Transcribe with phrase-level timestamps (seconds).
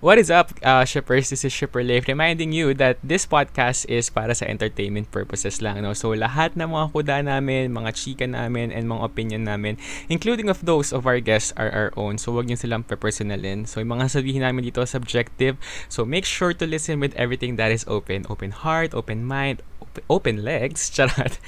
[0.00, 1.28] What is up, uh, shippers?
[1.28, 5.76] This is Shipper Leif reminding you that this podcast is para sa entertainment purposes lang.
[5.84, 5.92] No?
[5.92, 9.76] So, lahat ng mga kuda namin, mga chika namin, and mga opinion namin,
[10.08, 12.16] including of those of our guests, are our own.
[12.16, 13.68] So, wag niyo silang personalin.
[13.68, 15.60] So, yung mga sabihin namin dito subjective.
[15.92, 18.24] So, make sure to listen with everything that is open.
[18.32, 19.60] Open heart, open mind,
[20.08, 21.38] open legs, charot.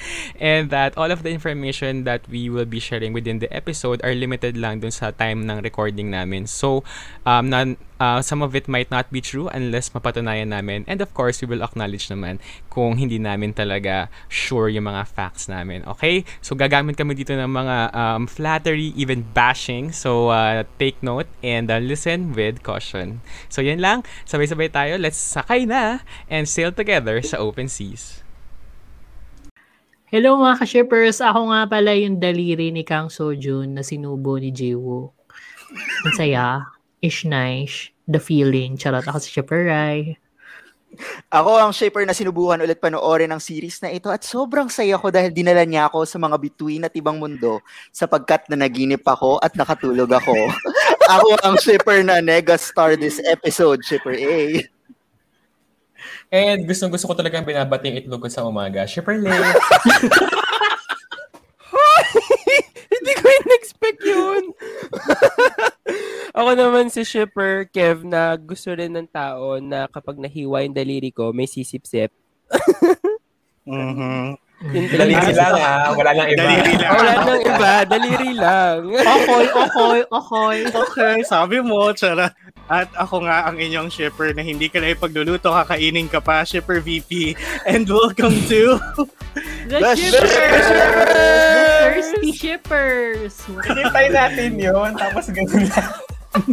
[0.40, 4.14] And that all of the information that we will be sharing within the episode are
[4.14, 6.46] limited lang dun sa time ng recording namin.
[6.46, 6.82] So,
[7.26, 10.82] um, na, uh, some of it might not be true unless mapatunayan namin.
[10.90, 15.46] And of course, we will acknowledge naman kung hindi namin talaga sure yung mga facts
[15.46, 15.86] namin.
[15.86, 16.26] Okay?
[16.42, 19.94] So, gagamit kami dito ng mga um, flattery, even bashing.
[19.94, 23.22] So, uh, take note and uh, listen with caution.
[23.46, 24.02] So, yan lang.
[24.26, 24.98] Sabay-sabay tayo.
[24.98, 28.22] Let's sakay na and sail together sa open seas.
[30.12, 31.24] Hello mga ka-shippers!
[31.24, 35.08] Ako nga pala yung daliri ni Kang Sojun na sinubo ni Jiwoo.
[36.04, 36.68] Ang saya,
[37.00, 38.76] ish nice, the feeling.
[38.76, 40.20] Charot ako si Shipper Rai.
[41.32, 45.08] Ako ang shipper na sinubukan ulit panoorin ng series na ito at sobrang saya ko
[45.08, 49.56] dahil dinala niya ako sa mga bituin at ibang mundo sapagkat na naginip ako at
[49.56, 50.36] nakatulog ako.
[51.16, 54.60] ako ang shipper na nega star this episode, shipper A.
[56.32, 58.88] And gustong gusto ko talagang binabating itlog ko sa umaga.
[58.88, 59.36] Shipper Lay.
[62.96, 64.44] Hindi ko in-expect yun.
[66.40, 71.12] Ako naman si Shipper Kev na gusto rin ng tao na kapag nahiwa yung daliri
[71.12, 72.08] ko, may sisip-sip.
[73.68, 74.41] mm-hmm.
[74.70, 75.90] Daliri lang ha.
[75.90, 76.38] Wala nang iba.
[76.38, 76.90] Daliri lang.
[76.94, 77.72] Wala nang iba.
[77.82, 78.78] Daliri lang.
[78.94, 80.56] Okoy, okoy, okoy.
[80.70, 82.30] Okay, sabi mo, tsara.
[82.70, 86.78] At ako nga ang inyong shipper na hindi ka na ipagluluto, kakainin ka pa, shipper
[86.78, 87.34] VP.
[87.66, 88.78] And welcome to...
[89.66, 90.30] The, The shippers!
[90.30, 90.66] Shippers!
[90.70, 93.32] The thirsty shippers!
[93.66, 94.90] Hinintay natin yun.
[94.94, 95.90] Tapos ganun lang.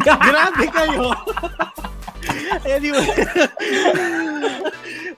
[0.02, 1.13] Grabe kayo!
[2.67, 3.07] anyway,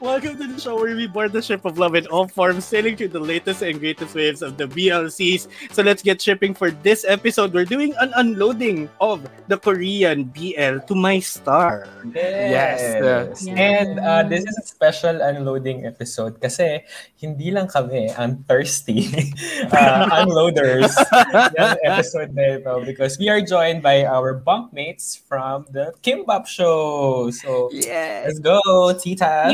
[0.02, 2.97] welcome to the show where we board the ship of love in all forms, sailing
[2.97, 5.47] through the latest and greatest waves of the BLCs.
[5.72, 7.53] So let's get shipping for this episode.
[7.53, 11.88] We're doing an unloading of the Korean BL to my star.
[12.13, 12.81] Yes.
[12.81, 13.47] Yes.
[13.47, 16.81] And uh, this is a special unloading episode kasi
[17.22, 19.06] hindi lang kami ang thirsty
[19.72, 20.90] uh, unloaders
[21.53, 27.29] yung episode na ito because we are joined by our bunkmates from the Kimbap Show.
[27.29, 28.25] So, Yes.
[28.25, 28.57] let's go,
[28.97, 29.53] Titas!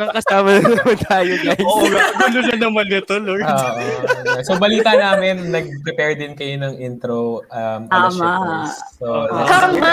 [0.00, 1.60] Magkakasama na naman tayo, guys.
[1.68, 1.84] Oo,
[2.24, 3.44] ano na naman ito, Lord?
[3.44, 4.40] Oo.
[4.48, 8.16] so, balita namin, nag-prepare din kayo ng intro um, ala Tama.
[8.16, 8.72] shippers.
[8.96, 9.84] So, begin.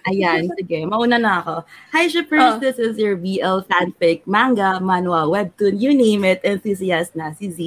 [0.12, 0.78] Ayan, sige.
[0.84, 1.54] Mauna na ako.
[1.96, 2.56] Hi, shippers!
[2.56, 2.60] Oh.
[2.60, 7.58] This is your BL fanfic, manga, manhwa, webtoon, you name it, enthusiast na si Z.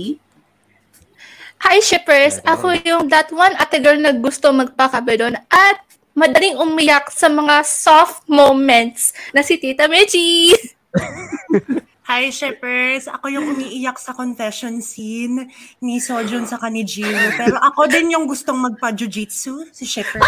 [1.66, 2.44] Hi, shippers!
[2.46, 5.82] Ako yung that one ate girl na gusto magpakabe doon at
[6.14, 10.54] madaling umiyak sa mga soft moments na si Tita Meji.
[12.04, 13.08] Hi, shippers!
[13.08, 15.48] Ako yung umiiyak sa confession scene
[15.80, 17.16] ni Sojun sa ni Jiro.
[17.40, 20.20] Pero ako din yung gustong magpa-jujitsu, si shipper.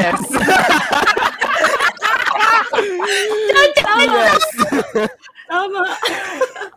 [0.00, 0.20] Yes.
[3.98, 4.44] Yes!
[5.48, 5.80] Tama!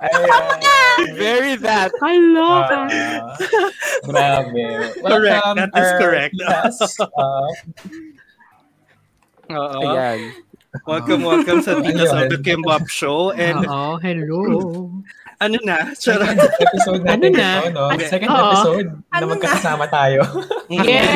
[0.01, 1.15] Ayan.
[1.15, 1.91] Very that.
[1.99, 3.23] I love Ah, it.
[4.07, 4.63] grabe.
[5.03, 5.43] Correct.
[5.43, 6.33] Welcome, That is correct.
[6.39, 6.77] Titas.
[9.51, 9.83] Uh, Oo.
[9.83, 10.31] Ayan.
[10.71, 13.35] Welcome, welcome sa Titas of the Kimbap Show.
[13.35, 14.39] And Oo, hello.
[15.35, 16.63] ano na, second tsara.
[16.63, 17.49] episode natin Ano na?
[17.59, 17.91] ito, no?
[18.07, 18.39] Second Oo.
[18.39, 19.31] episode na Ano na?
[19.35, 20.23] magkakasama tayo.
[20.71, 21.11] Yes!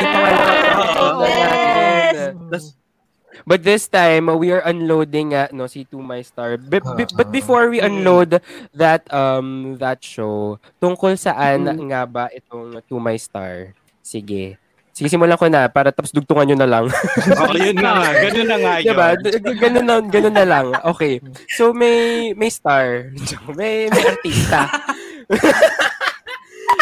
[3.48, 6.58] But this time, we are unloading uh, no si To My Star.
[6.60, 6.82] But,
[7.16, 8.42] but before we unload
[8.74, 13.72] that um that show, tungkol saan nga ba itong To My Star?
[14.02, 14.58] Sige.
[14.96, 16.84] Sige, simulan ko na para tapos dugtungan nyo na lang.
[17.44, 18.16] Oo, yun na.
[18.16, 18.86] Ganun na nga yun.
[18.88, 19.08] diba?
[19.20, 20.66] D- g- Ganun na, ganun na lang.
[20.88, 21.20] Okay.
[21.52, 23.12] So, may may star.
[23.60, 24.72] may, may artista.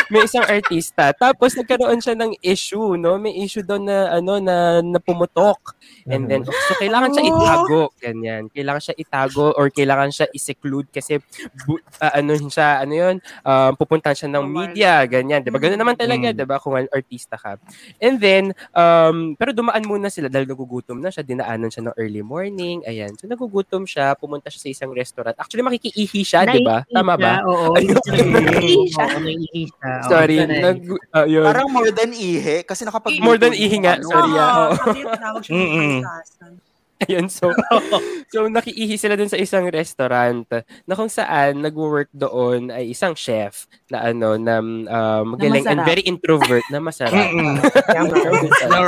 [0.06, 1.11] may isang artista.
[1.11, 3.19] Tapos, nagkaroon siya ng issue, no?
[3.19, 5.75] May issue doon na, ano, na, na pumutok.
[6.04, 7.82] And then, so, kailangan siya itago.
[7.96, 8.52] Ganyan.
[8.52, 11.16] Kailangan siya itago or kailangan siya iseclude kasi,
[11.64, 15.40] bu- ah, ano siya, ano yun, um, pupuntahan siya ng media, ganyan.
[15.40, 15.56] Diba?
[15.56, 16.36] Ganun naman talaga, Mm.
[16.36, 16.56] diba?
[16.58, 17.56] Kung an- artista ka.
[17.98, 22.20] And then, um, pero dumaan muna sila dahil nagugutom na siya, dinaanan siya ng early
[22.20, 23.16] morning, ayan.
[23.16, 25.34] So nagugutom siya, pumunta siya sa isang restaurant.
[25.34, 26.82] Actually, makikiihi siya, di ba?
[26.82, 27.32] Naiihi Tama ba?
[27.44, 27.72] Oo.
[28.12, 29.06] Naiihi siya.
[29.16, 29.92] Naiihi siya.
[30.04, 30.78] Sorry, nag,
[31.26, 31.44] yun.
[31.44, 34.32] Parang more than ihi kasi nakapag More than ihi nga, sorry.
[34.36, 34.74] ah.
[34.74, 35.54] Kasi siya
[36.00, 36.43] Mm-mm.
[36.43, 36.55] ng
[37.05, 37.50] Ayun, so,
[38.32, 40.46] so nakiihi sila dun sa isang restaurant
[40.87, 45.91] na kung saan nag-work doon ay isang chef na ano, na um, magaling and masarap.
[45.91, 47.12] very introvert na masarap.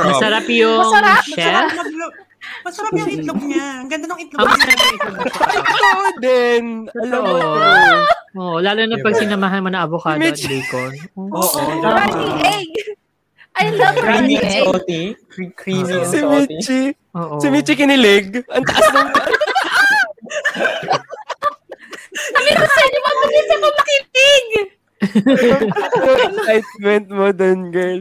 [0.07, 1.67] Masarap yung Masarap, chef.
[1.67, 2.11] Masarap,
[2.63, 3.65] masarap yung itlog niya.
[3.83, 4.71] Ang ganda ng itlog Ang niya.
[4.71, 5.15] itlog.
[5.27, 6.63] Ito din.
[6.87, 8.37] Alam mo, Totoo.
[8.37, 10.91] Oh, lalo na pag sinamahan mo na avocado at bacon.
[11.17, 11.59] Oo.
[11.83, 12.96] Running egg.
[13.57, 15.03] I love Creamy and salty.
[15.33, 16.55] Cre- Creamy and si salty.
[16.61, 16.81] Michi.
[17.17, 17.41] Oo.
[17.41, 18.45] Si Michi kinilig.
[18.53, 19.09] Ang taas ng
[22.17, 24.45] Sabi ko sa inyo, mabilis ako makinig.
[26.57, 27.99] excitement mo doon, girl.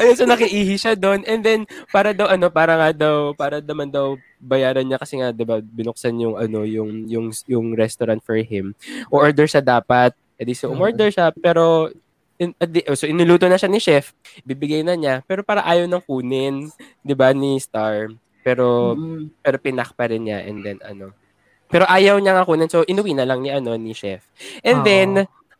[0.00, 1.22] Ayun, so nakiihi siya doon.
[1.26, 1.60] And then,
[1.94, 5.62] para daw, ano, para nga daw, para naman daw bayaran niya kasi nga, di ba,
[5.62, 8.74] binuksan yung, ano, yung, yung, yung restaurant for him.
[9.12, 10.14] O-order siya dapat.
[10.40, 11.92] E di, so, umorder siya, pero,
[12.40, 14.16] in, di- so, inuluto na siya ni chef,
[14.48, 16.72] bibigay na niya, pero para ayaw nang kunin,
[17.04, 18.08] di ba, ni Star.
[18.40, 19.44] Pero, Mm.
[19.44, 21.12] pero pinak pa rin niya, and then, ano,
[21.68, 24.24] pero ayaw niya nga kunin, so, inuwi na lang ni, ano, ni chef.
[24.64, 24.86] And Oo.
[24.88, 25.10] then,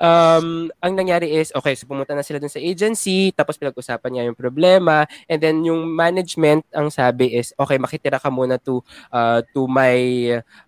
[0.01, 4.27] um, ang nangyari is, okay, so pumunta na sila dun sa agency, tapos pinag-usapan niya
[4.33, 8.81] yung problema, and then yung management, ang sabi is, okay, makitira ka muna to,
[9.13, 9.93] uh, to my,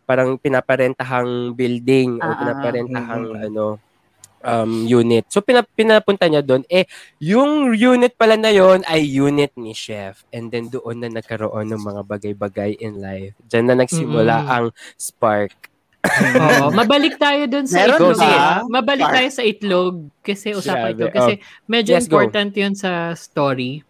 [0.04, 3.44] parang pinaparentahang building, o Ah, ah, pinaparentahang, mm.
[3.48, 3.80] ano,
[4.42, 5.26] um, unit.
[5.26, 6.86] So, pina, pinapunta niya doon, eh,
[7.18, 10.22] yung unit pala na yon ay unit ni Chef.
[10.28, 13.34] And then, doon na nagkaroon ng mga bagay-bagay in life.
[13.42, 14.48] Diyan na nagsimula Mm.
[14.48, 15.54] ang spark.
[16.02, 18.18] Oo, mabalik tayo dun sa Meron itlog.
[18.18, 18.26] ba?
[18.26, 18.66] eh.
[18.68, 19.14] Mabalik Park.
[19.16, 21.14] tayo sa itlog kasi usapan itlog.
[21.14, 21.32] Kasi
[21.64, 22.18] medyo Yes, go.
[22.18, 23.86] important yun sa story.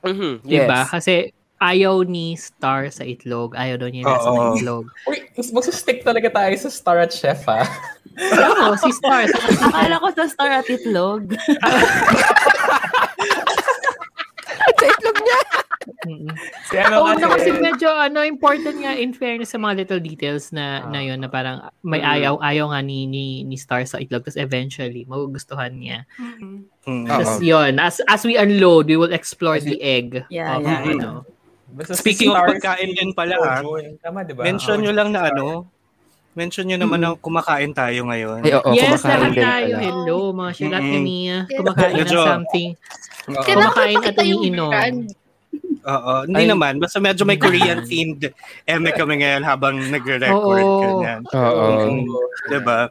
[0.00, 0.86] Mhm, Diba?
[0.86, 0.88] yes.
[0.88, 3.56] Kasi ayaw ni Star sa itlog.
[3.56, 4.56] Ayaw daw niya nasa Oo.
[4.56, 4.84] itlog.
[5.08, 7.64] Uy, mas- magsustick talaga tayo sa Star at Chef, ha?
[8.16, 9.28] Oo, si Star.
[9.28, 11.32] Sa Akala ko sa star at itlog.
[16.06, 16.30] Mm.
[16.70, 20.02] Si ano Oo, na kasi kasi, medyo ano, important nga in fairness sa mga little
[20.02, 23.98] details na, na yun na parang may ayaw ayaw nga ni, ni, ni Star sa
[23.98, 26.06] itlog tapos eventually magugustuhan niya.
[26.18, 26.56] Mhm.
[26.86, 27.06] Mm.
[27.10, 30.22] Tapos yun, as, as we unload, we will explore the egg.
[30.30, 30.86] Yeah, of, yeah.
[30.86, 31.26] ano.
[31.76, 33.36] Basta Speaking of pagkain din pala.
[33.60, 34.00] Sojourn.
[34.00, 34.42] Tama, di ba?
[34.42, 34.82] Mention Oo.
[34.82, 35.68] nyo lang na ano,
[36.32, 38.40] mention nyo naman na kumakain tayo ngayon.
[38.40, 39.66] Ay, oo, yes, kumakain lahat din tayo.
[39.68, 39.84] pala.
[39.84, 40.94] Hello, mga shalat Mm-mm.
[40.96, 41.16] kami.
[41.26, 42.68] ah, Kumakain ng something.
[43.26, 44.70] Kailangan Kumakain at umiinom.
[45.86, 46.50] Oo, hindi Ay.
[46.50, 46.74] naman.
[46.76, 48.34] Basta medyo may Korean themed
[48.64, 50.64] eme kami ngayon habang nagre-record.
[50.64, 50.98] Oo.
[51.30, 51.68] Oo.
[52.48, 52.90] Diba?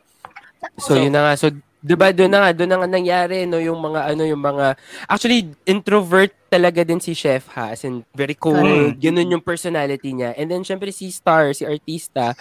[0.77, 1.33] So, yun na nga.
[1.35, 1.51] So,
[1.85, 4.73] 'di ba doon na nga, doon na nga nangyari no yung mga ano yung mga
[5.05, 10.33] actually introvert talaga din si Chef ha as in very cold ganun yung personality niya
[10.33, 12.33] and then syempre si Star si artista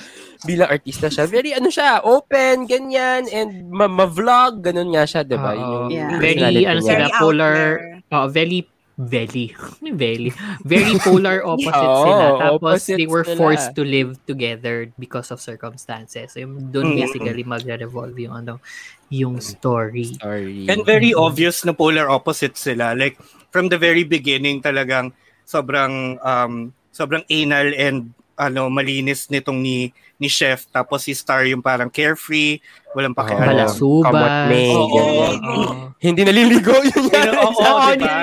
[0.48, 5.36] bilang artista siya very ano siya open ganyan and ma- ma-vlog ganun nga siya 'di
[5.36, 5.52] ba.
[5.52, 6.18] Yun yung Yeah.
[6.18, 7.06] Very, ano niya.
[7.06, 7.62] sila, polar,
[8.10, 10.30] oh, very, very, very,
[10.62, 12.26] very polar opposites Oo, sila.
[12.38, 13.36] Tapos, opposites they were sila.
[13.36, 16.32] forced to live together because of circumstances.
[16.32, 16.98] So, yung doon Mm.
[17.02, 18.62] basically magre-revolve yung, ano,
[19.10, 20.14] yung story.
[20.18, 20.66] Sorry.
[20.70, 22.94] And very obvious na polar opposites sila.
[22.94, 23.18] Like,
[23.50, 25.14] from the very beginning talagang
[25.46, 31.62] sobrang um, sobrang anal and ano malinis nitong ni ni chef tapos si Star yung
[31.62, 32.58] parang carefree
[32.94, 33.68] walang pakialam.
[33.74, 34.86] Kamot May, Oo.
[34.94, 35.36] ganyan.
[35.42, 35.72] Oo.
[35.98, 38.16] Hindi naliligo yun Hindi na- oo, diba?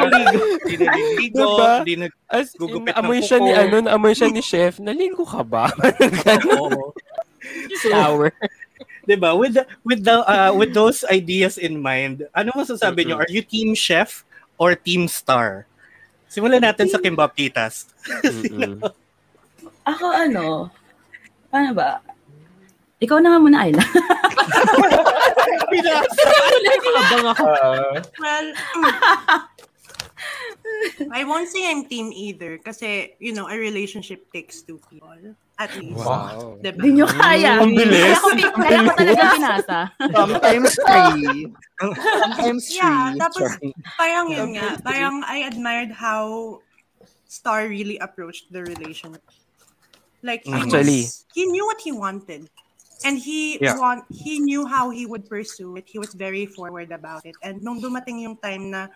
[0.63, 1.71] Hindi naliligo, Diba?
[1.81, 4.79] hindi nag As in, Gugupit ng naamoy siya ni ano, naamoy siya ni chef.
[4.79, 5.67] Naligo ka ba?
[6.61, 6.95] Oo.
[7.83, 8.31] Shower.
[9.03, 9.33] Diba?
[9.35, 13.17] With the, with the uh, with those ideas in mind, ano masasabi nyo?
[13.19, 14.23] Are you team chef
[14.61, 15.65] or team star?
[16.31, 17.91] Simulan natin sa Kimbap Titas.
[18.23, 18.79] Mm-mm.
[19.91, 20.69] Ako ano,
[21.49, 21.99] paano ba?
[23.01, 23.81] Ikaw na nga muna, Ayla.
[27.01, 27.45] Abang ako.
[28.21, 28.91] Well, mm.
[31.09, 35.33] I won't say I'm team either kasi, you know, a relationship takes two people.
[35.57, 35.97] At least.
[35.97, 36.57] wow.
[36.61, 36.77] Diba?
[36.77, 37.61] Hindi nyo kaya.
[37.61, 38.01] Ang bilis.
[38.01, 39.79] Kaya ko, kaya ko talaga pinasa.
[39.97, 41.53] Sometimes three.
[41.77, 42.81] Sometimes three.
[42.81, 43.69] Yeah, tapos Sorry.
[43.97, 46.57] parang yun nga, parang I admired how
[47.29, 49.21] Star really approached the relationship.
[50.21, 51.05] Like he Actually.
[51.09, 52.49] was, he knew what he wanted.
[53.03, 53.75] And he Yeah.
[53.75, 55.85] want he knew how he would pursue it.
[55.85, 57.33] He was very forward about it.
[57.41, 58.93] And nung dumating yung time na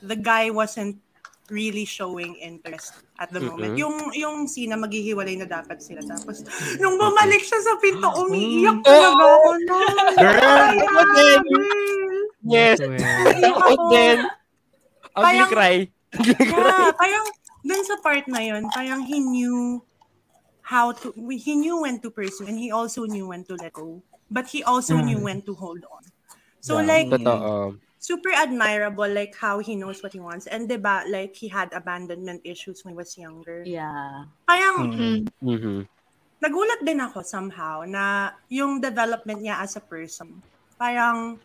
[0.00, 0.96] the guy wasn't
[1.50, 3.74] really showing interest at the moment.
[3.74, 3.82] Mm-mm.
[3.82, 5.98] Yung yung scene na maghihiwalay na dapat sila.
[6.00, 6.46] Tapos
[6.82, 8.86] nung bumalik siya sa pinto, umiiyak Oh!
[8.86, 9.76] talaga ako na.
[10.14, 11.42] Girl.
[12.46, 12.78] Yes.
[12.80, 14.18] Ako din.
[15.12, 15.76] Parang- cry.
[16.10, 17.26] Yeah, parang
[17.62, 19.78] dun sa part na yun, parang he knew
[20.70, 24.02] how to, he knew when to pursue and he also knew when to let go.
[24.30, 26.06] But he also knew when to hold on.
[26.62, 26.86] So Yeah.
[26.86, 27.82] like, Totoo.
[27.98, 30.46] super admirable like how he knows what he wants.
[30.46, 33.66] And 'di ba like he had abandonment issues when he was younger.
[33.66, 34.30] Yeah.
[34.46, 35.26] Parang Mm.
[35.42, 35.84] Mhm.
[36.40, 40.40] nagulat din ako somehow na yung development niya as a person.
[40.80, 41.36] Parang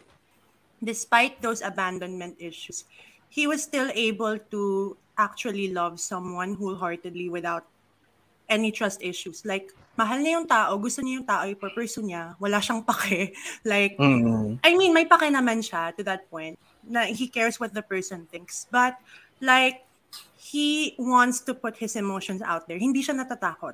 [0.79, 2.87] despite those abandonment issues,
[3.27, 7.67] he was still able to actually love someone wholeheartedly without
[8.47, 9.43] any trust issues.
[9.43, 13.33] Like, mahal niya yung tao, gusto niya yung tao, ipapursue niya, wala siyang pake.
[13.65, 14.59] Like, Mm.
[14.61, 18.27] I mean, may pake naman siya to that point na he cares what the person
[18.29, 18.67] thinks.
[18.69, 18.95] But,
[19.41, 19.81] like,
[20.37, 22.77] he wants to put his emotions out there.
[22.77, 23.73] Hindi siya natatakot.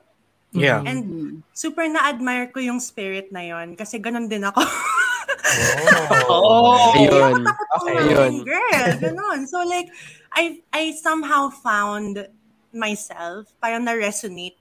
[0.52, 0.84] Yeah.
[0.84, 4.64] And super na-admire ko yung spirit na yon kasi ganun din ako.
[6.32, 6.96] Oh.
[6.96, 7.44] Ayun.
[7.44, 8.34] Ako Okay, okay, yun.
[8.46, 8.88] girl.
[9.04, 9.40] Ganun.
[9.48, 9.90] So like,
[10.32, 12.24] I I somehow found
[12.72, 14.56] myself, parang na-resonate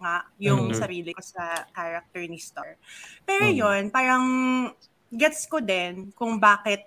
[0.00, 0.78] nga yung Mhm.
[0.78, 2.76] sarili ko sa character ni Star.
[3.24, 3.56] Pero Mhm.
[3.56, 4.24] yun, parang
[5.14, 6.82] gets ko din kung bakit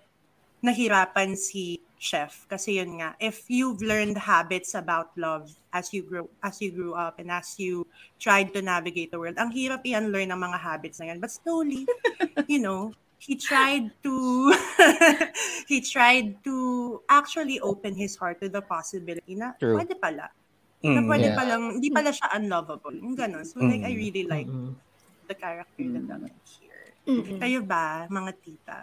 [0.59, 2.45] nahirapan si Chef.
[2.45, 6.93] Kasi yun nga, if you've learned habits about love as you grow as you grew
[6.93, 7.85] up and as you
[8.21, 11.17] tried to navigate the world, ang hirap i-unlearn ang mga habits na yan.
[11.21, 11.85] But slowly,
[12.51, 14.13] you know, he tried to
[15.71, 16.55] he tried to
[17.09, 19.81] actually open his heart to the possibility na True.
[19.81, 20.29] pwede pala.
[20.87, 21.07] Na Mm.
[21.07, 21.35] pwede Yeah.
[21.35, 22.95] palang, hindi pala siya unlovable.
[22.95, 23.43] Yung ganun.
[23.43, 24.73] So like, I really like Mm-mm.
[25.25, 26.95] the character development here.
[27.03, 27.39] Mm-mm.
[27.39, 28.79] Kayo ba, mga tita?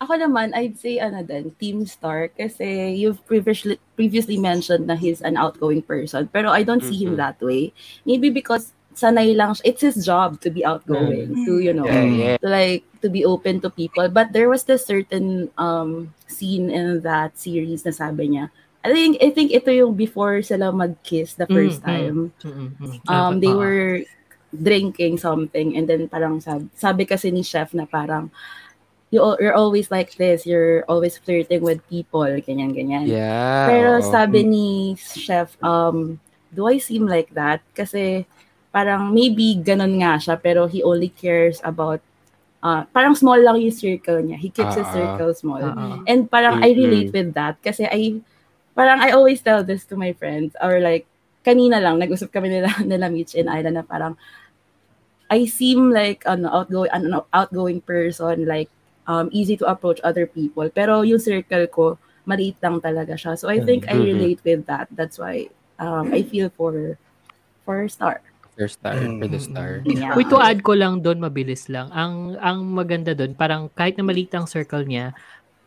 [0.00, 5.22] Ako naman, I'd say ano din, Team Star kasi you've previously previously mentioned na he's
[5.22, 7.70] an outgoing person pero I don't see him that way.
[8.02, 9.64] Maybe because sanay lang siya.
[9.64, 11.44] It's his job to be outgoing, Mm.
[11.46, 12.36] to you know, Yeah, yeah.
[12.42, 14.06] to like to be open to people.
[14.08, 18.50] But there was this certain um scene in that series na sabi niya,
[18.84, 21.88] I think I think ito yung before sila mag-kiss the first Mm, mm.
[21.88, 22.18] time.
[22.44, 22.68] Mm-mm.
[23.08, 24.04] Um they were
[24.52, 28.28] drinking something and then parang sabi, sabi kasi ni chef na parang
[29.10, 33.08] you you're always like this, you're always flirting with people, ganyan ganyan.
[33.08, 33.66] Yeah.
[33.66, 34.68] Pero sabi ni
[35.00, 36.20] chef, um,
[36.52, 37.64] do I seem like that?
[37.74, 38.28] Kasi
[38.68, 42.02] parang maybe ganun nga siya, pero he only cares about,
[42.58, 44.34] uh, parang small lang yung circle niya.
[44.38, 45.62] He keeps his Ah, circle small.
[45.62, 46.02] Oo.
[46.04, 48.18] And parang I relate with that kasi I,
[48.74, 51.06] parang I always tell this to my friends or like,
[51.46, 54.18] kanina lang, nag-usap kami nila, nila Mitch and Ayla na parang,
[55.30, 58.68] I seem like an outgoing, an outgoing person, like
[59.08, 60.68] um, easy to approach other people.
[60.70, 61.84] Pero yung circle ko,
[62.24, 63.36] maliit lang talaga siya.
[63.36, 64.04] So I think I Mhm.
[64.04, 64.88] relate with that.
[64.92, 65.48] That's why
[65.80, 66.96] um, I feel for
[67.64, 68.20] for Star.
[68.54, 69.82] First star, for the star.
[69.82, 70.14] Yeah.
[70.14, 71.90] Uy, to add ko lang doon, mabilis lang.
[71.90, 75.10] Ang ang maganda doon, parang kahit na maliit ang circle niya,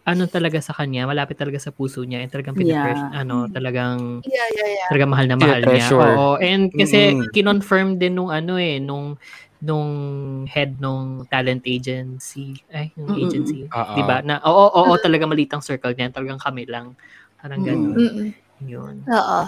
[0.07, 3.11] ano talaga sa kanya, malapit talaga sa puso niya, and talagang pinipres, Yeah.
[3.27, 4.87] ano, talagang Yeah, yeah, yeah.
[4.87, 5.91] talagang mahal na mahal niya.
[5.91, 6.15] Tinetreasure.
[6.15, 7.27] Oo, and kasi Mm.
[7.35, 9.19] kinonfirm din nung ano eh, nung
[9.59, 9.89] nung
[10.47, 13.25] head nung talent agency, ay, yung Mm-mm.
[13.27, 13.93] agency, Oo.
[13.99, 14.23] 'di ba?
[14.23, 16.95] Na oo, oo, talaga maliit ang circle niya, talagang kami lang.
[17.35, 17.67] Parang Mm.
[17.67, 17.97] ganun.
[17.99, 18.27] Mm-mm.
[18.63, 18.95] Yun.
[19.11, 19.41] Oo.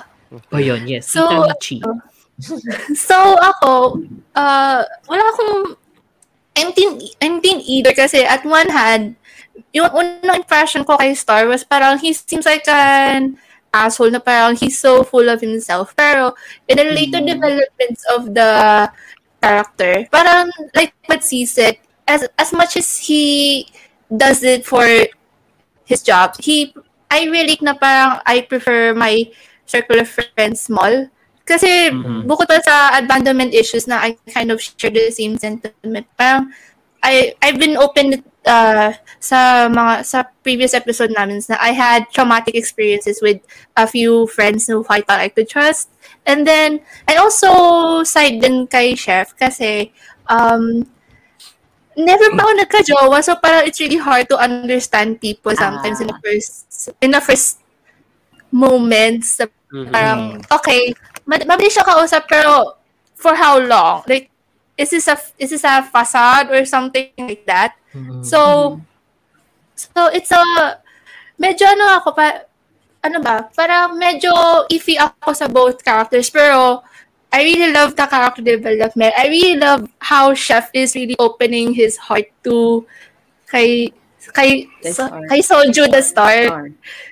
[0.54, 1.10] O yun, yes.
[1.10, 1.80] So, Tita Michi.
[3.10, 4.00] So, ako,
[4.34, 4.80] uh,
[5.12, 5.76] wala akong,
[6.56, 9.19] I'm team, I'm team either kasi at one hand,
[9.74, 13.38] yung unang impression ko kay Star was parang he seems like an
[13.70, 15.94] asshole na parang he's so full of himself.
[15.96, 16.34] Pero
[16.68, 17.30] in the later Mm.
[17.38, 18.52] developments of the
[19.42, 21.78] character, parang like what C said,
[22.10, 23.66] as as much as he
[24.10, 24.86] does it for
[25.86, 26.74] his job, he
[27.10, 29.30] I relate na parang I prefer my
[29.66, 31.10] circle of friends small.
[31.46, 32.30] Kasi Mhm.
[32.30, 36.06] bukod pa sa abandonment issues na I kind of share the same sentiment.
[36.14, 36.54] Parang
[37.04, 42.56] I I've been open uh, sa mga sa previous episode namin na I had traumatic
[42.56, 43.40] experiences with
[43.78, 45.90] a few friends who I thought I could trust.
[46.26, 49.92] And then I also side din kay Chef kasi
[50.30, 50.86] um
[52.00, 56.16] never pa ako nagka-jowa so parang it's really hard to understand people sometimes in the
[56.24, 56.52] first
[57.04, 57.60] in the first
[58.52, 59.40] moments
[59.70, 59.94] Mhm.
[59.94, 60.90] parang okay
[61.30, 62.74] mabilis siya kausap pero
[63.14, 64.29] for how long like
[64.80, 68.24] is this a is this a facade or something like that Mhm.
[68.24, 68.40] so
[69.76, 70.40] so it's a
[71.36, 72.48] medyo ano ako pa
[73.04, 74.32] ano ba parang medyo
[74.72, 76.80] iffy ako sa both characters pero
[77.30, 79.14] I really love the character development.
[79.14, 82.90] I really love how Chef is really opening his heart to
[83.46, 83.94] kay
[84.34, 86.34] kay Kay so, kay Soju the Star.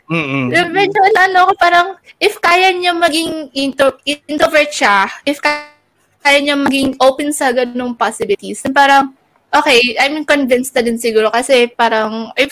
[0.09, 5.69] Eh, Medyo ano ako parang if kaya niya maging intro, introvert siya, if kaya,
[6.27, 9.15] kaya niya maging open sa ganung possibilities, then parang
[9.47, 12.51] okay, I'm convinced na din siguro kasi parang I've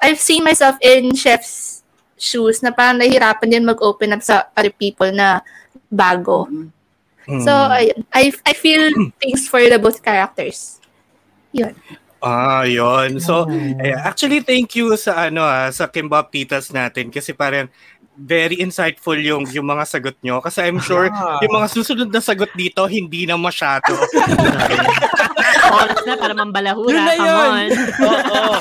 [0.00, 1.84] I've seen myself in chef's
[2.16, 5.44] shoes na parang nahihirapan din mag-open up sa other people na
[5.92, 6.48] bago.
[7.28, 7.44] Mm.
[7.44, 8.88] So ayun, I I feel
[9.20, 10.80] things for the both characters.
[11.52, 11.76] Yun.
[12.26, 13.20] Ah, yon.
[13.20, 13.44] So,
[13.78, 17.68] eh, actually, thank you sa ano ah, sa Kimbap Titas natin kasi parang
[18.16, 21.38] very insightful yung yung mga sagot nyo kasi I'm sure Ah.
[21.44, 23.92] yung mga susunod na sagot dito hindi na masyado.
[25.68, 26.92] Oras na para mambalahura.
[26.92, 27.36] Yun na Come yun.
[27.36, 27.68] on.
[28.02, 28.54] Oo.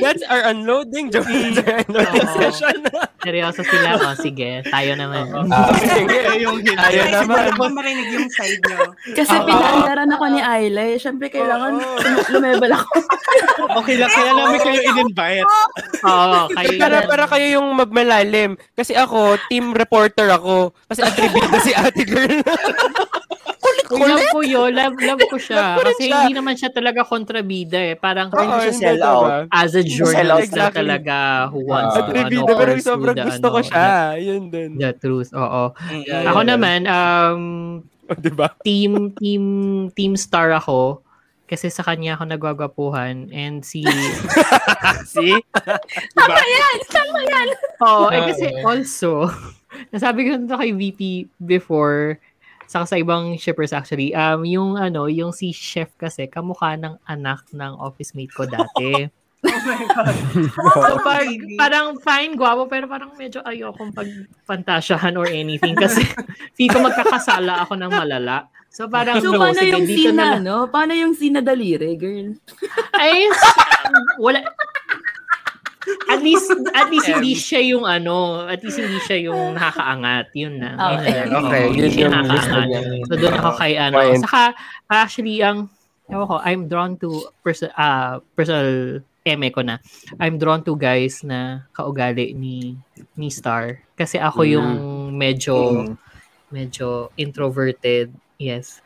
[0.00, 1.26] That's our unloading joke.
[1.26, 1.88] unloading
[2.22, 2.36] Oo.
[2.36, 2.76] session.
[3.18, 3.88] Seryoso sila.
[3.96, 4.62] O, sige.
[4.64, 5.30] Tayo naman.
[5.48, 7.54] Ah, Sige, yung Guys, naman.
[7.54, 8.78] wala ko marinig yung side nyo.
[9.12, 9.46] Kasi Oo.
[9.46, 10.96] pinaandaran ako ni Ayla eh.
[10.96, 12.90] Siyempre, kailangan lum- lumebel ako.
[13.72, 15.48] Okay lang, kaya namin kayo in-invite.
[16.02, 18.58] Oo, kayo Para, para kayo yung magmalalim.
[18.72, 20.74] Kasi ako, team reporter ako.
[20.86, 22.42] Kasi attribute si ate girl.
[23.94, 24.70] Love ko yun.
[24.72, 25.56] Love, love ko siya.
[25.56, 26.14] Love ko Kasi siya.
[26.18, 27.94] hindi naman siya talaga kontrabida eh.
[27.94, 29.08] Parang Hindi siya sell diba?
[29.08, 29.30] out.
[29.50, 30.22] as a journalist
[30.52, 30.78] out na exactly.
[30.78, 31.16] talaga
[31.48, 31.98] who wants Ah.
[31.98, 33.86] to ano, pero sobrang the, gusto ko ano, siya.
[34.16, 34.70] Yun din.
[34.76, 35.62] The, truth, oo.
[35.76, 36.48] Mm, Ako yeah.
[36.48, 37.40] naman, um,
[38.24, 38.48] diba?
[38.62, 39.44] team, team,
[39.92, 41.00] team star ako.
[41.44, 43.28] Kasi sa kanya ako nagwagwapuhan.
[43.28, 43.84] And si...
[45.12, 45.36] See?
[45.36, 46.36] Diba?
[47.82, 48.64] Oo, eh, Ah, kasi eh.
[48.64, 49.28] also,
[49.90, 51.00] nasabi ko na kay VP
[51.36, 52.16] before,
[52.72, 57.44] saka sa ibang shippers actually, um, yung ano, yung si chef kasi, kamukha ng anak
[57.52, 59.12] ng office mate ko dati.
[59.42, 60.14] Oh my God.
[60.86, 61.26] So, pag,
[61.58, 66.06] parang fine, guwapo, pero parang medyo ayokong pagpantasyahan or anything kasi
[66.56, 68.46] feel ko magkakasala ako ng malala.
[68.70, 70.70] So, parang, So, no, paano sige, yung scene na no?
[70.70, 72.38] Paano yung scene na daliri, girl?
[72.94, 73.26] Ay,
[74.22, 74.46] wala.
[76.06, 80.30] At least, at least hindi siya yung ano, at least hindi siya yung nakakaangat.
[80.32, 80.70] Yun na.
[80.72, 81.10] Yun Okay.
[81.10, 81.42] na lang.
[81.44, 82.66] Okay, yun siya yung nakakaangat.
[82.68, 82.80] niya.
[83.08, 83.96] So, doon ako kay ano.
[83.98, 84.20] Fine.
[84.22, 84.42] Saka,
[84.86, 85.58] actually, ang,
[86.06, 87.10] ewan ko, I'm drawn to,
[87.42, 89.78] perso- ah, personal eme ko na,
[90.18, 92.74] I'm drawn to guys na kaugali ni
[93.14, 93.82] ni Star.
[93.94, 94.70] Kasi ako yung
[95.14, 95.82] medyo,
[96.48, 98.12] medyo introverted.
[98.42, 98.82] Yes.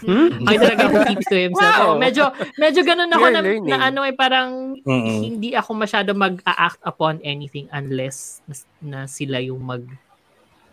[0.00, 0.32] Hmm?
[0.48, 1.76] Ay talaga who keeps to himself.
[1.76, 2.00] Wow.
[2.00, 5.20] Medyo, medyo ganun ako na, na ano eh, parang Mm-mm.
[5.20, 9.84] hindi ako masyado mag-act upon anything unless na, na sila yung mag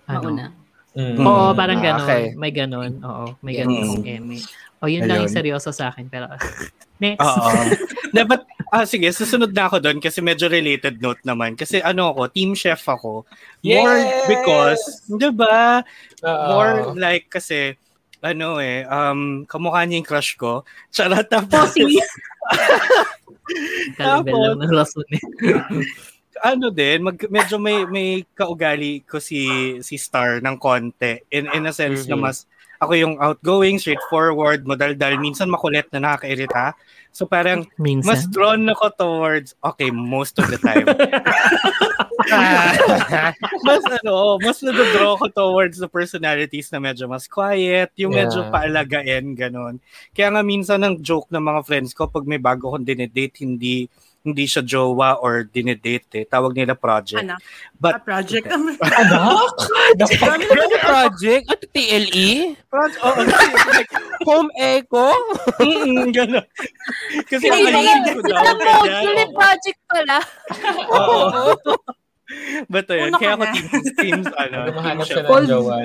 [0.07, 0.31] ano.
[0.31, 0.45] Mauna.
[0.93, 1.19] Mm.
[1.19, 2.05] Oo, parang Ah, ganon.
[2.05, 2.23] okay.
[2.37, 2.91] May ganon.
[3.01, 3.91] Oo, may ganon Mm.
[3.91, 4.37] si Eme.
[4.77, 5.39] O, yun lang yung Ayun.
[5.41, 6.05] seryoso sa akin.
[6.05, 6.27] Pero,
[7.01, 7.23] next.
[7.23, 7.49] Oo.
[8.13, 11.57] Dapat, ah, sige, susunod na ako doon kasi medyo related note naman.
[11.57, 13.25] Kasi ano ako, team chef ako.
[13.65, 14.27] More Yes!
[14.29, 15.81] because, di ba?
[16.21, 16.45] Oo.
[16.51, 17.73] More like kasi,
[18.23, 20.63] ano eh, um, kamukha niya yung crush ko.
[20.89, 21.75] Charot tapos,
[23.99, 25.23] ng lason eh.
[26.49, 31.19] ano din, mag, medyo may may kaugali ko si si Star ng konti.
[31.31, 32.23] In in a sense na Mhm.
[32.23, 32.47] mas
[32.83, 36.75] ako yung outgoing, straightforward, madaldal, minsan makulit na nakakairita.
[37.15, 38.07] So parang Minsan.
[38.09, 40.83] mas drawn ako towards, okay, most of the time.
[43.67, 48.51] mas ano, mas nadadraw ko towards the personalities na medyo mas quiet, yung medyo Yeah.
[48.51, 49.77] paalagain, ganon.
[50.11, 53.87] Kaya nga minsan ang joke ng mga friends ko, pag may bago kong dinedate, hindi
[54.23, 56.23] hindi siya jowa or dinedate eh.
[56.23, 57.27] Tawag nila project.
[57.27, 57.43] Anak.
[57.75, 58.47] But, A project.
[58.47, 58.79] Anak?
[58.79, 59.43] Ano
[60.47, 61.43] naman yung project?
[61.51, 62.55] At TLE?
[62.71, 63.91] project, oh, like,
[64.31, 65.11] Home Echo?
[65.59, 66.47] mm, ganon.
[67.27, 68.43] Kasi nakalilin ko daw.
[69.35, 70.17] Project pala.
[70.87, 71.43] Oo.
[72.71, 73.53] But ka kaya ako na.
[73.53, 75.27] teams, teams, ano, Ano, team siya chef.
[75.27, 75.75] ng jowa.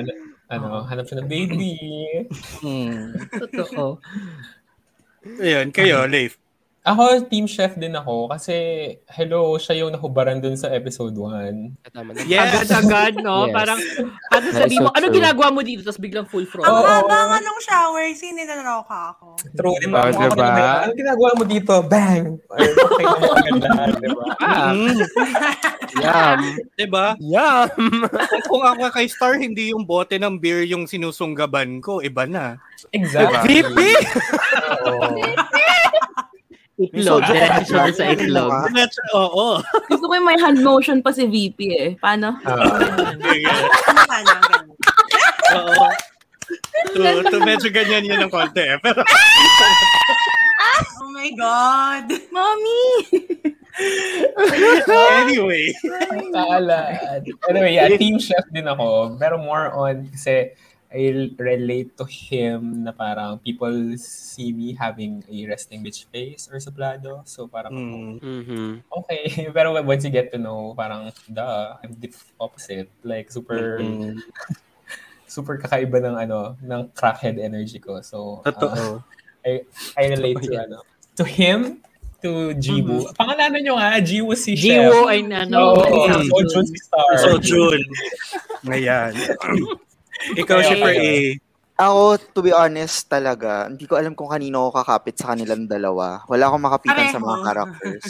[0.49, 1.73] Ano, hanap siya ng baby.
[2.63, 3.13] Hmm.
[3.29, 3.99] Totoo.
[5.39, 6.39] Ayun, kayo, Leif.
[6.89, 8.55] Ako, team chef din ako kasi,
[9.13, 11.93] hello, siya yung nahubaran dun sa episode 1.
[11.93, 12.25] Tama na.
[12.25, 12.65] Yes.
[12.65, 13.45] Agad-agad, no?
[13.45, 13.53] Yes.
[13.53, 13.79] Parang,
[14.33, 15.85] ano That sabi so mo, ano ginagawa mo dito?
[15.85, 16.65] Tapos biglang full Ang front.
[16.65, 16.81] Oo.
[16.81, 19.37] haba nga nung shower, sinilaloka ako.
[19.53, 20.09] True, di ba?
[20.09, 20.49] Oh, diba?
[20.89, 21.73] Ano ginagawa mo dito?
[21.85, 22.41] Bang!
[22.49, 24.23] Okay na agad lahat, di ba?
[24.41, 24.73] Ah,
[26.33, 26.39] yum.
[26.73, 27.07] Diba?
[27.21, 27.69] Yum.
[28.09, 32.57] Kung, kung ako kay Star, hindi yung bote ng beer yung sinusunggaban ko, iba na.
[32.89, 33.61] Exactly.
[33.61, 33.77] VP?
[36.79, 37.27] Itlog.
[37.27, 38.51] Diretso siya sa itlog.
[38.71, 39.59] Medyo, oo.
[39.91, 41.89] Gusto ko yung may hand motion pa si VP eh.
[41.99, 42.39] Paano?
[42.47, 42.79] Ah.
[45.59, 45.85] Oo.
[46.95, 48.79] To, to medyo ganyan yun ng konti eh.
[48.79, 49.03] Pero,
[51.03, 52.05] Oh my God.
[52.31, 52.83] Mommy!
[55.23, 55.71] anyway.
[56.31, 57.27] Kaalad.
[57.51, 59.19] Anyway, yeah, team chef din ako.
[59.19, 60.55] Pero more on kasi
[60.89, 63.69] I relate to him na parang people
[64.01, 67.21] see me having a resting bitch face or suplado.
[67.29, 68.17] So parang, Mm.
[68.17, 68.69] Mhm.
[68.89, 69.23] okay.
[69.55, 72.09] Pero once you get to know, parang, duh, I'm the
[72.41, 72.89] opposite.
[73.05, 74.17] Like, super, Mm.
[75.29, 78.01] super kakaiba ng ano, ng crackhead energy ko.
[78.01, 79.05] So, uh, Totoo.
[79.45, 79.61] I,
[79.93, 80.77] I relate to, ano,
[81.15, 81.85] to him,
[82.25, 83.13] to Jiwoo.
[83.13, 84.89] Pangalanan nyo nga, Jiwoo si Chef.
[84.89, 85.77] Jiwo ay ano.
[85.85, 87.13] Oh, so Jun si Star.
[87.21, 87.85] So, June.
[90.35, 90.57] Ikaw.
[90.61, 91.11] Shipper A.
[91.79, 92.03] Ako,
[92.35, 96.19] to be honest talaga, hindi ko alam kung kanino ako kakapit sa kanilang dalawa.
[96.27, 97.47] Wala akong makapitan sa mga Pareho.
[97.47, 98.07] characters.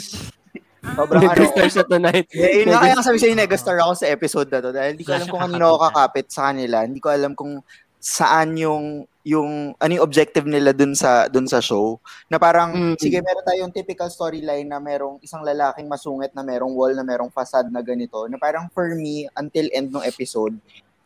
[0.98, 1.30] Sobrang ano.
[1.30, 2.26] Nag-star siya tonight.
[2.32, 5.12] Yeah, yun nga kaya sabi sa'yo, nag-star ako sa episode na to dahil hindi ko
[5.14, 6.82] alam kung kanino ako kakapit sa kanila.
[6.82, 7.52] Hindi ko alam kung
[8.00, 12.00] saan yung yung ano yung objective nila dun sa dun sa show
[12.32, 12.94] na parang Mm.
[12.96, 17.28] sige meron tayong typical storyline na merong isang lalaking masungit na merong wall na merong
[17.28, 20.56] facade na ganito na parang for me until end ng episode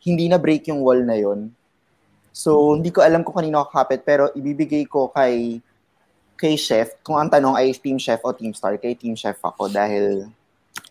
[0.05, 1.49] hindi na break yung wall na yon
[2.29, 5.59] so hindi ko alam kung kanino ako kakapit pero ibibigay ko kay
[6.37, 9.67] kay chef kung ang tanong ay team chef o team star kay team chef ako
[9.67, 10.29] dahil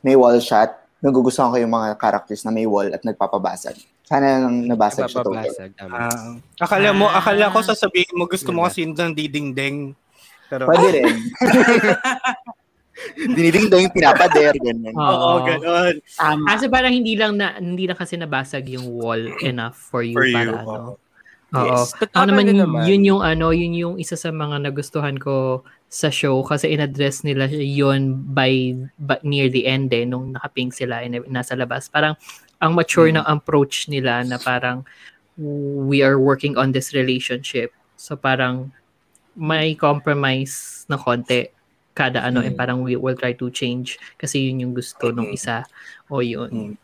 [0.03, 4.68] may wall shot nagugustuhan ko yung mga characters na may wall at nagpapabasag sana lang
[4.68, 5.48] nabasag siya total.
[5.81, 5.96] Tama.
[5.96, 9.96] Ah, akala mo, akala ko sasabihin mo gusto mo kasi ng didingdeng.
[10.53, 11.09] Pero, Pwede rin.
[13.16, 14.94] Diniding daw yung pinapader, ganyan.
[14.94, 15.42] oo, Oo.
[15.42, 15.94] ganon.
[16.14, 16.44] Tama.
[16.46, 20.26] Kasi parang hindi lang na hindi lang kasi nabasag yung wall enough for you For
[20.26, 20.61] you, para oo.
[20.62, 20.90] ano.
[21.54, 21.66] Oo.
[21.70, 22.83] Yes, Ako naman, naman.
[22.83, 27.46] yun yung ano, yun yung isa sa mga nagustuhan ko sa show kasi in-address nila
[27.46, 31.87] yun by, by near the end eh, nung nakaping sila and nasa labas.
[31.87, 32.18] Parang
[32.59, 33.14] ang mature Mm.
[33.14, 34.83] na approach nila na parang
[35.87, 37.70] we are working on this relationship.
[37.94, 38.74] So parang
[39.35, 41.50] may compromise na konti
[41.94, 42.59] kada ano and Mm.
[42.59, 45.62] parang we will try to change kasi yun yung gusto nung isa
[46.07, 46.50] o yun.
[46.50, 46.74] Mm.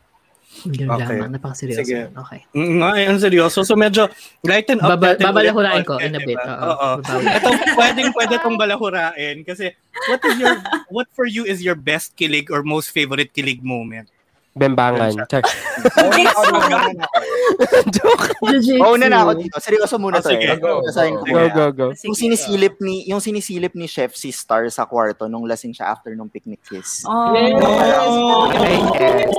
[0.67, 1.15] Yun Okay.
[1.15, 1.31] lamang.
[1.31, 1.79] Napakaseryoso.
[1.79, 2.11] Sige.
[2.11, 2.43] Okay.
[2.51, 3.59] Mm, Nga, ang seryoso.
[3.63, 4.11] So medyo
[4.43, 6.35] lighten up Baba, babalahurain ko in a bit.
[6.35, 6.43] diba?
[6.43, 6.99] Oo.
[6.99, 7.19] Oo.
[7.23, 9.71] Ito, pwedeng pwede tong balahurain kasi
[10.07, 10.55] what is your
[10.95, 14.11] what for you is your best kilig or most favorite kilig moment?
[14.51, 15.15] Bembangan.
[15.27, 15.43] Char.
[18.41, 18.83] Jiu-jitsu.
[18.83, 19.55] Oo na na ako dito.
[19.57, 20.43] Seryoso muna Oh, to sige.
[20.45, 20.59] eh.
[20.59, 20.83] Go.
[20.83, 21.87] Go, go, go.
[22.03, 26.11] Yung sinisilip ni yung sinisilip ni Chef si Star sa kwarto nung lasing siya after
[26.13, 27.07] nung picnic kiss.
[27.07, 27.31] Oh.
[27.31, 29.31] Oh, Yes.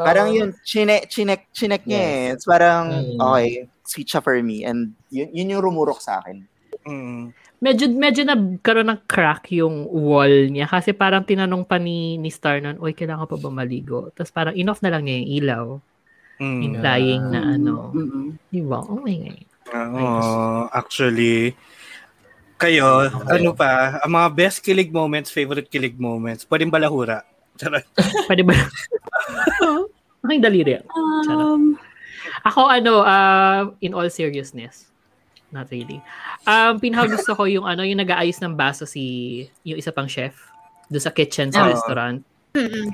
[0.00, 2.32] Parang yun, chinek, chinek, chinek niya eh.
[2.32, 3.20] It's parang, Mm.
[3.20, 3.48] okay,
[3.84, 4.64] sweet siya for me.
[4.64, 6.48] And yun, yun yung rumurok sa akin.
[6.88, 7.36] Mm.
[7.60, 12.58] Medyo medyo nagkaroon ng crack yung wall niya kasi parang tinanong pa ni ni Star
[12.58, 15.64] nun, "Oy, kailangan pa ba maligo?" Tapos parang inoff na lang niya yung ilaw,
[16.40, 16.60] Mm.
[16.64, 18.32] implying na ano, Mm-mm.
[18.48, 18.80] di ba?
[18.80, 19.44] Oh my god.
[19.70, 20.10] Oo,
[20.72, 21.52] actually,
[22.56, 27.22] kayo, ano pa, ang mga best kilig moments, favorite kilig moments, pwedeng balahura.
[27.54, 27.84] Charot.
[28.28, 28.56] Pwede ba?
[30.24, 30.80] Aking daliri.
[31.28, 31.76] Um,
[32.44, 34.89] Ako ano, uh, in all seriousness,
[35.50, 35.98] not really.
[36.44, 40.34] Um, pinaka gusto ko yung ano, yung nag-aayos ng baso si yung isa pang chef
[40.86, 41.70] doon sa kitchen sa Ah.
[41.70, 42.22] restaurant.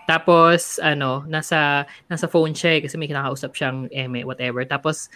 [0.04, 4.60] Tapos ano, nasa nasa phone siya eh, kasi may kinakausap siyang eme whatever.
[4.68, 5.08] Tapos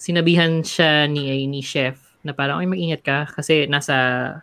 [0.00, 3.94] sinabihan siya ni ni chef na parang ay mag-ingat ka kasi nasa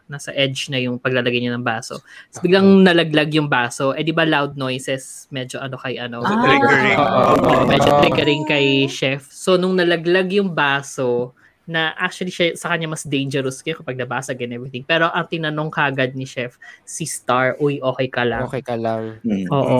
[0.06, 2.04] nasa edge na yung paglalagay niya ng baso.
[2.30, 3.96] Tapos biglang nalaglag yung baso.
[3.96, 6.20] Eh di ba loud noises medyo ano kay ano.
[6.22, 6.44] Ah.
[6.44, 6.98] Triggering.
[7.00, 9.32] Oo, medyo triggering kay chef.
[9.32, 11.32] So, nung nalaglag yung baso,
[11.70, 14.82] na actually siya, sa kanya mas dangerous kaya kapag nabasag and everything.
[14.82, 18.50] Pero ang tinanong kagad ni chef, si Star, uy, okay ka lang.
[18.50, 19.22] Okay ka lang.
[19.22, 19.46] Mm.
[19.54, 19.78] Oo.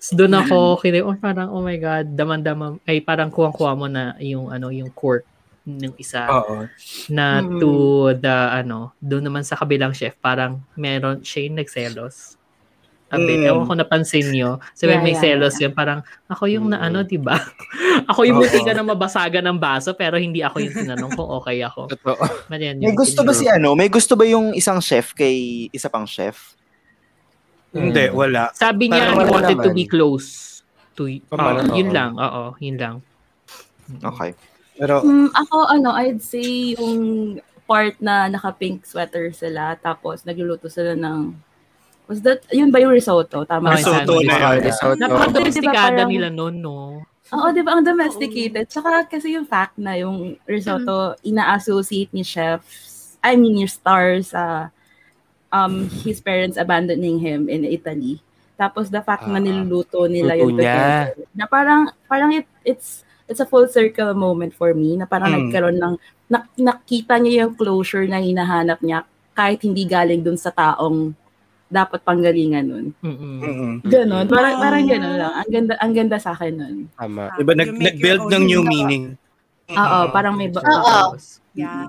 [0.00, 4.14] So, doon ako, kini, oh, parang, oh my God, daman-daman, ay parang kuwang-kuwa mo na
[4.22, 5.26] yung, ano, yung quirk
[5.68, 6.64] ng isa Oo.
[7.12, 7.58] na Mm.
[7.60, 7.70] to
[8.16, 12.37] the, ano, doon naman sa kabilang chef, parang meron, siya yung nagselos.
[13.10, 13.40] Bit.
[13.40, 13.48] Mm.
[13.48, 14.60] Ewan ko napansin nyo.
[14.76, 15.72] Sabi Yeah, may yeah, selos yun.
[15.72, 16.86] Parang, ako yung na Mm.
[16.92, 17.40] ano, diba?
[18.10, 21.64] ako yung munti ka na mabasagan ng baso, pero hindi ako yung tinanong kung okay
[21.64, 21.88] ako.
[21.88, 22.20] Totoo.
[22.52, 23.72] Yan, May gusto ba si ano?
[23.72, 25.32] May gusto ba yung isang chef kay
[25.72, 26.52] isa pang chef?
[27.68, 28.52] Hindi, wala.
[28.52, 29.76] Sabi niya, Parang he wanted to naman.
[29.76, 30.60] be close.
[30.96, 31.96] To, Parang, oh, yun oo.
[31.96, 32.12] lang.
[32.12, 32.94] Oo, yun lang.
[34.02, 34.36] Okay.
[34.76, 36.96] Pero, Mm, ako, ano, I'd say yung
[37.64, 41.36] part na naka-pink sweater sila, tapos nagluluto sila ng,
[42.08, 43.44] was that, yun ba yung risotto?
[43.44, 43.76] Tama.
[43.76, 44.64] Risotto na yun.
[44.64, 44.96] Risotto.
[44.96, 47.04] Napaka-domestikada Diba parang- nila noon, no?
[47.28, 47.76] Oo, di ba?
[47.76, 48.64] Ang domesticated.
[48.66, 52.64] Tsaka kasi yung fact na yung risotto, ina-associate ni chef,
[53.20, 54.72] I mean, your stars, sa
[55.48, 58.24] um, his parents abandoning him in Italy.
[58.56, 59.44] Tapos the fact na Ah.
[59.44, 60.72] niluluto nila Luto yun niya.
[61.12, 61.28] together.
[61.32, 65.38] Na parang, parang it, it's, it's a full circle moment for me na parang Mm.
[65.46, 65.94] nagkaroon ng,
[66.26, 71.12] nak, nakita niya yung closure na hinahanap niya kahit hindi galing dun sa taong
[71.68, 72.86] dapat panggalingan nun.
[72.98, 73.34] Mm-mm.
[73.38, 74.24] mm Ganon.
[74.24, 74.60] Parang, Ah.
[74.60, 75.32] parang ganon lang.
[75.34, 76.76] Ang ganda, ang ganda sa akin nun.
[76.90, 77.28] Tama.
[77.36, 79.04] diba, nag, nag-build ng new meaning.
[79.68, 80.48] Oo, parang may...
[80.48, 81.16] ba- Oo.
[81.52, 81.84] Yeah.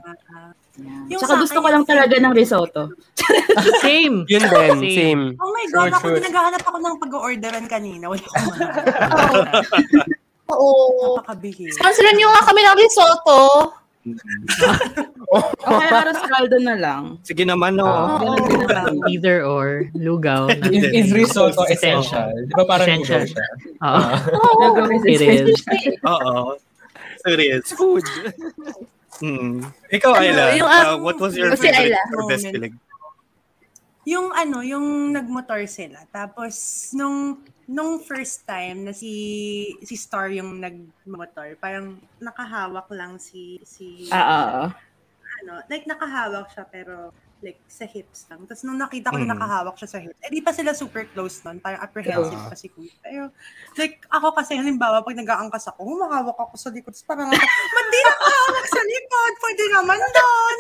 [1.08, 2.92] Yung Tsaka sa gusto ko lang talaga ng risotto.
[3.84, 4.24] Same.
[4.26, 4.92] Yun din, Same.
[4.92, 5.24] same.
[5.36, 6.24] Oh my God, Sure, ako sure.
[6.24, 8.08] naghahanap ako ng pag-orderan kanina.
[8.08, 9.64] Wala akong mahanap.
[10.50, 10.74] Oo.
[11.16, 11.76] Napakabihis.
[11.76, 13.40] Sponsoran nyo nga kami ng risotto.
[14.08, 17.04] Okay, aros caldo na lang.
[17.22, 18.18] Sige naman, no.
[18.48, 18.98] Din naman.
[19.12, 20.50] Either or, lugaw.
[20.72, 22.34] Is, is risotto essential?
[22.34, 23.28] Di ba parang Essential.
[23.28, 23.48] noodle siya?
[23.86, 24.10] Oo.
[24.64, 25.60] Lugaw is It is.
[26.08, 26.58] Oo.
[27.22, 27.68] So experience.
[27.76, 28.06] Food.
[29.20, 29.68] Mm.
[29.92, 32.72] Ikaw, Ano, Ayla, yung, uh, um, what was your si favorite or best Moment.
[34.08, 36.04] Yung ano, yung nagmotor sila.
[36.10, 36.56] Tapos,
[36.96, 39.12] nung nung first time na si
[39.86, 44.64] si Star yung nagmotor, parang nakahawak lang si si Ah, oo.
[45.44, 48.44] ano, like nakahawak siya pero like sa hips lang.
[48.44, 49.32] Tapos nung nakita ko na Mm.
[49.34, 52.48] nakahawak siya sa hips, eh di pa sila super close nun, parang apprehensive Ah.
[52.48, 52.92] pa si Kuya.
[53.00, 53.32] Pero
[53.76, 57.88] like ako kasi halimbawa pag nag-aangkas ako, humahawak ako sa likod, tapos parang ako, ba't
[57.88, 59.34] di nakahawak sa likod?
[59.40, 60.58] Pwede naman doon.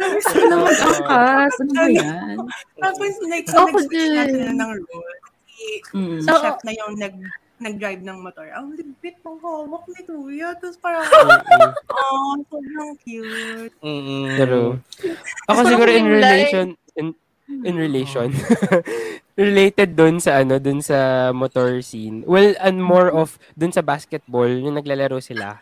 [0.00, 1.52] Gusto ko na mag-angkas.
[1.60, 2.36] Ano ba yan?
[2.78, 4.32] Tapos like, Ako nag-switch na din.
[4.32, 5.18] sila ng role.
[5.50, 6.18] Si, Mm.
[6.18, 6.40] si Oo.
[6.40, 7.14] chef na yung nag
[7.60, 8.48] nag-drive ng motor.
[8.56, 10.56] Ang ligpit ng hawak ni Kuya.
[10.56, 11.04] Tapos parang,
[11.92, 13.74] oh, sobrang cute.
[13.84, 14.34] Mm-mm.
[14.40, 14.80] Pero,
[15.46, 17.12] ako siguro in relation, in,
[17.62, 18.32] in relation,
[19.40, 22.24] related dun sa ano, dun sa motor scene.
[22.24, 25.60] Well, and more of dun sa basketball, yung naglalaro sila.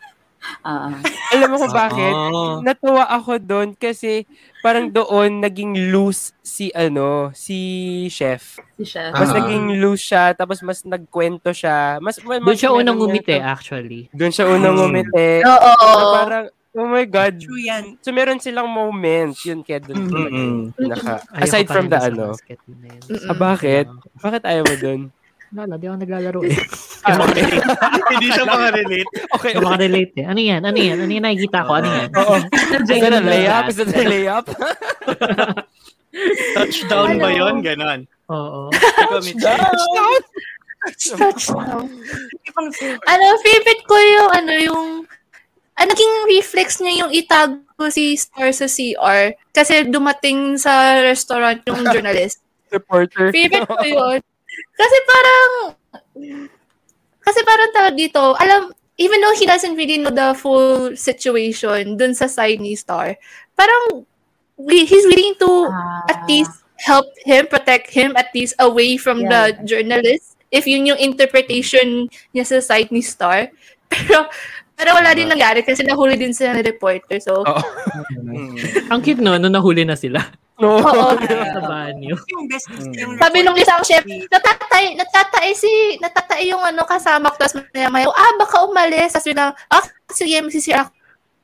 [0.60, 0.94] Ah,
[1.30, 2.14] Alam mo kung bakit?
[2.14, 2.62] Ah.
[2.62, 4.22] Natuwa ako doon kasi
[4.58, 7.58] parang doon naging loose si ano, si
[8.08, 8.58] chef.
[8.74, 9.10] si Chef.
[9.12, 9.36] Mas Ah.
[9.36, 11.98] naging loose siya, tapos mas nagkwento siya.
[11.98, 14.02] Mas, mas Doon siya meron unang umite, ito- actually.
[14.10, 14.84] Doon siya unang Mm.
[14.84, 15.26] umite.
[15.42, 15.72] Oo.
[15.74, 17.34] Na parang, oh my God.
[17.36, 17.84] True yan.
[17.98, 20.62] So meron silang moment, yun kaya doon Mm.
[20.72, 22.34] pinaka, Ayoko aside from the ano.
[23.26, 23.86] Ah, bakit?
[24.16, 25.00] Bakit ayaw mo doon?
[25.48, 26.56] Wala, di ako naglalaro eh.
[27.08, 27.46] Ah, okay.
[28.10, 29.08] Hindi siya makarelate.
[29.32, 30.26] okay, Hindi makarelate eh.
[30.26, 30.60] Ano yan?
[30.66, 30.98] Ano yan?
[30.98, 31.72] Ano yan nakikita ko?
[31.78, 32.10] Ano yan?
[32.10, 32.34] Oo.
[32.84, 33.64] Is that a layup?
[33.70, 34.46] Is that a layup?
[36.58, 37.54] Touchdown ba yun?
[37.62, 38.00] Ganon.
[38.28, 38.68] Oo.
[38.74, 39.72] Touchdown.
[40.98, 41.32] Super.
[43.06, 44.84] Ano, favorite ko yung, ano, yung,
[45.78, 51.86] ah, naging reflex niya yung itago si Star sa CR kasi dumating sa restaurant yung
[51.94, 52.42] journalist.
[52.74, 53.30] Reporter.
[53.32, 54.20] Favorite ko yun.
[54.76, 55.50] Kasi parang,
[57.22, 62.14] kasi parang tawag dito, alam, even though he doesn't really know the full situation dun
[62.14, 63.14] sa side ni Star,
[63.54, 64.06] parang
[64.66, 65.70] he's willing to
[66.10, 70.98] at least help him, protect him at least away from the journalist if yun yung
[70.98, 73.50] interpretation niya sa side ni Star.
[73.88, 74.28] Pero,
[74.76, 77.16] pero wala din nangyari kasi nahuli din sila ng reporter.
[77.24, 77.40] So.
[78.12, 78.52] Mm.
[78.92, 80.20] Ang cute no, nung nahuli na sila.
[80.58, 80.82] No.
[80.82, 81.14] oo.
[81.14, 82.18] Sa banyo.
[82.34, 85.70] Yung best yung Sabi nung isang chef, natatay, natatay si,
[86.02, 89.14] natatay yung ano kasama ko, tapos maya maya, ah, baka umalis.
[89.14, 90.90] Tapos bilang, ah, sige, masisira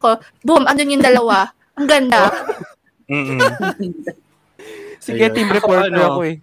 [0.02, 0.18] ako.
[0.42, 1.54] Boom, andun yung dalawa.
[1.78, 2.30] Ang ganda.
[3.10, 3.38] Mm-mm.
[5.04, 5.34] Sige, Ayun.
[5.36, 6.36] team Ako, reporter ano, ako eh.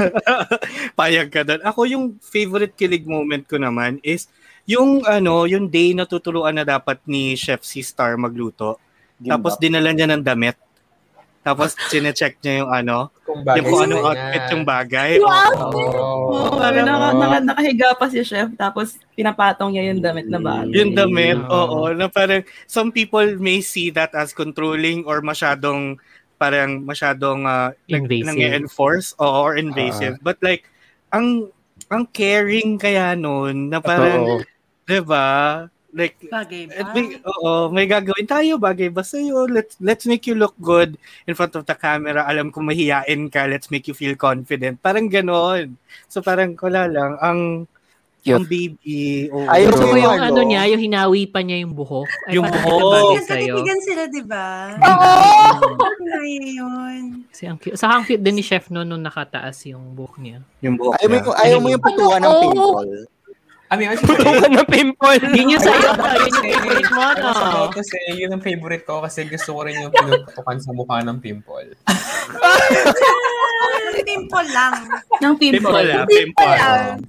[0.98, 1.60] Payag ka doon.
[1.60, 4.24] Ako yung favorite kilig moment ko naman is
[4.64, 8.80] yung ano, yung day na tutuluan na dapat ni Chef si Star magluto.
[9.20, 10.56] Tapos dinala niya ng damit.
[11.44, 15.20] Tapos sinecheck niya yung ano, Kung yung kung anong outfit yung bagay.
[15.20, 15.68] Yung Oo.
[16.32, 20.72] Oo, Parang- naka, naka, nakahiga pa si chef, tapos pinapatong niya yung damit na bag.
[20.72, 21.84] Yung damit, Oo.
[21.84, 21.92] oo.
[21.92, 26.00] Na parang, some people may see that as controlling or masyadong,
[26.40, 28.24] parang masyadong uh, Invasive.
[28.24, 30.16] nang-enforce or invasive.
[30.24, 30.64] But like,
[31.12, 31.52] ang
[31.92, 34.40] ang caring kaya nun, na parang.
[34.84, 35.64] 'di ba?
[35.94, 36.90] Like, Bagay ba?
[36.90, 39.46] may, oo, may gagawin tayo, bagay ba sa'yo?
[39.46, 42.26] Let's, let's make you look good in front of the camera.
[42.26, 44.82] Alam ko mahihain ka, let's make you feel confident.
[44.82, 45.78] Parang ganon.
[46.10, 47.14] So parang wala lang.
[47.22, 47.40] Ang,
[48.24, 48.34] Cute.
[48.34, 49.28] ang baby.
[49.28, 49.46] oo.
[49.46, 52.08] Ayaw Gusto ko Yung yung ano, ano niya, yung hinawi pa niya yung buhok.
[52.26, 53.20] Ay, Yung buhok.
[53.20, 54.48] Nagkakitigan sila, di ba?
[54.80, 55.14] Oo!
[56.02, 57.02] Kaya yun.
[57.28, 57.76] Kasi ang cute.
[57.76, 60.42] Saka ang cute din ni Chef no, nung nakataas yung buhok niya.
[60.58, 61.22] Yung buhok Ayaw mo, niya.
[61.22, 62.90] yung, ayaw mo yung putuan ng pimple.
[63.74, 65.18] I mean, kasi Putukan ng pimple.
[65.34, 65.90] Yun yung sa'yo.
[65.98, 67.66] Yun yung favorite mo, no?
[67.74, 71.74] Kasi yun ang favorite ko kasi gusto ko rin yung pinutukan sa mukha ng pimple.
[74.04, 74.74] Pimple lang.
[75.18, 75.90] Ng Pimple pimple.
[75.90, 76.54] ah, pimple.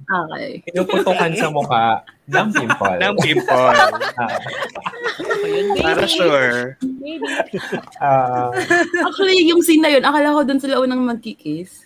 [0.02, 0.50] Okay.
[0.66, 1.86] Pinuputukan sa mukha
[2.26, 2.98] ng pimple.
[2.98, 3.78] Ng pimple.
[5.78, 6.74] Para sure.
[8.02, 8.50] ah,
[9.06, 11.85] Actually, yung scene na yun, akala ko dun sila unang magkikis.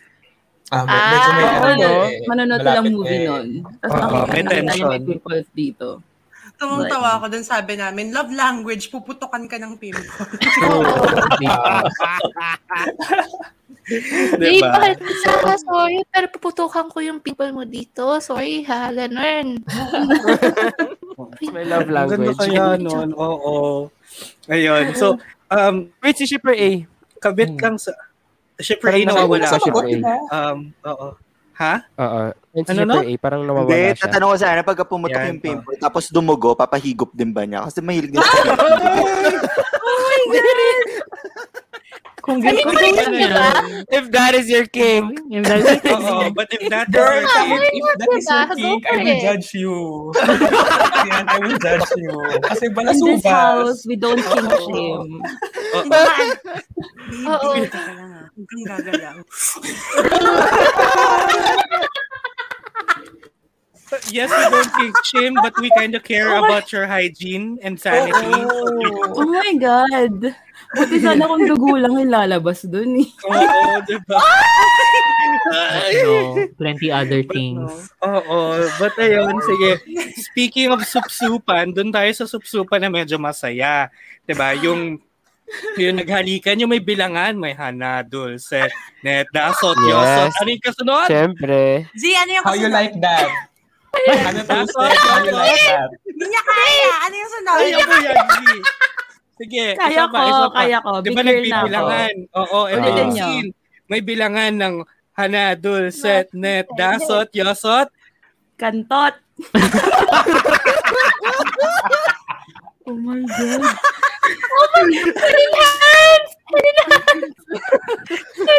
[0.71, 3.27] Ah, med- medyo may Ah, ano ano, eh, manonood lang movie eh.
[3.27, 3.47] nun.
[3.79, 4.89] Tapos Oo, nakita may tension.
[4.89, 5.89] may pimples dito.
[6.55, 10.05] Tumutawa ako dun sabi namin, love language, puputukan ka ng pimple.
[11.43, 11.81] Ah,
[13.91, 14.71] Babe, Diba?
[14.71, 15.59] bakit ka?
[15.59, 18.23] Sorry, pero puputukan ko yung pimple mo dito.
[18.23, 19.59] Sorry ha, ganun.
[21.51, 22.39] May love Ang ganda language.
[22.39, 23.11] kaya nun.
[23.13, 23.91] Oo.
[24.47, 24.95] Ayun.
[24.95, 26.87] So, um, Wait, si Shipper A.
[27.19, 27.91] kabit lang sa...
[28.61, 29.61] Shipper A Parang nawawala siya.
[29.61, 29.97] Shipper A.
[30.31, 31.09] Um, oo.
[31.61, 31.75] Ha?
[32.01, 32.23] Oo.
[32.33, 32.97] Ano, Shipper no?
[33.01, 34.05] A, parang nawawala Hindi, siya.
[34.09, 37.67] tatanong ko sana, pagka pumutok yung pimple, tapos dumugo, papahigop din ba niya?
[37.69, 38.31] Kasi mahilig din sa
[42.31, 43.83] Kung I mean, kung wait, ano yan.
[43.91, 45.19] If that is your king.
[45.35, 48.07] If that's it, Oo, but if that is Girl, your kid, why if not, that
[48.15, 48.31] is diba?
[48.31, 50.15] your Go kink, I will judge you.
[51.11, 52.15] Yan, I will judge you.
[52.47, 53.27] Kasi In this balasubas.
[53.27, 55.19] house, we don't king shame.
[55.75, 56.07] Hindi ba?
[57.35, 57.51] Oo.
[57.51, 58.31] Baby, teka lang ah.
[58.31, 59.19] Huwag kang gagalaw.
[64.15, 68.15] yes, we don't kink shame, but we kind of care about your hygiene and sanity.
[68.23, 70.31] Oh my God.
[70.71, 73.09] Buti sana kung dugo lang ilalabas dun eh.
[73.27, 74.19] Oo, diba?
[75.51, 76.15] no,
[76.55, 77.91] plenty other things.
[78.01, 78.39] Oo,
[78.79, 79.83] but ayun, sige.
[80.23, 83.91] Speaking of supsupan, dun tayo sa supsupan na medyo masaya.
[84.23, 85.03] 'Di ba Yung
[85.75, 88.71] yung naghalikan, yung may bilangan, may hana, dulce,
[89.03, 89.91] net, dasot, Yes.
[89.91, 90.31] yosot.
[90.39, 91.07] Ano yung kasunod?
[91.11, 91.63] Siyempre.
[91.99, 92.79] Z, ano yung How you kasunod?
[92.79, 93.29] like that?
[94.23, 94.55] Ano to?
[94.55, 95.91] How you like that?
[96.07, 96.91] Hindi niya kaya.
[97.03, 97.59] Ano yung sunod?
[97.59, 98.45] Ay, ako yan, G.
[99.41, 100.53] Sige, Kaya isa pa, ko, isa pa.
[100.55, 100.91] kaya ko.
[101.01, 102.13] Di Big ba na nagbibilangan?
[102.37, 103.25] Oo, ito Ulitin yung nyo.
[103.25, 103.49] scene.
[103.89, 104.75] May bilangan ng
[105.15, 107.89] hana, dulce, net, dasot, yosot.
[108.55, 109.17] Kantot.
[112.85, 113.65] oh my God.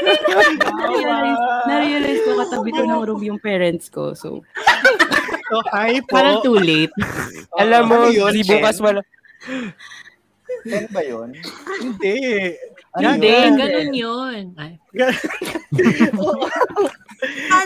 [0.02, 4.14] Na-realize, na-realize ko katabi ko ng room yung parents ko.
[4.14, 4.42] So,
[5.52, 6.16] So, hi po.
[6.16, 6.96] Parang too late.
[7.60, 9.04] Alam mo, Ano yun, bukas wala.
[10.68, 11.30] Ano ba yun?
[11.82, 12.18] Hindi.
[12.94, 13.54] Ano Hindi, yun?
[13.58, 14.42] ganun yun.
[14.60, 14.72] Ay?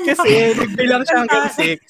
[0.06, 1.82] Kasi nagbilang siya hanggang 6.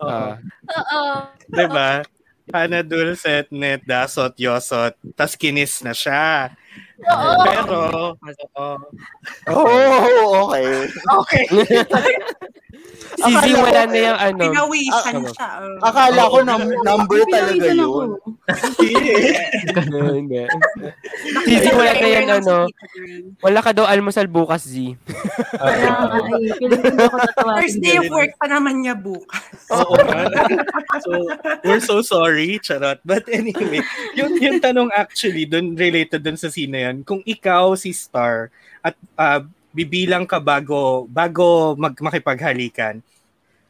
[0.00, 0.40] Ah.
[0.70, 1.02] Oo.
[1.50, 2.06] Diba?
[2.50, 4.96] Hana, dulce, net, dasot, yosot.
[5.14, 6.50] Tas kinis na siya.
[7.00, 8.14] Pero,
[8.58, 8.76] oo.
[9.50, 10.88] Oh, okay.
[10.90, 11.44] okay.
[13.10, 14.44] Si Z wala na yung ano.
[14.48, 15.48] Pinawisan Ah, siya.
[15.60, 15.82] oh.
[15.82, 18.10] Akala ko num- number talaga yun.
[20.14, 20.40] Hindi.
[21.44, 22.56] Si Z wala na yung ano.
[23.42, 24.94] Wala ka daw almusal bukas, Z.
[27.60, 29.42] First day of work pa naman niya bukas.
[29.68, 29.94] Oo.
[31.04, 31.10] so,
[31.66, 33.02] we're so sorry, charot.
[33.04, 33.82] But anyway,
[34.14, 38.48] yung, yung tanong actually, dun, related dun sa scene na yan, kung ikaw si Star
[38.80, 42.98] at ah, bibilang ka bago bago mag makipaghalikan,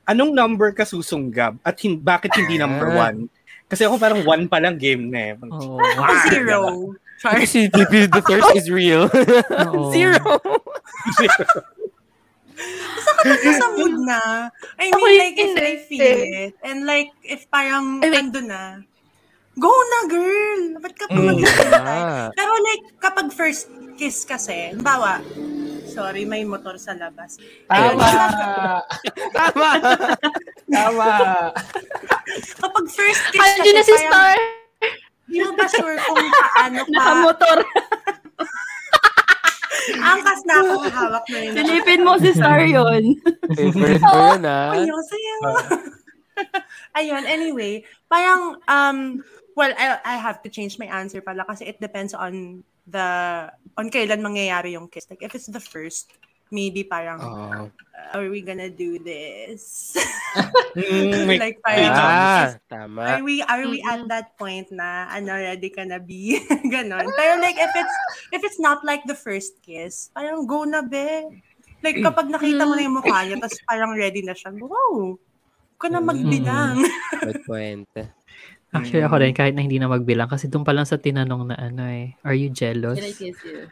[0.02, 3.08] anong number ka susunggab at hin- bakit hindi number Ah.
[3.08, 3.28] one?
[3.66, 5.34] Kasi ako parang one pa lang game na eh.
[5.46, 6.58] oh, Ako zero.
[7.20, 7.36] Char.
[7.38, 7.84] Kasi the
[8.20, 9.06] thirst is real.
[9.68, 9.92] Oo.
[9.92, 10.18] Zero.
[13.20, 14.48] Kasi sa mood na.
[14.74, 15.52] I mean, Ako like, if.
[15.54, 18.80] I feel it, and like, if parang I mean- ando na,
[19.54, 20.60] go na, girl!
[20.78, 21.26] Ba't ka pa Mm.
[21.28, 21.44] mag-
[21.76, 22.26] Ah.
[22.32, 25.20] Pero like, kapag first kiss kasi, bawa,
[25.90, 27.36] sorry, may motor sa labas.
[27.66, 28.06] Tama!
[29.36, 29.70] Tama.
[30.70, 31.12] Tama!
[32.62, 34.38] Kapag first kiss Andiyan na si Star.
[35.30, 37.58] Di mo ba sure kung paano ka, Nakamotor.
[39.90, 41.54] angkas na ako hawak na yun.
[41.54, 43.18] Silipin mo si Star yun.
[43.54, 44.74] Favorite mo yun, ah.
[44.74, 45.38] Ayun, sayo.
[46.98, 48.98] Ayun, anyway, parang, um,
[49.54, 53.08] well, I, I have to change my answer pala kasi it depends on the,
[53.78, 55.06] on kailan mangyayari yung kiss.
[55.08, 56.10] Like, if it's the first,
[56.50, 57.70] maybe parang, Oh.
[58.10, 59.94] are we gonna do this?
[60.74, 63.22] Mm, like, parang, Ah, are tama.
[63.22, 66.42] we are we at that point na ano ready ka na be
[66.74, 67.96] ganon pero like if it's
[68.34, 71.22] if it's not like the first kiss parang go na be
[71.86, 75.14] like kapag nakita mo na yung mukha niya tapos parang ready na siya wow
[75.78, 76.82] ka na magbilang
[77.20, 77.86] Good point.
[78.70, 81.56] Actually, ako rin, kahit na hindi na magbilang, kasi doon pa lang sa tinanong na
[81.58, 82.94] ano eh, are you jealous?
[83.02, 83.66] Can I kiss you?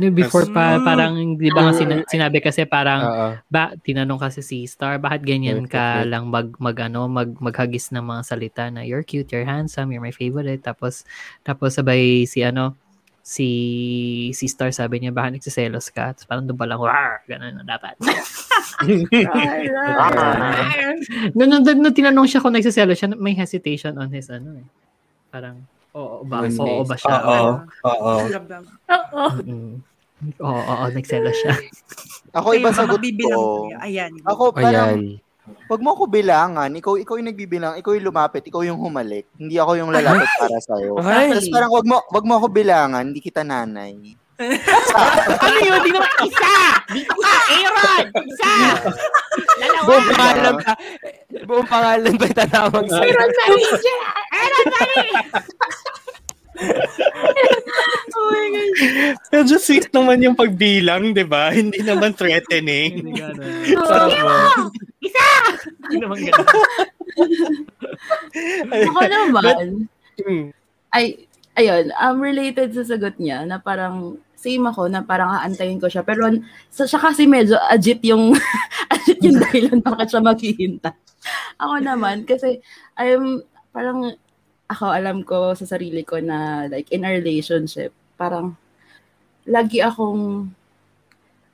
[0.00, 0.84] No, before pa, Mm.
[0.88, 3.28] parang, di ba nga sina- sinabi kasi parang, Oo.
[3.46, 8.00] ba, tinanong kasi si Star, bakit ganyan ka lang mag, mag, ano, mag, maghagis ng
[8.00, 11.04] mga salita na, you're cute, you're handsome, you're my favorite, tapos,
[11.44, 12.72] tapos sabay si, ano,
[13.22, 13.48] si,
[14.34, 16.12] si Star sabi niya, bakit nagsiselos ka?
[16.12, 17.94] Tapos parang doon pa lang, rar, ganun na dapat.
[21.38, 24.66] Nung, nung, nung tinanong siya kung nagsiselos siya, may hesitation on his, ano eh.
[25.30, 25.62] Parang,
[25.94, 26.42] oo ba?
[26.46, 27.14] His Oo ba siya?
[27.22, 27.50] Oo.
[27.86, 28.12] Oo.
[28.26, 29.26] Oo.
[30.38, 31.54] Oo, oo, nagselos siya.
[32.34, 33.66] Ako iba sagot ko.
[33.82, 35.18] ayan Ako parang, Ayan.
[35.42, 36.70] Wag mo ako bilangan.
[36.70, 37.72] Ikaw, ikaw yung nagbibilang.
[37.78, 38.46] Ikaw yung lumapit.
[38.46, 39.26] Ikaw yung humalik.
[39.34, 40.98] Hindi ako yung lalapit para sa'yo.
[41.02, 41.34] Ay.
[41.34, 43.02] Tapos parang wag mo, wag mo ako bilangan.
[43.02, 44.18] Hindi kita nanay.
[45.44, 45.80] ano yun?
[45.86, 46.54] Di naman isa!
[46.90, 48.06] Dito ka, Aaron!
[48.26, 48.54] Isa!
[49.60, 49.86] Dalawa!
[49.86, 50.72] Buong pangalan ba?
[51.46, 53.06] Buong pangalan ba itatawag sa'yo?
[53.06, 53.64] Aaron Mary!
[54.34, 55.06] Aaron Mary!
[59.32, 61.50] Medyo sweet naman yung pagbilang, di ba?
[61.50, 63.14] Hindi naman threatening.
[63.66, 64.10] Isa!
[65.92, 66.48] Hindi naman ganun.
[68.88, 69.64] Ako naman,
[70.22, 70.52] Hmm.
[70.92, 71.24] ay,
[71.56, 76.04] ayun, um, related sa sagot niya na parang same ako na parang aantayin ko siya.
[76.04, 76.28] Pero
[76.68, 78.34] sa, siya kasi medyo agit yung,
[78.94, 80.96] agit yung dahilan bakit siya maghihintay.
[81.62, 82.60] Ako naman, kasi
[82.98, 83.40] I'm,
[83.72, 84.18] parang,
[84.68, 88.56] ako alam ko sa sarili ko na like in a relationship, parang
[89.48, 90.48] lagi akong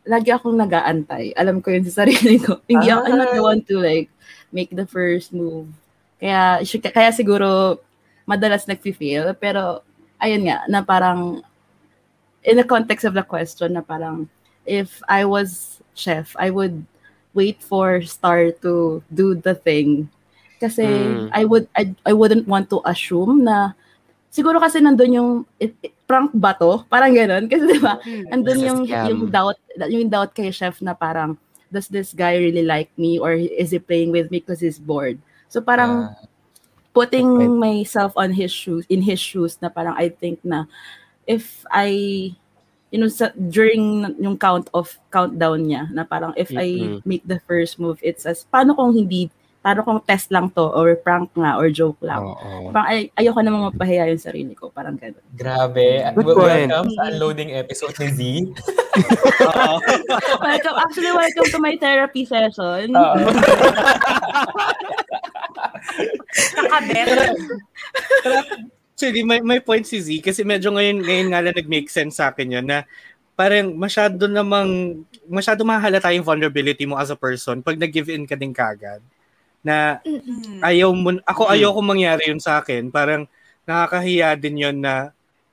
[0.09, 1.37] lagi akong nag-aantay.
[1.37, 2.65] Alam ko yun sa sarili ko.
[2.65, 4.09] Hindi ako, I'm not the one to like
[4.53, 5.69] make the first move.
[6.21, 7.79] Kaya, kaya siguro
[8.27, 9.33] madalas nag-feel.
[9.39, 9.83] Pero,
[10.19, 11.43] ayun nga, na parang
[12.43, 14.29] in the context of the question na parang
[14.67, 16.85] if I was chef, I would
[17.35, 20.09] wait for Star to do the thing.
[20.59, 21.31] Kasi Mm.
[21.31, 23.79] I would I, I wouldn't want to assume na
[24.27, 25.31] siguro kasi nandun yung
[25.63, 26.83] it, it- prank ba to?
[26.89, 27.47] Parang ganun.
[27.53, 28.01] Kasi di ba,
[28.33, 29.61] andun yung, yung doubt,
[29.93, 31.37] yung doubt kay chef na parang,
[31.73, 35.19] does this guy really like me or is he playing with me because he's bored?
[35.49, 36.17] So parang ah.
[36.93, 40.65] putting myself on his shoes, in his shoes na parang I think na
[41.29, 42.33] if I
[42.91, 47.05] you know sa, during yung count of countdown niya na parang if I Mm-mm.
[47.05, 49.29] make the first move it's as paano kung hindi
[49.69, 52.25] paano kung test lang to or prank nga or joke lang.
[52.25, 52.73] Oo.
[52.73, 55.21] Parang ay, ayoko namang mapahiya yung sarili ko, parang gano'n.
[55.37, 56.09] Grabe.
[56.17, 56.73] Good point.
[56.73, 58.21] Welcome sa unloading episode ni Z.
[60.41, 62.97] welcome, actually, welcome to my therapy session.
[66.57, 67.37] Nakabet.
[68.97, 72.33] Actually, may, may point si Z kasi medyo ngayon, ngayon nga lang nag-make sense sa
[72.33, 72.89] akin yun na
[73.37, 78.33] parang masyado namang, masyado mahalata yung vulnerability mo as a person pag nag-give in ka
[78.33, 79.05] din kagad.
[79.63, 79.99] Na
[80.63, 82.89] ayaw mo, ako ayaw ko mangyari yun sa akin.
[82.91, 83.27] Parang
[83.69, 85.11] nakakahiya din yun na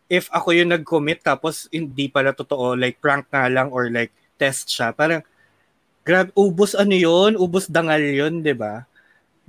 [0.07, 4.69] if ako yung nag-commit tapos hindi pala totoo, like prank nga lang or like test
[4.69, 4.93] siya.
[4.93, 5.25] Parang,
[6.05, 8.85] grab, ubos ano yun, ubos dangal yun, di ba?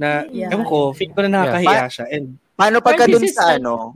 [0.00, 0.48] Na, Yeah.
[0.52, 2.06] ewan ko, feel ko na nakakahiya siya.
[2.08, 3.92] And Paano pagka dun sa ano?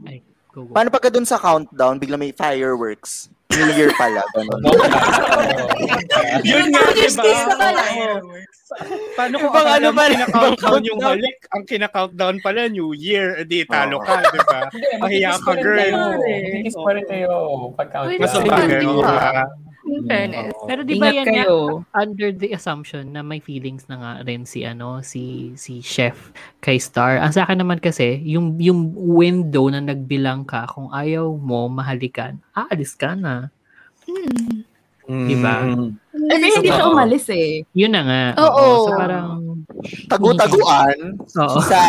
[0.52, 0.72] Go, go.
[0.74, 3.30] Paano pagka dun sa countdown, bigla may fireworks?
[3.50, 4.22] New Year pala.
[4.30, 4.60] Ganun.
[6.46, 7.24] yun nga, diba?
[9.18, 13.66] Paano kung Ibang ano mo pala, kinakountdown yung halik, ang kinakountdown pala New Year, edi
[13.66, 14.06] talo Oo.
[14.06, 14.60] ka, di ba?
[15.02, 15.90] Mahiya ka, girl.
[16.22, 17.30] Magkikis pa rin kayo.
[17.74, 19.14] Mas bagay, di ka.
[19.18, 19.44] ba?
[19.88, 20.52] In fairness.
[20.68, 21.80] Pero di ba yan kayo.
[21.96, 26.76] under the assumption na may feelings na nga rin si ano si si chef kay
[26.76, 27.16] Star.
[27.16, 32.36] Ang sa akin naman kasi, yung yung window na nagbilang ka kung ayaw mo mahalikan,
[32.52, 33.48] aalis ka na.
[35.10, 35.66] Diba?
[35.66, 35.90] Mm.
[36.30, 37.66] Eh, hindi siya umalis eh.
[37.74, 38.22] Yun na nga.
[38.46, 38.86] Oo.
[38.86, 39.28] So parang
[40.06, 41.18] Tagu-taguan.
[41.18, 41.56] Oo.
[41.58, 41.80] Isa,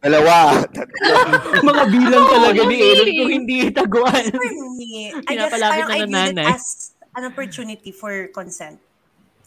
[0.00, 0.58] dalawa,
[1.68, 2.88] mga bilang talaga ni really?
[2.88, 4.24] Aaron kung hindi taguan.
[4.32, 6.46] For me, I guess Pinapalapit parang na I ng viewed it nanay.
[6.50, 8.78] as an opportunity for consent.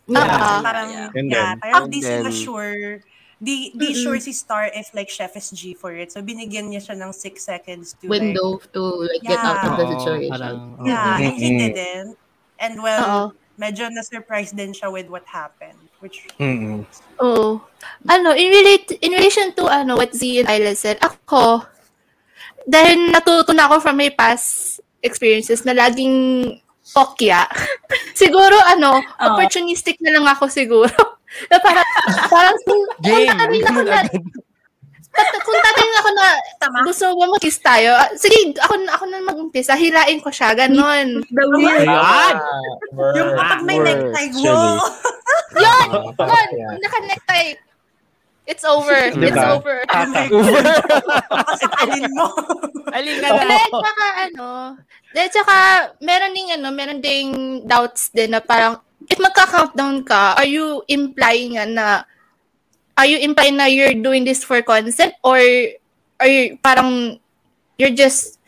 [0.08, 0.24] Yeah.
[0.24, 3.04] Ah, parang, And yeah, then- parang And di then- sila sure,
[3.44, 6.16] di, di sure si Star if like Chef is G for it.
[6.16, 9.86] So, binigyan niya siya ng six seconds to Window to like get out of the
[10.00, 10.32] situation.
[10.32, 11.60] parang, like, yeah, and he Mm-mm.
[11.60, 12.12] didn't.
[12.58, 13.26] And well, Oo.
[13.60, 15.78] medyo na-surprise din siya with what happened.
[16.00, 16.86] Which, Mm-mm.
[17.20, 17.62] Oh.
[18.08, 21.66] Ano, in, relate, in relation to ano, what Z and Isla said, ako,
[22.64, 26.58] dahil natuto na ako from my past experiences na laging
[26.96, 27.44] okya,
[28.22, 30.96] siguro ano, opportunistic na lang ako siguro.
[31.52, 31.88] na parang,
[32.32, 33.28] parang kung, kung Game.
[33.28, 34.00] tatanungin ako na,
[35.12, 36.78] tat- kung tatanungin ako na, tama.
[36.88, 41.20] gusto mo mag-kiss tayo, ah, sige, ako, ako na mag-umpisa, hilain ko siya, ganon.
[41.84, 42.36] Yan!
[43.18, 44.80] Yung kapag may necktie, wow!
[45.58, 45.88] Yun!
[45.88, 45.88] Yan.
[46.16, 46.78] Yun!
[46.80, 47.67] Naka-necktie.
[48.48, 48.96] It's over.
[48.96, 49.60] It's Diba?
[49.60, 49.84] over.
[51.52, 52.32] Pasakalin mo.
[52.96, 54.48] Alika Hindi, tsaka ano,
[55.12, 55.56] dahil tsaka
[56.00, 57.30] meron ding ano, meron ding
[57.68, 61.88] doubts din na parang, if magka-countdown ka, are you implying nga na,
[62.96, 65.36] are you implying na you're doing this for consent or
[66.16, 67.20] are you, parang,
[67.76, 68.40] you're just,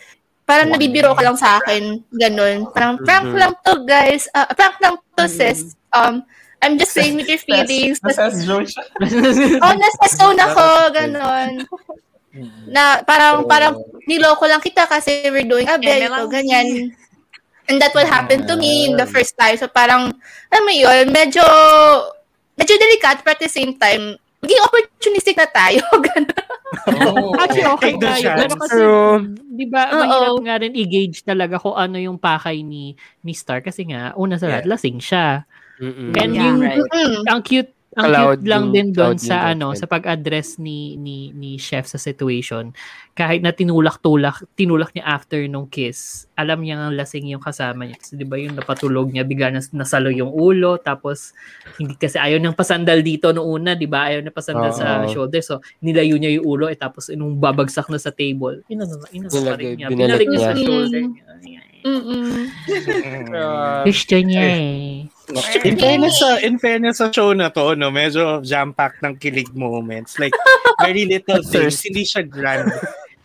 [0.48, 2.72] parang nabibiro ka lang sa akin, ganun.
[2.72, 4.32] Parang, prank lang to, guys.
[4.32, 5.76] Ah, prank lang to, sis.
[5.92, 6.24] Um,
[6.62, 8.04] I'm just saying with your feelings.
[8.04, 8.84] Nasas joke siya.
[9.64, 11.52] oh, nasa zone ako, ganon.
[12.76, 16.28] Na parang, parang niloko lang kita kasi we're doing a bit, lang.
[16.28, 16.94] ganyan.
[17.70, 19.56] And that will happen to me the first time.
[19.56, 20.12] So parang,
[20.52, 21.44] alam mo yun, medyo,
[22.60, 25.84] medyo delicate, but at the same time, maging opportunistic na tayo.
[26.12, 26.50] Ganon.
[26.86, 27.34] Oh.
[27.40, 28.36] Actually, okay Take the nga yun.
[28.36, 28.62] Pero chance.
[28.62, 29.18] kasi, True.
[29.58, 32.94] di ba, mahirap nga rin i-gauge talaga kung ano yung pakay ni
[33.26, 35.50] ni Star kasi nga, una sa lahat, lasing siya.
[35.80, 36.12] Mm-mm.
[36.14, 36.84] And Yeah, yung, right.
[36.86, 37.24] Mm.
[37.26, 41.58] ang cute ang Cloud cute lang din doon sa ano, sa pag-address ni ni ni
[41.58, 42.70] chef sa situation.
[43.12, 46.30] Kahit na tinulak-tulak, tinulak niya after nung kiss.
[46.38, 47.98] Alam niya ang lasing yung kasama niya.
[47.98, 51.34] Kasi 'di ba yung napatulog niya bigla na nasalo yung ulo tapos
[51.76, 54.06] hindi kasi ayaw nang pasandal dito noong una, 'di ba?
[54.06, 55.10] Ayaw na pasandal sa Oo.
[55.10, 55.42] shoulder.
[55.42, 59.34] So nilayo niya yung ulo eh tapos nung babagsak na sa table, inano na, inano
[59.34, 59.88] pa rin Nilagay- niya.
[59.90, 61.24] binalik niya sa shoulder niya.
[61.80, 62.44] Mm-mm.
[63.88, 65.08] Gusto niya eh.
[65.62, 70.18] In fairness sa in fairness sa show na to, no, medyo jam-packed ng kilig moments.
[70.18, 70.34] Like
[70.84, 72.74] very little things, hindi siya grand.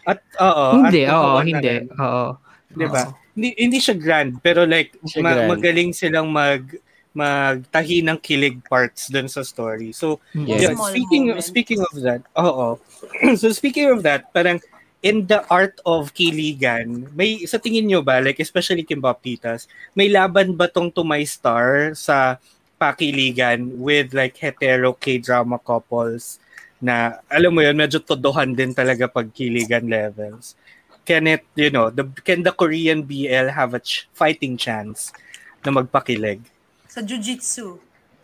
[0.04, 1.74] At oo, Hindi, at oo, hindi.
[1.96, 2.36] Oo.
[2.76, 3.08] 'Di ba?
[3.32, 5.48] Hindi hindi siya grand, pero like siya ma- grand.
[5.48, 6.76] magaling silang mag
[7.14, 9.94] magtahi ng kilig parts dun sa story.
[9.94, 10.66] So, Yes.
[10.66, 11.46] yeah, speaking moments.
[11.46, 12.76] speaking of that, oo.
[13.40, 14.58] so speaking of that, parang
[15.04, 20.08] in the art of kiligan, may sa tingin nyo ba, like especially Kim Baptitas, may
[20.08, 22.40] laban ba tong to my star sa
[22.80, 26.40] pakiligan with like hetero K-drama couples
[26.80, 30.56] na alam mo yun, medyo todohan din talaga pag kiligan levels.
[31.04, 35.12] Can it, you know, the, can the Korean BL have a ch- fighting chance
[35.60, 36.40] na magpakilig?
[36.88, 37.76] Sa jujitsu.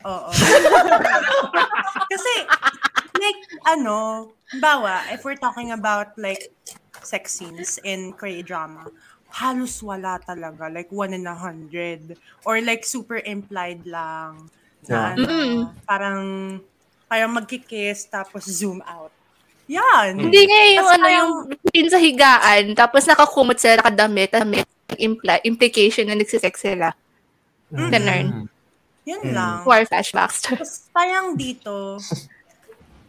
[0.04, 0.30] Oo.
[2.10, 2.32] Kasi,
[3.16, 6.48] like, ano, bawa, if we're talking about, like,
[7.00, 8.88] sex scenes in Korean drama,
[9.30, 10.66] halos wala talaga.
[10.72, 12.16] Like, one in a hundred.
[12.44, 14.48] Or, like, super implied lang.
[14.88, 15.58] Na, ano, Mm.
[15.84, 16.20] parang,
[17.06, 19.12] parang magkikiss, tapos zoom out.
[19.70, 20.18] Yan.
[20.18, 24.66] Hindi nga yung Tas ano parang- yung routine sa higaan, tapos nakakumot sila, nakadamit, damit,
[24.98, 26.90] imply, implication na nagsisex sila.
[27.70, 28.50] Ganun.
[29.08, 29.64] Yun lang.
[29.64, 30.42] War flashbacks.
[30.46, 31.96] Tapos parang dito,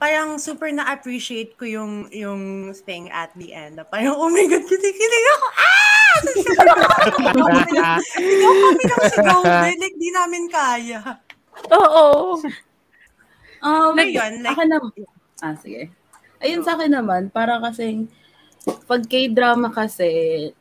[0.01, 3.77] parang super na-appreciate ko yung yung thing at the end.
[3.91, 5.47] Parang, oh my God, kinikilig ako.
[5.53, 5.91] Ah!
[8.01, 9.41] Sigaw kami ng sigaw.
[9.45, 9.77] din.
[9.79, 10.99] Like, di namin kaya.
[11.71, 12.39] Oo.
[13.61, 14.91] Um, Like yun, like- naman,
[15.45, 15.93] ah, sige.
[16.41, 18.09] Ayun sa akin naman, para kasing,
[18.89, 20.09] pag K-drama kasi,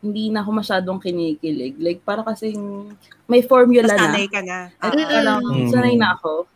[0.05, 1.81] hindi na ako masyadong kinikilig.
[1.81, 2.93] Like, para kasing,
[3.31, 4.11] may formula na.
[4.11, 4.74] nanay ka na.
[4.83, 5.07] At Oo.
[5.07, 5.70] parang, Mm.
[5.70, 6.51] sanay na ako.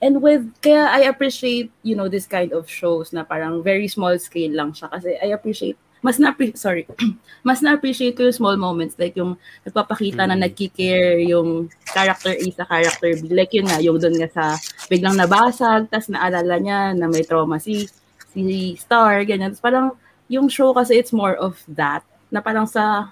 [0.00, 4.16] And with, kaya I appreciate, you know, this kind of shows na parang very small
[4.16, 4.88] scale lang siya.
[4.88, 6.84] Kasi I appreciate, mas na sorry,
[7.48, 9.00] mas na-appreciate ko yung small moments.
[9.00, 13.32] Like yung nagpapakita na nagkikare yung character A sa character B.
[13.32, 14.44] Like yun nga, yung doon nga sa
[14.92, 17.88] biglang nabasag, tas naalala niya na may trauma si,
[18.36, 19.56] si Star, ganyan.
[19.56, 19.96] Tas parang
[20.28, 22.04] yung show kasi it's more of that.
[22.28, 23.08] Na parang sa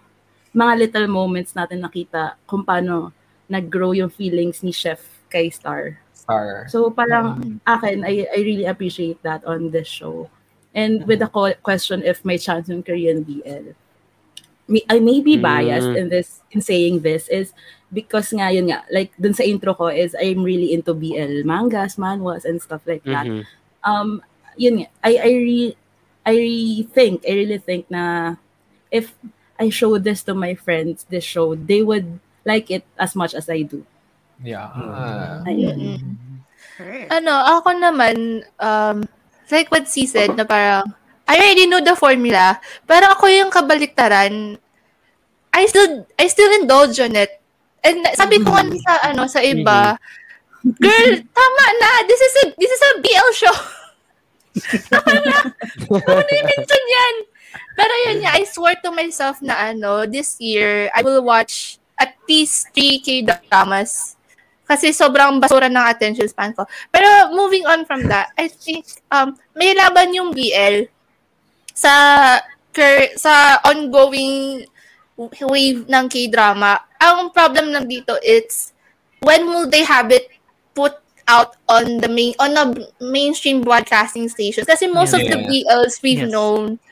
[0.53, 3.11] mga little moments natin nakita kung paano
[3.49, 5.99] nag-grow yung feelings ni Chef kay Star.
[6.13, 6.69] Star.
[6.69, 10.29] So parang akin, I, I really appreciate that on this show.
[10.73, 13.77] And with the co- question if may chance in Korean BL,
[14.89, 15.99] I may be biased Mm.
[16.01, 17.53] in this in saying this is
[17.93, 22.01] because nga yun nga, like dun sa intro ko is I'm really into BL mangas,
[22.01, 23.29] manhwas, and stuff like that.
[23.29, 23.45] Mhm.
[23.85, 24.25] Um,
[24.57, 25.61] yun nga, I, I, re,
[26.25, 28.37] I re- think, I really think na
[28.89, 29.13] if
[29.63, 33.47] I show this to my friends, this show, they would like it as much as
[33.47, 33.87] I do.
[34.43, 34.67] Yeah.
[35.47, 36.19] Ayun.
[36.75, 37.15] Correct.
[37.15, 39.07] Ano, ako naman, um,
[39.55, 40.91] like what she said, na parang,
[41.31, 42.59] I already know the formula,
[42.91, 44.59] pero ako yung kabaliktaran,
[45.55, 47.39] I still, I still indulge on it.
[47.87, 49.95] And sabi ko nga sa, ano, sa iba,
[50.83, 53.57] girl, tama na, this is a, this is a BL show.
[54.91, 55.39] tama na,
[56.19, 57.15] ano yung mention yan?
[57.73, 62.15] Pero yun nga, I swore to myself na ano, this year, I will watch at
[62.29, 64.17] least 3 K-dramas.
[64.63, 66.65] Kasi sobrang basura ng attention span ko.
[66.89, 70.89] Pero moving on from that, I think um may laban yung BL
[71.73, 71.93] sa
[72.73, 74.65] cur- sa ongoing
[75.19, 76.81] wave ng K-drama.
[76.99, 78.73] Ang problem lang dito it's
[79.21, 80.33] when will they have it
[80.73, 80.97] put
[81.29, 82.65] out on the main on a
[82.99, 85.47] mainstream broadcasting stations kasi most of the Yeah.
[85.47, 86.33] BLs we've Yes.
[86.33, 86.83] known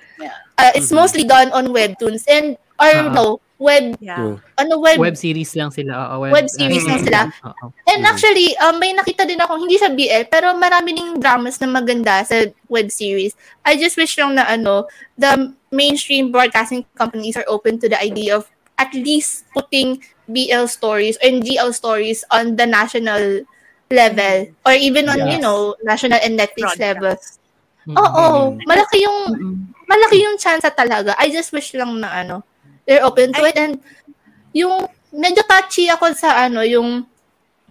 [0.60, 3.08] uh, it's mostly done on webtoons and or Ah.
[3.08, 3.26] no
[3.60, 4.40] web Yeah.
[4.56, 6.16] ano web, Web series lang sila.
[6.16, 7.28] oo, Web series lang sila.
[7.44, 7.68] Oo.
[7.84, 11.68] And actually, um, may nakita din ako, hindi siya BL, pero marami ding dramas na
[11.68, 12.40] maganda sa
[12.72, 13.36] web series.
[13.60, 18.32] I just wish lang na ano, the mainstream broadcasting companies are open to the idea
[18.32, 18.48] of
[18.80, 23.44] at least putting BL stories and GL stories on the national
[23.92, 25.44] level or even on, you Yes.
[25.44, 26.80] know, national and Netflix Broadcast.
[26.80, 27.12] level.
[27.88, 29.18] Oo, malaki yung
[29.84, 31.16] malaki yung chance talaga.
[31.16, 32.44] I just wish lang na ano,
[32.84, 33.74] they're open to I- it and
[34.52, 37.06] yung medyo touchy ako sa ano, yung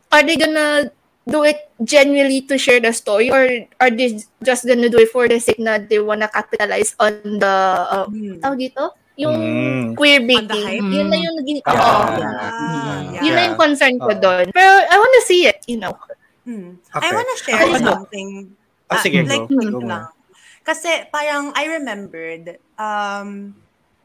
[0.10, 0.90] are they gonna
[1.24, 3.46] do it genuinely to share the story or
[3.78, 7.56] are they just gonna do it for the sake na they wanna capitalize on the
[7.86, 8.42] uh, Hmm.
[8.42, 8.84] tawag dito?
[9.20, 9.86] Yung Mm.
[10.00, 10.64] queer baiting.
[10.64, 10.90] hype?
[10.90, 11.76] Yun na yung naging, Yeah.
[11.76, 12.02] oo.
[12.24, 13.48] Ah, Yun na Yeah.
[13.52, 14.18] yung concern ko Oo.
[14.18, 14.48] doon.
[14.50, 15.92] Pero I wanna see it, you know.
[16.48, 16.80] Hmm.
[16.88, 17.04] Okay.
[17.04, 17.78] I wanna share ano?
[18.00, 18.30] something.
[18.90, 19.52] Ah, ah, sige, like, go.
[19.70, 20.10] Go lang.
[20.66, 23.56] Kasi parang I remembered, um,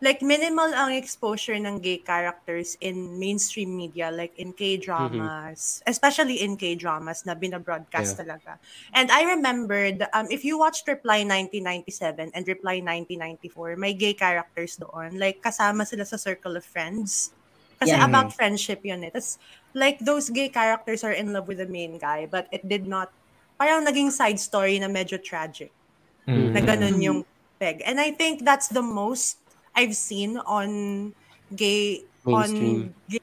[0.05, 6.61] like minimal ang exposure ng gay characters in mainstream media, like in K-dramas, especially in
[6.61, 8.61] K-dramas na binabroadcast talaga.
[8.93, 14.77] And I remembered, um, if you watched Reply 1997 and Reply 1994, may gay characters
[14.77, 15.17] doon.
[15.17, 17.33] Like, kasama sila sa circle of friends.
[17.81, 18.05] Kasi Yeah.
[18.05, 19.11] about friendship yun eh.
[19.11, 19.41] Tapos,
[19.73, 23.11] like, those gay characters are in love with the main guy, but it did not,
[23.59, 25.73] parang naging side story na medyo tragic.
[26.55, 27.21] Na ganun yung
[27.61, 27.83] peg.
[27.87, 29.41] And I think that's the most
[29.75, 31.13] I've seen on
[31.55, 32.91] gay, Mainstream.
[32.91, 33.21] on gay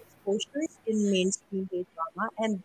[0.00, 2.30] exposures in mainstream gay drama.
[2.38, 2.62] And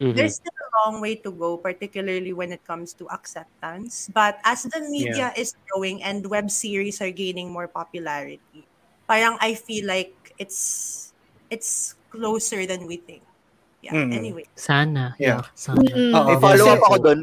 [0.00, 0.14] Mhm.
[0.14, 4.08] there's still a long way to go, particularly when it comes to acceptance.
[4.12, 8.68] But as the media is growing and web series are gaining more popularity,
[9.08, 11.12] parang I feel like it's
[11.50, 13.27] it's closer than we think.
[13.82, 13.94] Yeah.
[13.94, 14.10] Mm.
[14.12, 14.44] Anyway.
[14.58, 15.14] Sana.
[15.18, 15.42] Yeah.
[15.42, 15.54] Yeah.
[15.54, 15.82] Sana.
[15.86, 16.12] Mm.
[16.14, 17.20] May follow-up ako doon.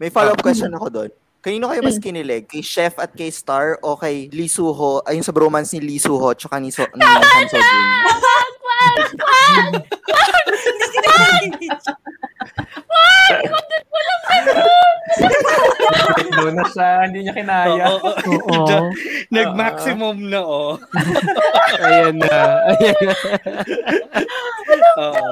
[0.00, 1.10] May follow-up question ako doon.
[1.40, 2.52] Kanino kayo mas kinilig?
[2.52, 5.00] Kay Chef at kay Star o kay Lee Suho?
[5.08, 8.20] Ayun sa bromance ni Lee Suho tsaka ni, so, ni Han Sojin.
[16.30, 17.84] Doon na siya, hindi niya kinaya.
[17.90, 18.54] Oo, oo.
[18.54, 18.78] Oo.
[19.32, 20.78] Nag-maximum na, oh.
[21.80, 22.36] Ayan na.
[22.70, 23.14] Ayan na.
[25.00, 25.24] Oo.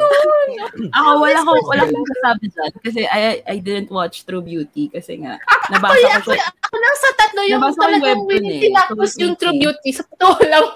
[0.95, 2.73] Ako, wala akong, wala akong kasabi dyan.
[2.83, 4.91] Kasi I, I didn't watch True Beauty.
[4.91, 5.39] Kasi nga,
[5.71, 6.49] nabasa Actually, ko siya.
[6.65, 8.63] ako lang sa tatlo yung talagang hindi eh.
[8.71, 9.91] tinapos yung True Beauty.
[9.95, 10.67] Sa totoo lang.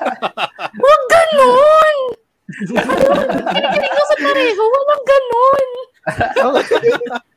[0.82, 1.96] Huwag ganon!
[2.48, 4.62] Kinikilig ko sa pareho.
[4.64, 5.68] Walang ganon.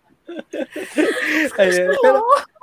[1.62, 1.90] Ayun.
[1.98, 2.20] Pero,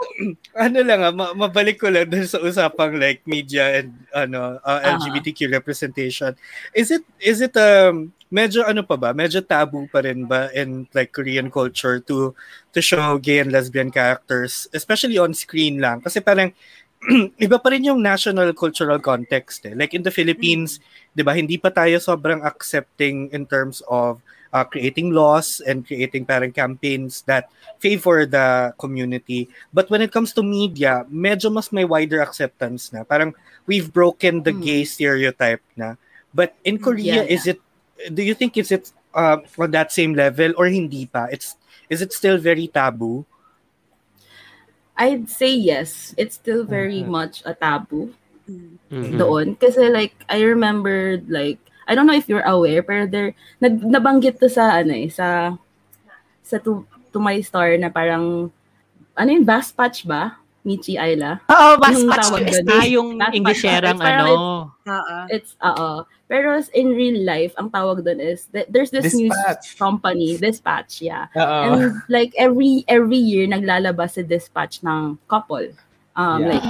[0.65, 4.81] ano lang ah, ma- mabalik ko lang dun sa usapang like media and ano uh,
[4.81, 4.97] Ah.
[4.97, 6.35] LGBTQ representation.
[6.73, 9.11] Is it is it um medyo ano pa ba?
[9.13, 12.33] Medyo taboo pa rin ba in like Korean culture to
[12.73, 16.53] to show gay and lesbian characters especially on screen lang kasi parang
[17.39, 19.75] iba pa rin yung national cultural context eh.
[19.75, 20.83] Like in the Philippines,
[21.15, 24.19] 'di ba, hindi pa tayo sobrang accepting in terms of
[24.53, 29.49] uh, creating laws and creating parang campaigns that favor the community.
[29.73, 33.05] But when it comes to media, medyo mas may wider acceptance na.
[33.05, 33.35] Parang
[33.67, 34.63] we've broken the Hmm.
[34.63, 35.95] gay stereotype na.
[36.35, 37.61] But in Korea, Yeah, is it
[38.15, 41.27] do you think is it uh, on that same level or hindi pa?
[41.33, 41.57] It's
[41.89, 43.25] is it still very taboo?
[44.99, 46.15] I'd say yes.
[46.19, 48.11] It's still very much a taboo
[48.51, 49.15] Mhm.
[49.15, 49.47] doon.
[49.55, 51.59] Kasi like, I remember like,
[51.89, 55.57] I don't know if you're aware, pero there, nag, nabanggit to sa, ano eh, sa,
[56.45, 58.53] sa to, to my star na parang,
[59.17, 60.37] ano yung Bass Patch ba?
[60.69, 61.41] Michi Ayla?
[61.49, 62.45] Oo, bas Yung patch doon.
[62.69, 63.09] Ah, yung.
[63.97, 64.69] Parang ano.
[64.85, 65.17] Oo.
[65.33, 66.05] It's, oo.
[66.29, 69.81] Pero in real life, ang tawag doon is, th- there's this news Dispatch.
[69.81, 71.33] company, Dispatch, yeah.
[71.33, 71.59] Oo.
[71.65, 75.73] And like every every year naglalabas si Dispatch ng couple.
[76.13, 76.51] Um Yeah.
[76.53, 76.67] like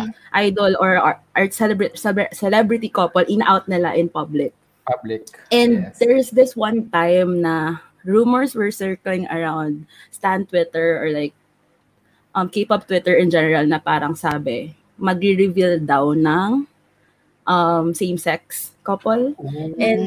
[0.47, 1.99] idol or art, art celebrity
[2.31, 4.55] celebrity couple in out nila in public.
[4.89, 5.29] Public.
[5.53, 5.99] And Yes.
[6.01, 11.37] there's this one time na rumors were circling around Stan Twitter or like
[12.35, 16.65] um K-pop Twitter in general na parang sabi magre-reveal daw ng
[17.47, 19.37] um same-sex couple.
[19.77, 20.05] And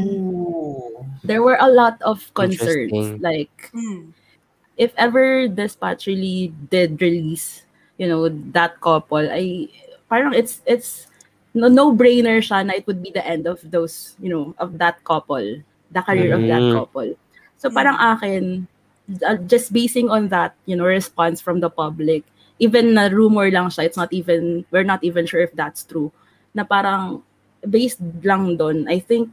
[1.24, 4.14] there were a lot of concerns like Mm.
[4.78, 7.64] if ever Dispatch really did release,
[8.02, 9.70] you know, that couple, I
[10.10, 11.06] parang it's it's
[11.54, 14.80] no no brainer siya na it would be the end of those, you know, of
[14.80, 15.44] that couple,
[15.92, 16.74] the career of that Mhm.
[16.74, 17.12] couple.
[17.60, 18.66] So parang akin,
[19.22, 22.24] uh, just basing on that, you know, response from the public,
[22.58, 26.10] even na rumor lang siya, it's not even, we're not even sure if that's true,
[26.56, 27.22] na parang
[27.62, 29.30] based lang doon, I think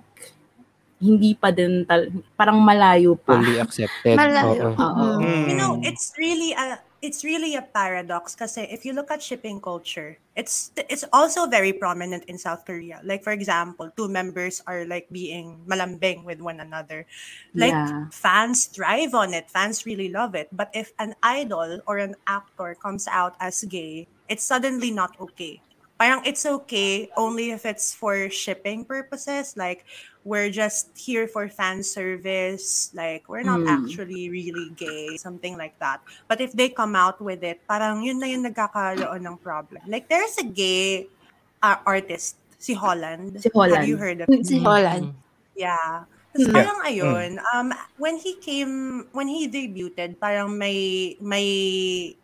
[0.98, 3.38] hindi pa din, tal- parang malayo pa.
[3.38, 4.18] Fully accepted.
[4.18, 4.74] Malayo.
[4.74, 4.82] Oo.
[4.82, 5.22] Oo.
[5.22, 5.46] Mm.
[5.46, 9.60] You know, it's really a it's really a paradox because if you look at shipping
[9.60, 13.00] culture, it's it's also very prominent in South Korea.
[13.04, 17.06] Like for example, two members are like being malambing with one another.
[17.54, 18.08] Like Yeah.
[18.10, 19.50] fans thrive on it.
[19.50, 20.48] Fans really love it.
[20.52, 25.62] But if an idol or an actor comes out as gay, it's suddenly not okay.
[25.98, 29.58] Parang it's okay only if it's for shipping purposes.
[29.58, 29.82] Like
[30.22, 32.94] we're just here for fan service.
[32.94, 33.68] Like we're not Mm.
[33.68, 35.98] actually really gay, something like that.
[36.30, 39.82] But if they come out with it, parang yun na yung nagkakaroon ng problem.
[39.90, 41.10] Like there's a gay
[41.58, 43.42] uh, artist, si Holland.
[43.42, 43.82] Si Holland.
[43.82, 44.46] Have you heard of him?
[44.46, 45.18] Si Holland.
[45.58, 46.06] Yeah.
[46.30, 46.54] Tapos Yeah.
[46.54, 51.48] parang ayun, um, when he came, when he debuted, parang may, may,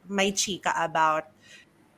[0.07, 1.34] may chika about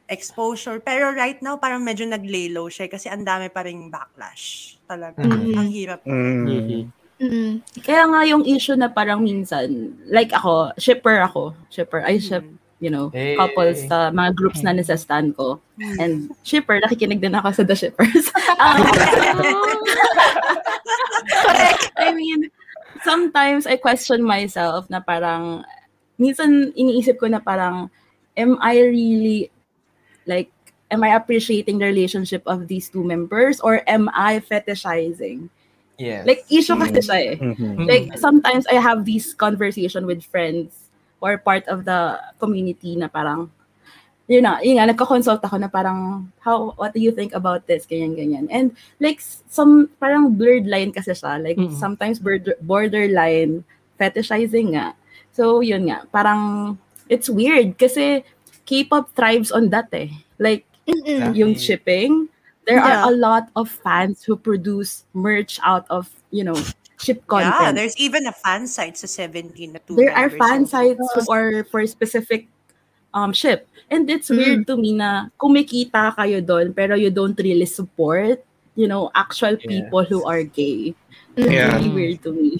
[0.08, 0.80] exposure.
[0.80, 4.76] Pero right now, parang medyo nag-lay low siya kasi ang dami pa rin backlash.
[4.86, 5.18] Talaga.
[5.22, 5.58] Mhm.
[5.58, 6.00] Ang hirap.
[6.06, 6.46] Mm.
[6.46, 6.92] Mhm.
[7.16, 7.64] Mm.
[7.80, 11.56] Kaya nga yung issue na parang minsan, like ako, shipper ako.
[11.72, 12.44] Shipper, I ship,
[12.76, 13.40] you know, Hey.
[13.40, 15.56] couples sa mga groups na nasastan ko.
[15.96, 18.28] And shipper, nakikinig din ako sa The Shippers.
[18.56, 18.88] Um,
[22.00, 22.48] I mean,
[23.04, 25.64] sometimes I question myself na parang,
[26.16, 27.92] minsan iniisip ko na parang,
[28.36, 29.50] am I really,
[30.26, 30.50] like,
[30.90, 35.48] am I appreciating the relationship of these two members or am I fetishizing?
[35.98, 36.22] Yeah.
[36.26, 37.36] Like, issue kasi siya eh.
[37.40, 37.88] Mhm.
[37.88, 40.92] Like, sometimes I have this conversation with friends
[41.24, 43.48] or part of the community na parang,
[44.28, 47.86] yun na, yun nga, nagko-consult ako na parang, how, what do you think about this?
[47.88, 48.46] Ganyan, ganyan.
[48.52, 51.40] And like, some, parang blurred line kasi siya.
[51.40, 51.72] Like, Mm.
[51.80, 53.64] sometimes border, borderline
[53.96, 54.92] fetishizing nga.
[55.32, 56.76] So, yun nga, parang,
[57.08, 58.20] it's weird kasi
[58.66, 60.10] K-pop thrives on that eh.
[60.38, 60.66] Like,
[61.32, 62.28] yung shipping,
[62.66, 63.06] there Yeah.
[63.06, 66.58] are a lot of fans who produce merch out of, you know,
[66.98, 67.54] ship content.
[67.54, 70.74] Yeah, there's even a fan site sa 17 na two there are fan also.
[70.96, 72.48] sites for for specific
[73.14, 73.68] um ship.
[73.86, 74.36] And it's Mm.
[74.36, 78.42] weird to me na kumikita kayo doon pero you don't really support,
[78.74, 80.96] you know, actual people who are gay.
[81.38, 81.78] It's Yeah.
[81.78, 82.58] really weird to me.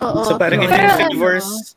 [0.00, 0.24] Oo.
[0.24, 1.75] So parang if Pero you ano, favors...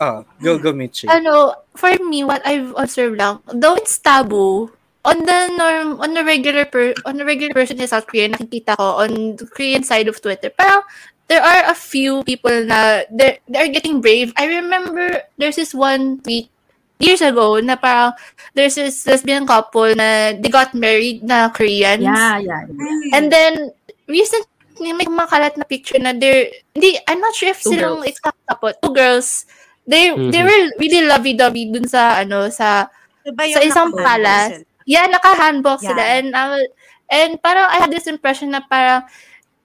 [0.00, 1.08] Oh, go, go, Michi.
[1.08, 4.68] ano, for me, what I've observed lang, though it's taboo,
[5.06, 8.76] on the norm, on the regular per, on the regular person in South Korea, nakikita
[8.76, 10.82] ko on the Korean side of Twitter, parang
[11.28, 14.32] there are a few people na they're, they're getting brave.
[14.36, 16.50] I remember there's this one tweet
[16.98, 18.12] years ago na parang
[18.54, 22.02] there's this lesbian couple na they got married na Koreans.
[22.02, 22.66] Yeah, yeah.
[22.68, 23.16] yeah.
[23.16, 23.70] And then,
[24.08, 28.06] recently, may kumakalat na picture na they're, hindi, I'm not sure if Two silang, girls.
[28.06, 29.46] it's couple, two girls,
[29.86, 30.46] they, they Mhm.
[30.46, 32.90] were really lovey-dovey dun sa, ano, sa,
[33.24, 34.54] Diba sa isang naka-bundle palace.
[34.62, 34.84] sila?
[34.86, 35.88] yeah, naka-handbook Yeah.
[35.94, 36.02] sila.
[36.06, 36.62] And, uh,
[37.10, 39.02] and parang I had this impression na parang,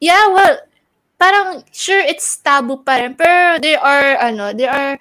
[0.01, 0.65] yeah, well,
[1.22, 3.13] parang, sure, it's taboo pa rin.
[3.13, 4.97] Pero there are, ano, there are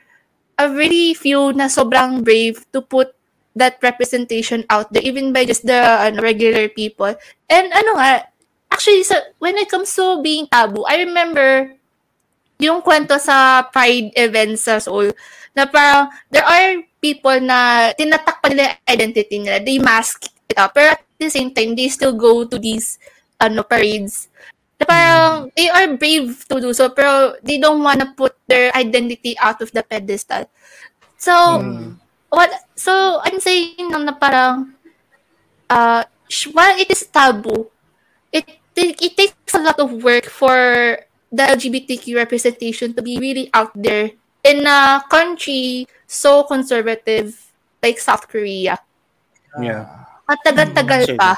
[0.61, 3.17] a really few na sobrang brave to put
[3.57, 7.17] that representation out there, even by just the ano, regular people.
[7.49, 8.29] And ano nga,
[8.71, 11.80] actually, so, when it comes to being taboo, I remember
[12.61, 15.11] yung kwento sa Pride events sa Seoul,
[15.57, 19.59] na parang, there are people na tinatakpan nila yung identity nila.
[19.59, 20.77] They mask it up.
[20.77, 23.01] Pero at the same time, they still go to these
[23.41, 24.29] ano parades.
[24.79, 29.35] Na parang, they are brave to do so, pero they don't wanna put their identity
[29.41, 30.47] out of the pedestal.
[31.17, 31.35] So,
[32.29, 34.77] what, so, I'm saying lang na parang,
[35.69, 36.05] uh,
[36.53, 37.69] while it is taboo,
[38.33, 38.47] it,
[38.77, 40.57] it takes a lot of work for
[41.31, 44.11] the LGBTQ representation to be really out there
[44.43, 47.39] in a country so conservative
[47.83, 48.79] like South Korea.
[49.59, 49.87] Yeah.
[50.29, 51.33] At tagal-tagal Mm, pa.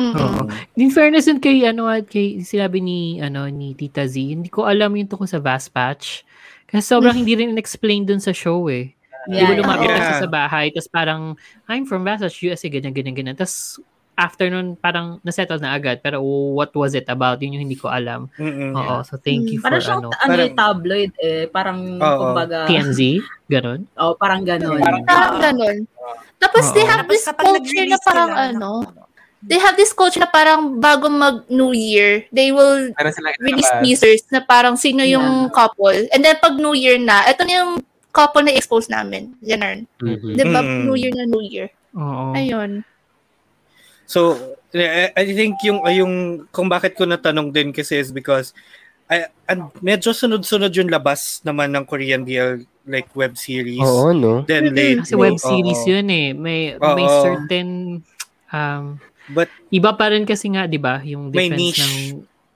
[0.00, 0.16] Mm-mm.
[0.16, 0.42] Oo.
[0.80, 4.64] In fairness din kay ano at kay sinabi ni ano ni Tita Z, hindi ko
[4.64, 6.24] alam yung tungkol sa Vast Patch.
[6.64, 8.96] Kasi sobrang hindi rin explain dun sa show eh.
[9.28, 10.18] Hindi ko Yeah, lumapit yeah.
[10.18, 11.22] sa bahay, tapos parang,
[11.68, 13.36] I'm from Vast Patch, USA, ganyan, ganyan, ganyan.
[13.38, 13.78] Tapos,
[14.14, 16.00] after nun, parang nasettle na agad.
[16.00, 16.20] Pero
[16.52, 17.40] what was it about?
[17.40, 18.28] Yun yung hindi ko alam.
[18.36, 18.76] Mm-mm.
[18.76, 20.08] Oo, so thank you for Parang ano.
[20.12, 21.44] ano, Parang- tabloid eh.
[21.48, 22.18] Parang, Oo.
[22.30, 23.00] kumbaga, TMZ?
[23.48, 23.80] Ganon?
[23.96, 24.80] oh, parang ganon.
[25.04, 25.76] Parang ganun.
[26.38, 26.90] Tapos they Oo.
[26.90, 28.70] have Tapos this culture na parang sila, ano,
[29.42, 32.94] they have this culture na parang bago mag New Year, they will
[33.40, 36.06] release teasers na parang sino yung couple.
[36.14, 37.72] And then pag New Year na, ito na yung
[38.12, 39.34] couple na expose namin.
[39.40, 39.88] Ganun.
[39.98, 40.36] Mhm.
[40.36, 40.60] Di ba?
[40.60, 40.82] Mm.
[40.84, 41.68] New Year na New Year.
[41.96, 42.36] Oo.
[42.36, 42.84] Ayun.
[44.04, 44.36] So,
[44.72, 46.12] I I think yung yung
[46.48, 48.52] kung bakit ko natanong din kasi is because
[49.06, 53.76] I, and medyo sunod-sunod yung labas naman ng Korean BL like web series.
[53.78, 54.40] Oo, no?
[54.42, 55.90] Then lately, Kasi web series oo.
[55.92, 56.28] yun eh.
[56.32, 57.20] May, may Oo.
[57.20, 57.68] certain,
[58.48, 58.96] um,
[59.28, 60.98] But iba pa rin kasi nga, di ba?
[61.04, 61.80] Yung May defense niche.
[61.84, 61.94] ng,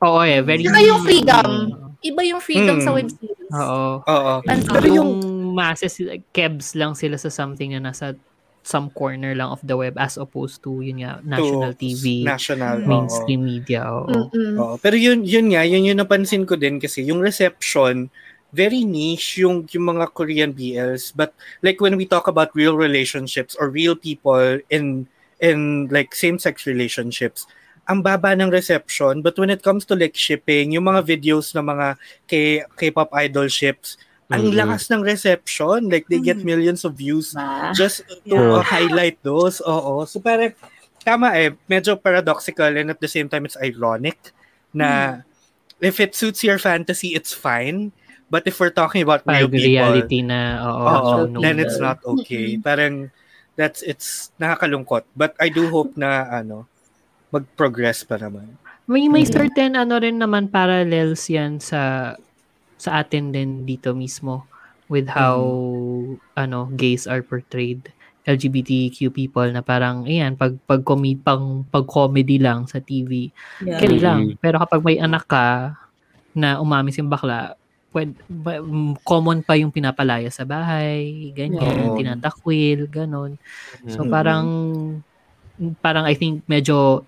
[0.02, 1.48] oo eh, very Saka yung freedom.
[1.70, 1.86] Oo.
[2.00, 2.84] Iba yung freedom Mm.
[2.84, 3.50] sa web series.
[3.52, 3.84] Oo.
[4.02, 4.32] oo.
[4.42, 5.10] Pero Pero yung
[5.52, 5.94] masses,
[6.32, 8.16] kebs lang sila sa something na nasa
[8.66, 12.82] some corner lang of the web as opposed to yun nga, national to TV, national
[12.82, 12.88] oo.
[12.90, 13.86] mainstream media.
[13.86, 14.10] Oo.
[14.10, 14.54] Mm-mm.
[14.58, 14.74] Oo.
[14.82, 18.10] Pero yun yun nga, yun yung napansin ko din kasi yung reception
[18.56, 23.52] very niche yung yung mga Korean BLs but like when we talk about real relationships
[23.58, 25.04] or real people in
[25.42, 27.44] in like same-sex relationships
[27.86, 31.66] ang baba ng reception but when it comes to like shipping yung mga videos ng
[31.68, 31.86] mga
[32.24, 32.32] K
[32.78, 37.70] K-pop idol ships ang lakas ng reception like they get millions of views Ba?
[37.72, 38.58] just to Yeah.
[38.58, 39.62] uh, highlight those.
[39.62, 40.02] Oo.
[40.04, 40.50] So parang
[41.00, 44.18] tama eh, medyo paradoxical and at the same time it's ironic
[44.74, 45.22] na
[45.78, 47.94] if it suits your fantasy, it's fine.
[48.26, 50.82] But if we're talking about real Pag people, reality na, oo.
[50.82, 51.38] oo, so no.
[51.38, 52.58] then it's not okay.
[52.58, 53.14] Parang
[53.54, 55.06] that's it's nakakalungkot.
[55.14, 56.66] But I do hope na ano
[57.30, 58.58] mag-progress pa naman.
[58.86, 59.30] May may Mm.
[59.30, 62.14] certain ano rin naman parallels yan sa
[62.76, 64.44] sa atin din dito mismo
[64.86, 65.40] with how
[66.34, 67.90] ano gays are portrayed
[68.22, 73.30] LGBTQ people na parang ayan pag pag comi pang pag comedy lang sa TV
[73.62, 73.80] Yeah.
[73.80, 74.02] Mm.
[74.02, 75.74] lang pero kapag may anak ka
[76.32, 77.54] na umamis yung bakla
[77.90, 81.96] pwed, ba- mm, common pa yung pinapalaya sa bahay ganyan Oo.
[81.96, 83.40] tinatakwil ganon
[83.88, 84.10] so Mhm.
[84.10, 84.46] parang
[85.80, 87.06] parang I think medyo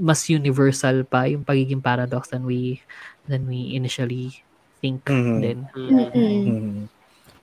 [0.00, 2.80] mas universal pa yung pagiging paradox than we
[3.28, 4.40] than we initially
[4.80, 5.40] think Mhm.
[5.40, 5.70] din.
[5.90, 6.56] Mm-mm.
[6.56, 6.88] Mhm.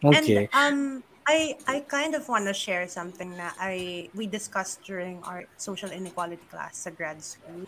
[0.03, 0.13] Okay.
[0.13, 5.23] And um, I I kind of want to share something na I we discussed during
[5.23, 7.67] our social inequality class sa grad school.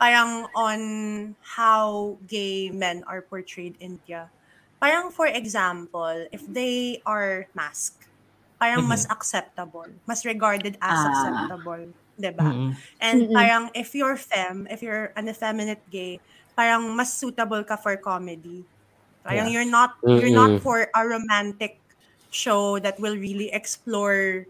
[0.00, 0.80] Parang on
[1.56, 4.32] how gay men are portrayed in India.
[4.80, 8.08] Parang for example, if they are masked,
[8.60, 11.04] parang mas acceptable, mas regarded as Ah.
[11.04, 12.56] acceptable, 'di ba?
[12.56, 12.76] Mm-mm.
[13.00, 13.34] And Mm-mm.
[13.34, 16.20] parang if you're femme, if you're an effeminate gay,
[16.56, 18.68] parang mas suitable ka for comedy.
[19.24, 21.80] Parang you're not you're not for a romantic
[22.30, 24.44] show that will really explore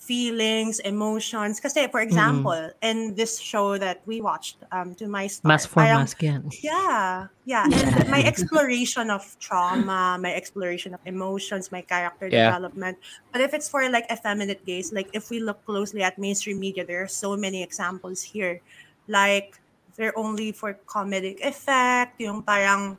[0.00, 1.60] feelings, emotions.
[1.60, 5.84] Kasi for example, in this show that we watched, um, to my star, Mask for
[5.84, 6.48] parang- mask yan.
[6.64, 7.68] yeah, yeah.
[7.68, 12.48] And my exploration of trauma, my exploration of emotions, my character Yeah.
[12.48, 12.96] development.
[13.30, 16.82] But if it's for like effeminate gays, like if we look closely at mainstream media,
[16.86, 18.60] there are so many examples here.
[19.06, 19.60] Like
[20.00, 22.96] they're only for comedic effect, yung parang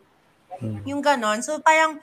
[0.85, 1.39] yung ganon.
[1.41, 2.01] So parang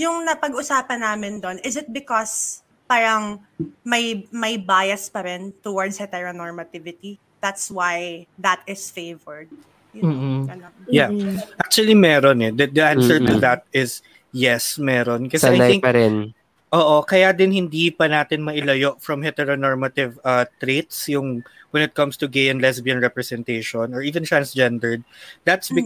[0.00, 3.44] yung napag-usapan namin doon, is it because parang
[3.84, 7.20] may may bias pa rin towards heteronormativity?
[7.40, 9.48] That's why that is favored.
[9.90, 10.72] You know, ganon.
[10.86, 11.10] Yeah.
[11.10, 11.40] Mm-mm.
[11.58, 12.52] Actually, meron eh.
[12.54, 13.42] The, the answer to Mm-mm.
[13.42, 15.26] that is yes, meron.
[15.26, 16.30] Kasi I Sanay think, pa rin.
[16.70, 21.42] oo, kaya din hindi pa natin mailayo from heteronormative uh, traits yung
[21.74, 25.02] when it comes to gay and lesbian representation or even transgendered.
[25.42, 25.82] That's Mm.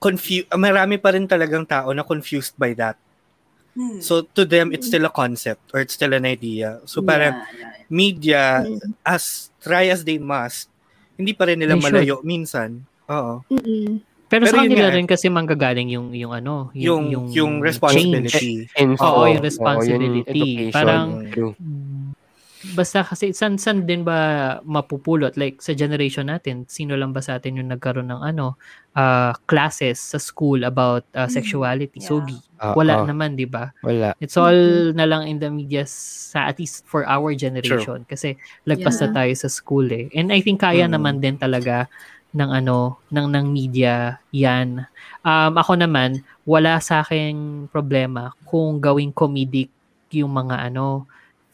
[0.00, 2.96] Because confu- marami pa rin talagang tao na confused by that.
[3.70, 4.00] Hmm.
[4.00, 6.80] So to them, it's still a concept or it's still an idea.
[6.86, 7.86] So parang Yeah, yeah, yeah.
[7.86, 8.42] media,
[9.04, 10.66] as try as they must,
[11.14, 11.94] hindi pa rin nila They should.
[11.94, 12.82] malayo minsan.
[13.06, 13.44] Oo.
[13.46, 14.00] Mm-mm.
[14.26, 17.58] Pero, Pero sa yun kanila rin kasi manggagaling yung yung ano, Yung, yung, change.
[17.60, 18.70] responsibility.
[18.78, 19.02] Info.
[19.02, 20.22] Oo, yung Oo, responsibility.
[20.24, 20.70] education.
[20.72, 21.54] Parang- True.
[22.60, 27.40] Basta kasi san san din ba mapupulot like sa generation natin sino lang ba sa
[27.40, 28.60] atin yung nagkaroon ng ano
[28.92, 32.12] uh, classes sa school about uh, sexuality Yeah.
[32.12, 32.76] sogi Oo.
[32.76, 34.12] wala naman di ba Wala.
[34.20, 38.36] it's all na lang in the media sa at least for our generation kasi
[38.68, 39.16] lagpas na Yeah.
[39.16, 40.92] tayo sa school eh and I think kaya Mhm.
[41.00, 41.88] naman din talaga
[42.36, 44.84] ng ano ng ng media yan
[45.24, 49.72] um ako naman wala sa akin problema kung gawing comedic
[50.12, 51.08] yung mga ano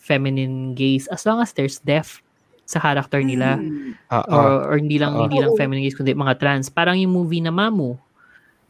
[0.07, 2.23] feminine gays as long as there's depth
[2.63, 3.95] sa character nila Mm.
[4.27, 5.23] Or, or hindi lang Oo.
[5.23, 7.99] hindi lang feminine gays kundi mga trans parang yung movie na Mamu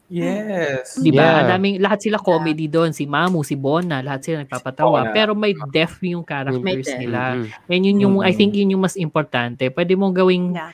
[0.07, 0.95] Yes.
[0.95, 1.47] di ba Yeah.
[1.51, 5.11] Daming lahat sila comedy doon si Mamu si Bona lahat sila nagpapatawa Bona.
[5.11, 6.95] pero may depth yung characters depth.
[6.97, 7.67] nila Mm-mm.
[7.67, 8.37] and yun yung I Mm.
[8.37, 10.71] think yun yung mas importante pwede mong gawing Yeah.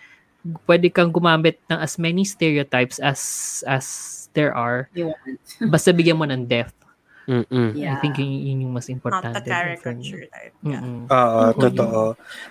[0.63, 3.19] pwede kang gumamit ng as many stereotypes as
[3.65, 3.85] as
[4.37, 5.39] there are You want.
[5.65, 6.77] basta bigyan mo ng depth
[7.23, 7.71] Mm-mm.
[7.75, 9.51] I think yun, yun yung mas Not importante the for me.
[9.51, 10.53] caricature type.
[10.59, 10.83] Yeah.
[10.83, 11.07] Mm-mm.
[11.07, 12.01] Oo, totoo.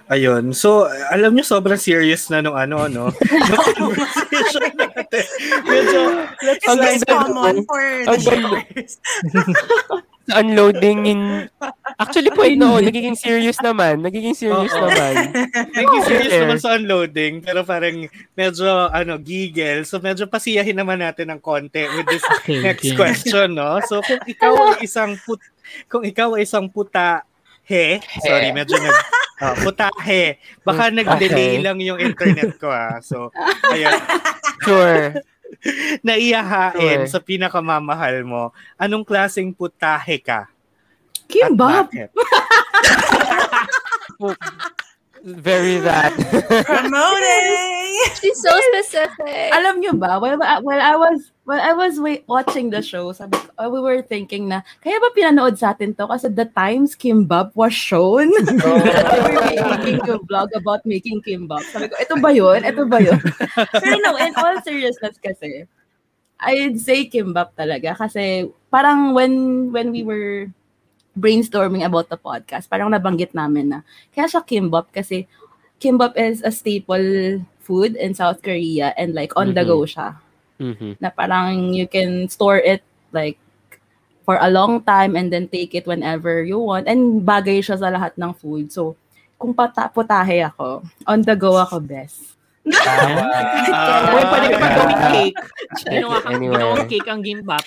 [0.08, 0.56] Ayun.
[0.56, 3.12] So, alam nyo, sobrang serious na nung ano, ano,
[3.50, 5.24] nung conversation natin.
[5.68, 6.00] Medyo,
[6.40, 11.20] let's this ganda common for the unloading in...
[12.02, 14.02] Actually po, no, nagiging serious naman.
[14.02, 14.86] Nagiging serious Oo.
[14.86, 15.14] naman.
[15.78, 19.82] naging serious naman sa unloading, pero parang medyo, ano, giggle.
[19.86, 22.98] So, medyo pasiyahin naman natin ng konti with this Okay, next okay.
[22.98, 23.78] question, no?
[23.86, 25.38] So, kung ikaw ay isang put,
[25.86, 27.22] kung ikaw ay isang puta,
[27.66, 28.96] he, sorry, medyo nag,
[29.38, 30.38] ah, putahe.
[30.66, 31.62] Baka nag-delay Okay.
[31.62, 32.98] lang yung internet ko, ah.
[33.02, 33.30] So,
[33.70, 33.94] ayun.
[34.62, 35.22] Sure.
[36.06, 37.10] naiyahain Sure.
[37.10, 40.48] sa pinakamamahal mo, anong klaseng putahe ka?
[41.28, 41.88] Kimbap!
[45.22, 45.42] bakit?
[45.42, 46.12] Very that.
[46.66, 47.82] Promoting!
[48.20, 49.54] She's so specific.
[49.54, 53.38] Alam nyo ba, while, while I was while I was wait, watching the show, sabi
[53.38, 56.06] ko, uh, we were thinking na, kaya ba pinanood sa atin to?
[56.06, 58.30] Kasi the times kimbap was shown.
[58.46, 61.62] we were making a vlog about making kimbap.
[61.70, 62.60] Sabi ko, ito ba yun?
[62.62, 63.18] Ito ba yun?
[63.82, 65.66] Pero no, in all seriousness kasi,
[66.42, 67.94] I'd say kimbap talaga.
[67.94, 70.50] Kasi parang when when we were
[71.12, 73.78] brainstorming about the podcast, parang nabanggit namin na
[74.12, 75.28] kaya siya kimbap kasi
[75.76, 79.70] kimbap is a staple food in South Korea and like on the Mhm.
[79.70, 80.16] go siya.
[80.58, 80.96] Mhm.
[80.98, 82.80] Na parang you can store it
[83.12, 83.36] like
[84.22, 86.86] for a long time and then take it whenever you want.
[86.86, 88.70] And bagay siya sa lahat ng food.
[88.70, 88.94] So,
[89.36, 92.38] kung pata putahe ako, on the go ako best.
[92.62, 93.26] Tama.
[93.74, 95.38] Kaya Pwede, pwede ka pa gawing cake.
[95.82, 97.66] Ginawa kang cake ang gimbap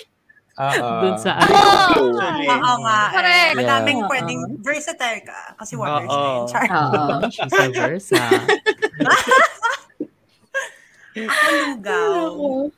[0.56, 0.88] Oo.
[1.04, 1.52] dun sa ano.
[1.52, 3.00] Oo nga.
[3.12, 3.52] Correct.
[3.52, 3.56] Eh.
[3.60, 4.08] Madaming Yeah.
[4.08, 5.40] pwedeng versatile ka.
[5.60, 6.48] Kasi water Oo.
[6.48, 6.48] sign.
[6.48, 6.66] Char.
[6.72, 7.28] Oo.
[7.28, 8.22] She's a versa.
[11.16, 12.72] Lugaw.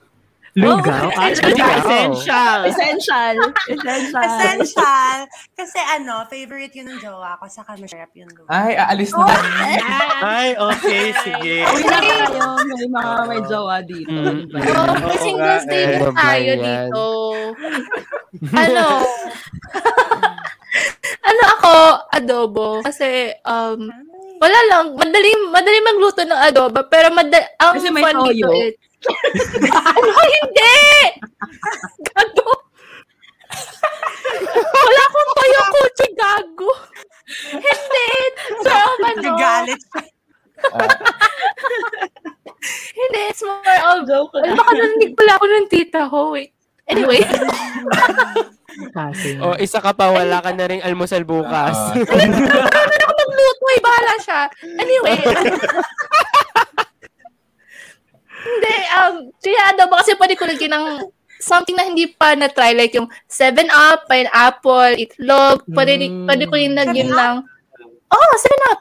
[0.57, 1.12] Lugaw.
[1.12, 2.64] Oh, essential.
[2.64, 3.36] Essential.
[3.68, 4.24] Essential.
[4.24, 5.16] Essential.
[5.53, 7.44] Kasi ano, favorite yun ng jowa ko.
[7.51, 8.49] Saka masarap yung lugaw.
[8.49, 9.76] Ay, aalis na kami.
[10.24, 11.57] Ay, okay, sige.
[11.68, 12.46] Uwi na tayo.
[12.64, 14.09] May mga may jowa dito.
[14.09, 14.49] Mm.
[14.49, 17.03] Oh, Oo Singles day na tayo dito.
[18.64, 18.84] ano?
[21.22, 21.74] ano ako?
[22.14, 22.68] Adobo.
[22.82, 23.90] Kasi, um,
[24.38, 24.84] wala lang.
[24.94, 26.86] Madali, madali magluto ng adobo.
[26.88, 28.49] Pero madali, ang Kasi may fun dito toyo.
[28.55, 28.74] is,
[29.70, 30.78] ano, hindi!
[32.11, 32.51] Gago!
[34.59, 36.70] wala akong toyo kuchi, gago.
[37.55, 38.09] hindi.
[38.64, 39.07] So, ano?
[39.22, 39.82] Nagalit.
[42.99, 43.62] Hindi, it's more
[43.94, 44.59] of, Joke Ay, lang.
[44.59, 46.34] baka narinig pala ako ng tita ko.
[46.34, 46.51] Wait.
[46.88, 47.22] Anyway.
[48.96, 51.76] Kasi, O, isa ka pa, wala ka na rin almusal bukas.
[51.76, 51.94] Ah.
[51.94, 54.40] Ano ako magluto eh, bahala siya.
[54.80, 55.18] Anyway.
[58.39, 60.86] Hindi, um, kaya adobo kasi pwede ko lagyan ng
[61.39, 62.72] something na hindi pa na-try.
[62.72, 65.62] Like yung 7-Up, pineapple, itlog.
[65.68, 66.26] Pwede, Mm.
[66.26, 67.18] pwede ko yung lagyan 7-Up?
[67.20, 67.36] ng...
[68.09, 68.78] Oh, 7-Up!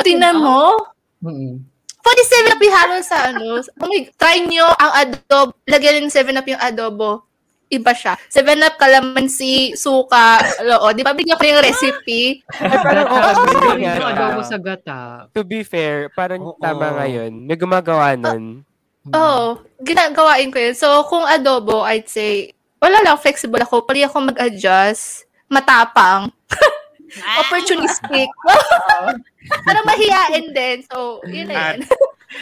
[0.00, 0.74] Tingnan mo.
[1.20, 3.60] mm Pwede 7-Up ihalo sa ano.
[3.60, 5.52] Oh my, try nyo ang adobo.
[5.64, 7.28] Lagyan ng 7-Up yung adobo.
[7.68, 8.18] Iba siya.
[8.26, 10.40] 7-Up, kalamansi, suka.
[10.58, 12.40] Ano, o, di ba bigyan ko yung recipe?
[12.56, 13.96] Ay, parang oo, Gawin ganyan.
[14.00, 14.98] yung adobo sa gata.
[15.30, 16.58] To be fair, parang Oo.
[16.58, 17.30] tama ngayon.
[17.36, 18.66] May gumagawa nun.
[19.08, 20.76] Oo, ginagawain ko yun.
[20.76, 23.88] So, kung adobo, I'd say, wala lang, flexible ako.
[23.88, 25.24] Pwede ako mag-adjust.
[25.48, 26.28] Matapang.
[27.40, 28.28] Opportunistic.
[29.66, 30.84] Para mahihain din.
[30.86, 31.88] So, yun na yun.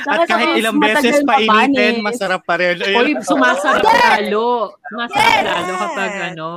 [0.05, 2.77] At kahit ilang beses pa initin, masarap pa rin.
[2.77, 3.25] Oy, Ayun.
[3.25, 4.77] sumasarap lalo.
[4.93, 5.45] Sumasarap Yes!
[5.49, 6.51] lalo kapag ano.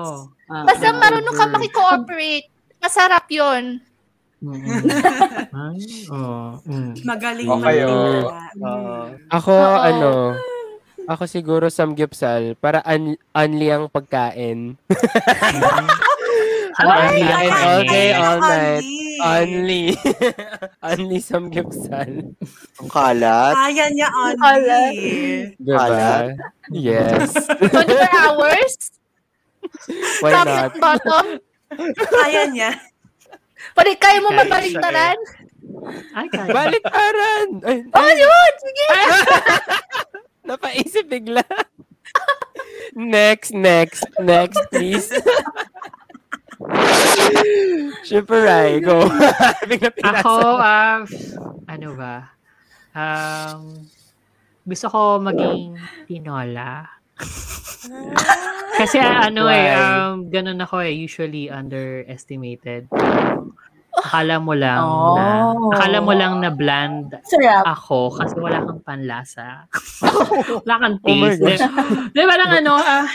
[0.51, 2.47] Ah, Basta marunong ka makikooperate.
[2.83, 3.79] Masarap yun.
[4.41, 4.57] Mm.
[5.53, 6.57] Ay, oh.
[6.65, 6.93] Mm.
[7.05, 8.41] Magaling Okay, magtinda.
[8.57, 8.95] Oo.
[9.29, 9.77] Ako, Oo.
[9.77, 10.11] ano,
[11.05, 14.81] ako siguro samgyupsal para un- unli ang pagkain.
[16.73, 17.85] Ay, Kain ay, all ay.
[17.85, 18.81] day, all night.
[18.81, 19.13] Only.
[19.21, 19.85] Only.
[20.89, 22.33] only samgyupsal.
[22.81, 23.53] Ang kalat.
[23.53, 24.37] Kaya niya Kalat.
[24.41, 24.87] only.
[25.61, 25.77] Diba?
[25.77, 26.25] Kalat.
[26.73, 27.29] Yes.
[27.69, 27.77] 24
[28.17, 28.73] hours.
[30.25, 30.57] Why Top not?
[30.57, 31.25] and bottom.
[32.09, 32.71] Kaya niya.
[33.73, 35.17] Pwede kayo mo Kaya mabaliktaran.
[36.13, 36.51] Ay, kaya.
[36.51, 37.47] Baliktaran!
[37.63, 38.53] Ay, Oh, yun!
[38.59, 38.85] Sige!
[40.47, 41.45] napaisip bigla.
[42.93, 45.09] next, next, next, please.
[48.03, 49.07] Super Rai, go.
[49.69, 49.89] bigla.
[50.03, 51.01] Ako, ah,
[51.71, 52.15] ano ba?
[52.91, 53.87] Um,
[54.67, 57.00] gusto ko maging tinola.
[58.77, 59.77] Kasi ah, ano eh, Why?
[59.77, 62.87] um, ganun ako eh, usually underestimated.
[63.91, 65.13] Akala mo lang Oh.
[65.19, 67.67] na, akala mo lang na bland Sarap.
[67.67, 69.67] ako kasi wala kang panlasa.
[70.65, 71.67] wala kang Oh taste.
[72.15, 73.05] Di ba lang ano, ah,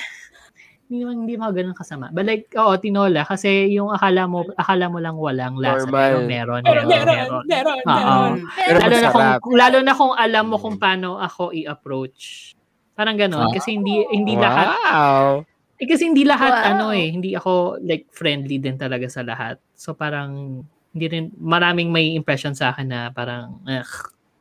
[0.87, 2.15] hindi naman hindi mo ganun kasama.
[2.15, 5.83] But like, oo, tinola kasi yung akala mo, akala mo lang walang lasa.
[5.83, 5.99] Normal.
[5.99, 7.43] Pero meron, meron, meron.
[7.51, 8.25] meron, Oo.
[8.55, 12.55] Pero Lalo na, kung, lalo na kung alam mo kung paano ako i-approach.
[12.97, 13.53] Parang ganun.
[13.53, 15.45] Kasi hindi, hindi lahat, Wow.
[15.77, 16.65] eh, kasi hindi lahat, Wow.
[16.73, 19.61] ano eh, hindi ako like friendly din talaga sa lahat.
[19.77, 20.65] So parang,
[20.97, 23.93] hindi rin, maraming may impression sa akin na parang, ugh,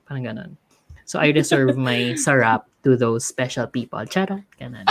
[0.07, 0.51] parang ganun.
[1.03, 3.99] So I reserve my sarap to those special people.
[4.07, 4.87] Charot, ganun.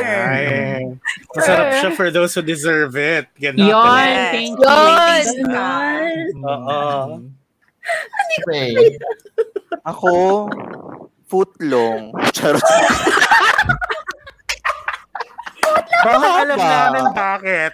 [0.00, 0.96] Ay.
[1.36, 3.28] Masarap siya for those who deserve it.
[3.36, 3.68] Ganun.
[3.68, 4.32] Yon, Yes.
[4.32, 5.22] thank Yun!
[6.32, 6.42] you.
[6.42, 6.80] Oo.
[8.48, 8.72] Pray.
[11.34, 12.02] Ako, footlong.
[12.36, 12.62] Charot.
[16.04, 17.72] Bakit alam namin bakit?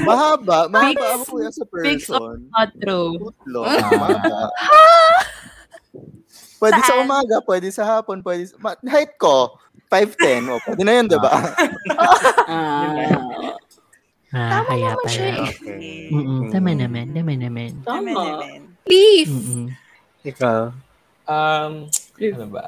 [0.00, 0.70] Mahaba.
[0.70, 2.48] Mahaba ako kuya sa person.
[2.48, 3.18] Not true.
[3.20, 3.66] Footlong.
[3.66, 3.90] Ah.
[3.92, 4.40] Mahaba.
[6.58, 7.06] Pwede sa Saan?
[7.06, 8.58] umaga, pwede sa hapon, pwede sa...
[8.58, 9.54] Ma- height ko,
[9.86, 10.50] 5'10".
[10.50, 11.30] O, pwede na yun, di ba?
[12.50, 13.54] Ah,
[14.28, 15.08] Ah, Tama kaya naman pala.
[15.08, 15.38] siya eh.
[15.40, 16.10] Okay.
[16.10, 17.70] Mm-mm, tama naman, tama naman.
[17.80, 18.10] Tama.
[18.10, 18.60] naman.
[18.84, 19.30] Beef!
[19.30, 19.70] Mm-mm.
[20.20, 20.60] Ikaw.
[21.24, 21.72] Um,
[22.18, 22.66] ano ba?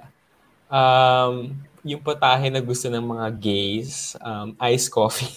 [0.70, 5.30] Um, yung potahe na gusto ng mga gays, um, iced coffee.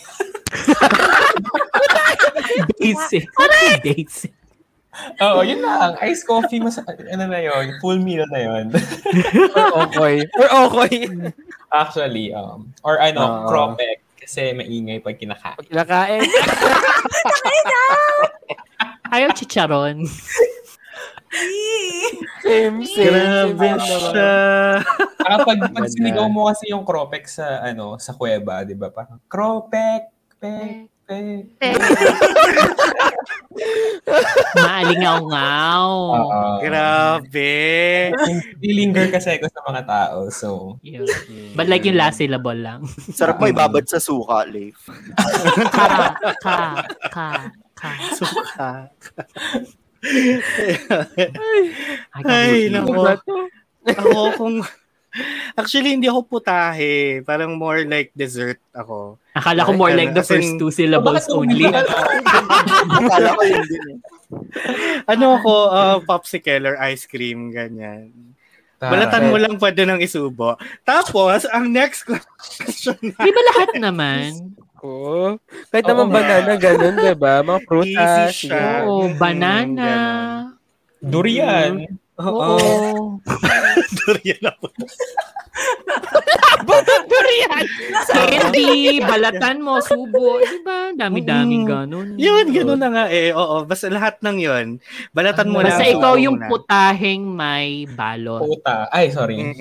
[2.78, 3.26] Basic.
[3.82, 4.34] Basic.
[5.18, 5.98] Oo, yun lang.
[6.06, 8.70] Iced coffee, mas, ano na yun, full meal na yun.
[9.58, 10.22] Or okay.
[10.38, 11.10] Or okay.
[11.74, 13.50] Actually, um, or ano, Oo.
[13.50, 14.06] cropek.
[14.22, 15.58] Kasi maingay pag kinakain.
[15.58, 16.22] Pag kinakain.
[19.14, 20.06] Ayaw chicharon.
[22.40, 23.58] Same, same.
[23.58, 24.32] Grabe siya.
[25.24, 28.92] Saka pag, pag sinigaw mo kasi yung Cropek sa, ano, sa kuweba, di ba?
[28.92, 30.12] Parang, Cropek,
[30.44, 31.48] pek, pek.
[34.58, 35.90] Maalingaw-ngaw.
[36.14, 36.42] Oo.
[36.64, 37.54] Grabe.
[38.60, 40.18] Dilinger kasi ako sa mga tao.
[40.34, 41.08] So, Yun.
[41.56, 42.86] But like yung last syllable lang.
[43.14, 44.78] Sarap mo ibabad sa suka, Leif.
[45.76, 47.28] Ka, ka, ka,
[47.78, 47.92] ka.
[48.16, 48.72] Suka.
[52.14, 53.08] Ay, Ay, nako.
[53.84, 54.56] Ako kung...
[55.53, 56.93] Actually, hindi ako putahe.
[57.22, 59.22] Parang more like dessert ako.
[59.32, 61.66] Akala ko more like the As in- first two syllables only.
[62.99, 63.97] Akala ko yun din eh.
[65.05, 68.09] Ano ako, uh, popsicle or ice cream, ganyan.
[68.80, 70.57] Balatan mo lang pwede nang isubo.
[70.82, 74.28] Tapos, ang next question na, Di ba lahat naman?
[74.84, 75.39] Oo.
[75.72, 76.16] Kahit naman nga.
[76.18, 77.39] banana, ganun, di ba?
[77.39, 78.34] Mga prutas.
[78.34, 78.84] Easy siya.
[78.84, 79.89] Oo, Mm, banana.
[80.99, 81.88] Durian.
[82.16, 82.59] oo, Oo.
[84.04, 84.66] durian ako.
[87.06, 87.64] Durian.
[88.14, 90.39] Candy, balatan mo, subo.
[90.39, 90.91] Di ba?
[90.91, 92.08] Dami-daming ganun.
[92.16, 93.32] Yun, ganun na nga eh.
[93.32, 94.68] Oo, basta lahat ng yun.
[95.12, 95.93] Balatan mo Basta lang.
[95.93, 96.49] ikaw subo yung mo na.
[96.49, 98.41] putaheng may balot.
[98.41, 98.88] Puta.
[98.89, 99.39] Ay, sorry.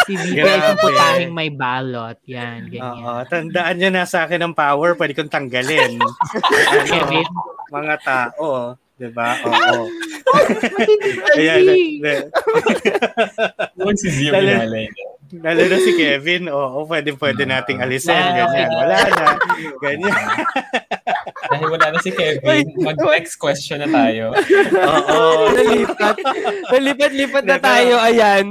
[0.00, 0.50] Si Vito Grabe.
[0.50, 2.18] ay yung putaheng may balot.
[2.26, 2.82] Yan, ganyan.
[2.98, 5.96] Oo, tandaan nyo na sa akin ang power, pwede kong tanggalin.
[5.96, 6.10] ano,
[6.90, 7.26] Kevin.
[7.70, 9.40] mga tao, 'di ba?
[9.48, 9.88] Oo.
[11.34, 11.78] Ayan, Kasi,
[13.74, 18.66] Yun si Zio Lalo- na si Kevin, oo, pwede pwede nating alisin, Ah, ganyan.
[18.66, 18.66] okay.
[18.66, 19.26] Wala na.
[19.78, 20.14] Ganyan.
[21.50, 24.34] Dahil wala na si Kevin, mag-next question na tayo.
[24.74, 25.54] Oo.
[25.54, 26.16] Nalipat.
[26.68, 27.62] Nalipat-lipat na Diba?
[27.64, 28.46] tayo, ayan.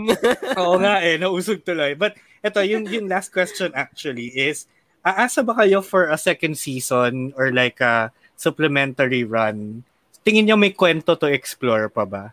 [0.55, 1.95] Oo nga eh, nausog tuloy.
[1.95, 4.63] But ito, yung, yung last question actually is,
[5.03, 9.83] aasa ba kayo for a second season or like a supplementary run?
[10.23, 12.23] Tingin niyo may kwento to explore pa ba?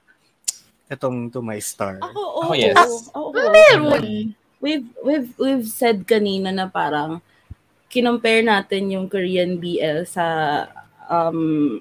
[0.87, 1.99] Itong to my star.
[2.03, 2.43] Ako, oo.
[2.47, 3.11] Ako, yes.
[3.15, 3.53] Oo, oo.
[3.53, 4.35] Meron.
[4.59, 7.21] We've, we've, we've said kanina na parang
[7.87, 10.25] kinompare natin yung Korean BL sa
[11.07, 11.81] um,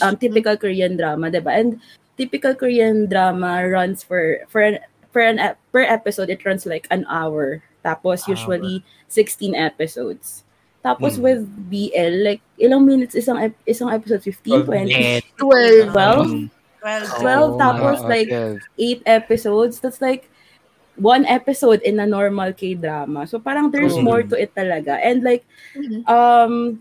[0.00, 1.58] um typical Korean drama, 'di ba?
[1.58, 1.82] And
[2.14, 4.78] typical Korean drama runs for for an
[5.10, 7.66] per an ep- per episode it runs like an hour.
[7.82, 10.45] Tapos usually 16 episodes.
[10.86, 11.22] Tapos Hmm.
[11.26, 15.90] with BL like ilang minutes isang ep- isang episode 15 20 12.
[15.90, 16.54] 12
[16.86, 18.62] Well, 12 tapos Oo, like yes.
[18.78, 19.82] 8 episodes.
[19.82, 20.30] That's like
[20.94, 23.26] one episode in a normal K-drama.
[23.26, 24.06] So parang there's Mm.
[24.06, 24.94] more to it talaga.
[25.02, 25.42] And like
[25.74, 26.06] Mhm.
[26.06, 26.78] um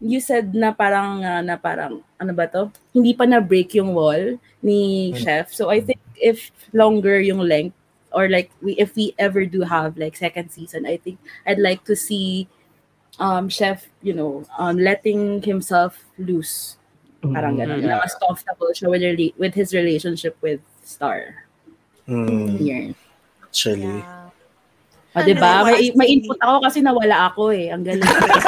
[0.00, 2.72] you said na parang uh, na parang ano ba to?
[2.96, 5.20] Hindi pa na break yung wall ni Mm.
[5.20, 5.52] chef.
[5.52, 7.76] So I think if longer yung length
[8.16, 11.84] or like we if we ever do have like second season, I think I'd like
[11.84, 12.48] to see
[13.18, 16.76] um chef, you know, um letting himself loose.
[17.24, 17.82] Parang ganun.
[17.82, 17.88] Mm.
[17.90, 21.48] Na mas comfortable siya with, rela- with his relationship with Star.
[22.06, 22.94] Hmm, Here.
[23.42, 24.04] actually.
[25.16, 25.64] O, di ba?
[25.64, 27.72] May, may input ako kasi nawala ako eh.
[27.72, 28.04] Ang galing.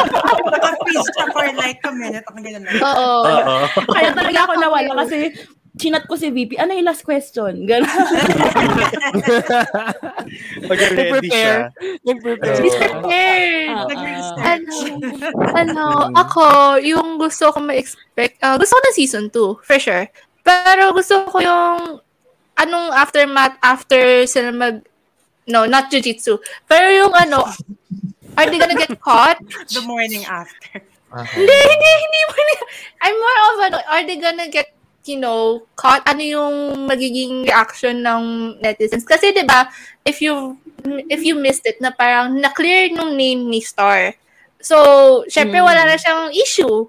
[0.53, 2.23] Naka-freeze siya for like a minute.
[2.29, 2.65] Ang ganun.
[2.69, 3.11] Oo.
[3.25, 3.57] Oo.
[3.89, 5.33] Kaya talaga ako nawala kasi
[5.79, 6.59] chinat ko si VP.
[6.59, 7.65] Ano yung last question?
[7.65, 7.87] Ganun.
[10.69, 11.71] Pag ready siya.
[12.03, 12.59] Nag-prepare.
[12.59, 13.71] Prepared.
[13.71, 14.77] Ah, Nag-research.
[15.55, 20.11] Ano, ako, yung gusto ko ma-expect, ah, gusto ko ng season 2, for sure.
[20.43, 22.03] Pero gusto ko yung,
[22.59, 24.83] anong aftermath after sila mag,
[25.47, 26.43] no, not jujitsu.
[26.67, 27.47] Pero yung ano,
[28.35, 29.39] are they gonna get caught?
[29.71, 30.83] The morning after.
[31.09, 32.55] Hindi, hindi, hindi na.
[33.01, 34.75] I'm more of ano, are they gonna get,
[35.09, 36.05] you know, caught?
[36.05, 36.55] Ano yung
[36.87, 38.23] magiging reaction ng
[38.61, 39.09] netizens?
[39.09, 39.67] Kasi 'di ba
[40.05, 40.61] if you
[41.09, 44.15] if you missed it na parang na-clear nung name ni Star.
[44.61, 44.77] So,
[45.27, 45.67] syempre Mm.
[45.67, 46.87] wala na siyang issue.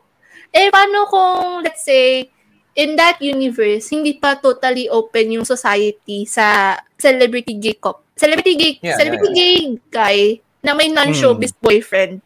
[0.49, 2.25] Eh, paano kung, let's say,
[2.73, 8.01] in that universe, hindi pa totally open yung society sa celebrity gay cop.
[8.17, 9.55] Celebrity gay, Yeah, celebrity yeah, gay
[9.89, 10.17] guy
[10.65, 12.19] na may non-showbiz boyfriend.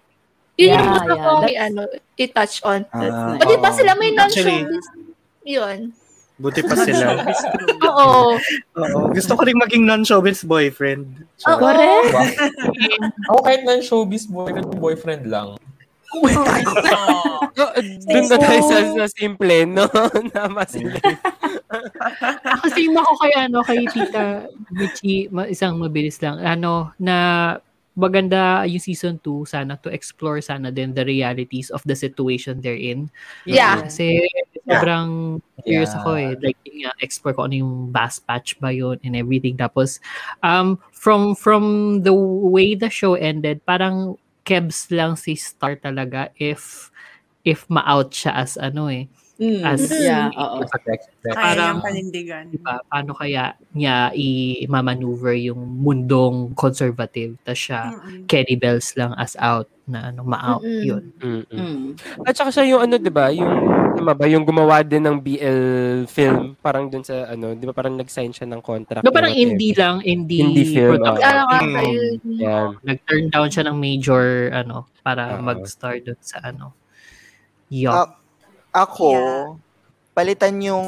[0.56, 1.82] Yun yung Yeah, gusto yeah, kong i-ano,
[2.16, 2.82] i-touch on.
[2.88, 3.42] That's Ah, nice.
[3.42, 3.78] O di ba oo.
[3.78, 4.86] sila may Actually, non-showbiz?
[5.44, 5.92] Yun.
[6.34, 7.24] buti pa sila.
[7.88, 8.36] Oo.
[8.76, 9.00] Oo.
[9.14, 11.06] Gusto ko rin maging non-showbiz boyfriend.
[11.46, 11.60] Oo.
[11.62, 12.10] Correct.
[13.30, 15.56] Ako kahit ng showbiz boyfriend, boyfriend lang.
[16.14, 17.74] Oh,
[18.06, 19.90] Doon na tayo sa, sa simple, no?
[20.38, 20.94] Nama sila.
[22.54, 26.38] Ako same ako kay ano kay Tita Michi, ma- isang mabilis lang.
[26.38, 27.18] Ano na
[27.94, 32.78] maganda yung season 2 sana to explore sana din the realities of the situation they're
[32.80, 33.10] in.
[33.46, 33.86] Yeah.
[33.86, 34.22] Kasi
[34.66, 36.00] sobrang curious Yeah.
[36.02, 36.32] ako eh.
[36.42, 39.56] Like, yun nga, explore ko ano yung bass patch ba yun and everything.
[39.60, 40.00] Tapos,
[40.42, 41.64] um, from from
[42.02, 46.92] the way the show ended, parang kebs lang si Star talaga if
[47.48, 50.62] if ma-out siya as ano eh, Mm, As- yeah, oo.
[51.26, 52.54] Parang- yung panindigan.
[52.54, 52.86] Diba?
[52.86, 58.30] Paano kaya niya i-maneuver yung mundong conservative tas siya Mm-mm.
[58.30, 60.86] Kenny Bells lang as out na ano ma-out Mm-mm.
[60.86, 61.04] yun.
[61.18, 61.50] Mm-mm.
[61.50, 61.86] Mm.
[62.24, 63.34] At saka siya yung ano, 'di ba?
[63.34, 63.52] Yung
[63.94, 65.60] tama ba yung gumawa din ng BL
[66.08, 69.02] film parang dun sa ano, 'di ba parang nag-sign siya ng contract.
[69.02, 69.50] No, parang whatever.
[69.50, 71.26] indie lang, indie, Indie film, production.
[71.26, 71.84] Ano nga Mm.
[71.90, 72.14] yun?
[72.38, 72.68] Yan.
[72.82, 75.44] Nag-turn down siya ng major ano para Oo.
[75.44, 76.72] mag-star dun sa ano.
[77.68, 77.92] Yup.
[77.92, 78.10] Ah,
[78.74, 79.46] Ako, Yeah.
[80.14, 80.88] palitan yung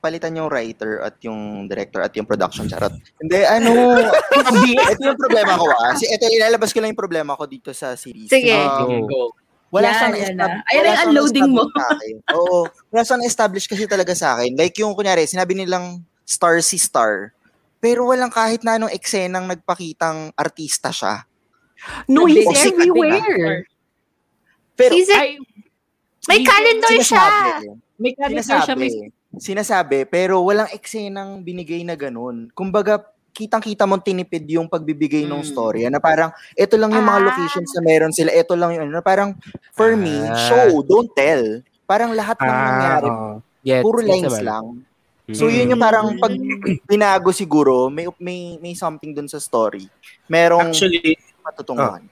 [0.00, 2.90] palitan yung writer at yung director at yung production charot.
[3.20, 5.94] Hindi ano, ito yung problema ko ah.
[5.94, 8.26] Si ito ilalabas ko lang yung problema ko dito sa series.
[8.26, 8.54] Sige.
[8.54, 9.30] Um, Go.
[9.68, 11.62] wala Yan, siyang yan estab- wala ang unloading mo.
[12.32, 12.58] Oo.
[12.88, 14.54] Wala siyang establish kasi talaga sa akin.
[14.54, 17.34] Like yung kunyari, sinabi nilang star si star.
[17.76, 21.22] Pero walang kahit na anong eksenang nagpakitang artista siya.
[22.06, 23.66] No, he's everywhere.
[24.74, 25.38] Pero He's a- Ay,
[26.26, 27.02] may calendar siya.
[27.02, 27.66] sinasabi,
[27.96, 28.90] may calendar siya, sinasabi, may
[29.36, 32.48] sinasabi, pero walang eksenang binigay na ganun.
[32.52, 35.48] Kumbaga, kitang-kita mong tinipid yung pagbibigay ng Mm.
[35.48, 35.84] story.
[35.86, 37.26] Na parang, ito lang yung mga Ah.
[37.28, 38.96] locations na meron sila, ito lang yung ano.
[38.96, 39.36] Na parang,
[39.76, 40.32] for me, Ah.
[40.48, 41.60] show, don't tell.
[41.84, 43.32] Parang lahat ng Ah, nangyari, oo.
[43.60, 44.44] Yes, puro yes lines naman.
[44.44, 44.66] lang.
[45.36, 45.52] So, Mm.
[45.52, 46.32] yun yung parang pag
[46.86, 49.84] binago siguro, may, may, may something dun sa story.
[50.26, 52.08] Merong Actually, matutunguhan.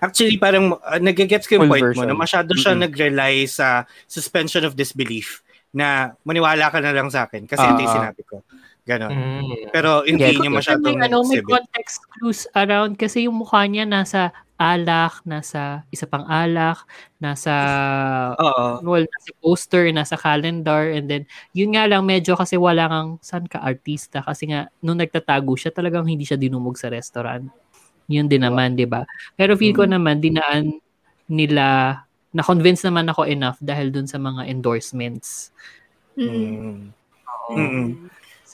[0.00, 2.08] Actually, parang uh, nagigets ko yung point mo version.
[2.08, 2.84] na masyado siya Mm-mm.
[2.88, 5.44] nag-rely sa suspension of disbelief
[5.74, 7.98] na maniwala ka na lang sa akin kasi Ah, ito yung ah.
[7.98, 8.36] sinabi ko.
[8.84, 9.10] Ganon.
[9.16, 9.72] Mm.
[9.72, 13.88] Pero hindi Get niya masyadong may, ano, may context clues around kasi yung mukha niya
[13.88, 16.78] nasa alak, nasa isa pang alak,
[17.18, 17.50] nasa
[18.38, 18.84] Oo.
[18.86, 23.50] well, nasa poster, nasa calendar, and then, yun nga lang, medyo kasi wala kang, saan
[23.50, 24.22] ka artista?
[24.22, 27.50] Kasi nga, nung nagtatago siya, talagang hindi siya dinumog sa restaurant.
[28.06, 29.04] Yun din naman, di ba?
[29.34, 30.76] Pero feel ko naman, dinaan
[31.26, 31.98] nila,
[32.30, 35.54] na-convince naman ako enough dahil dun sa mga endorsements.
[36.14, 36.28] Mm.
[36.28, 36.78] Mm.
[37.26, 37.52] Oo.
[37.56, 37.88] Mm-mm.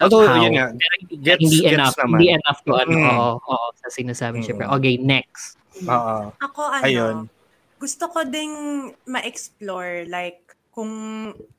[0.01, 0.45] Although, Somehow.
[0.49, 0.67] yun nga,
[1.13, 1.97] gets- hindi gets enough.
[1.99, 2.17] naman.
[2.17, 3.05] Hindi enough to ano, Mm.
[3.11, 4.45] oo, oo, sa sinasabi Mm.
[4.47, 4.65] syempre.
[4.71, 5.61] Okay, next.
[5.85, 6.33] Oo.
[6.41, 7.17] Ako ano, Ayun.
[7.77, 8.53] gusto ko ding
[9.05, 10.41] ma-explore like
[10.71, 10.93] kung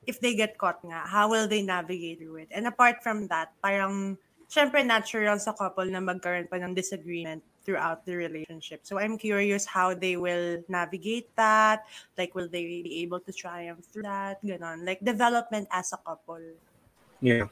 [0.05, 2.49] if they get caught nga, how will they navigate through it?
[2.49, 4.15] And apart from that, parang
[4.51, 8.83] syempre natural sa couple na magkaroon pa ng disagreement throughout the relationship.
[8.83, 11.87] So I'm curious how they will navigate that.
[12.19, 14.43] Like, will they be able to triumph through that?
[14.43, 14.83] Ganon.
[14.83, 16.43] Like, development as a couple.
[17.23, 17.47] Yeah.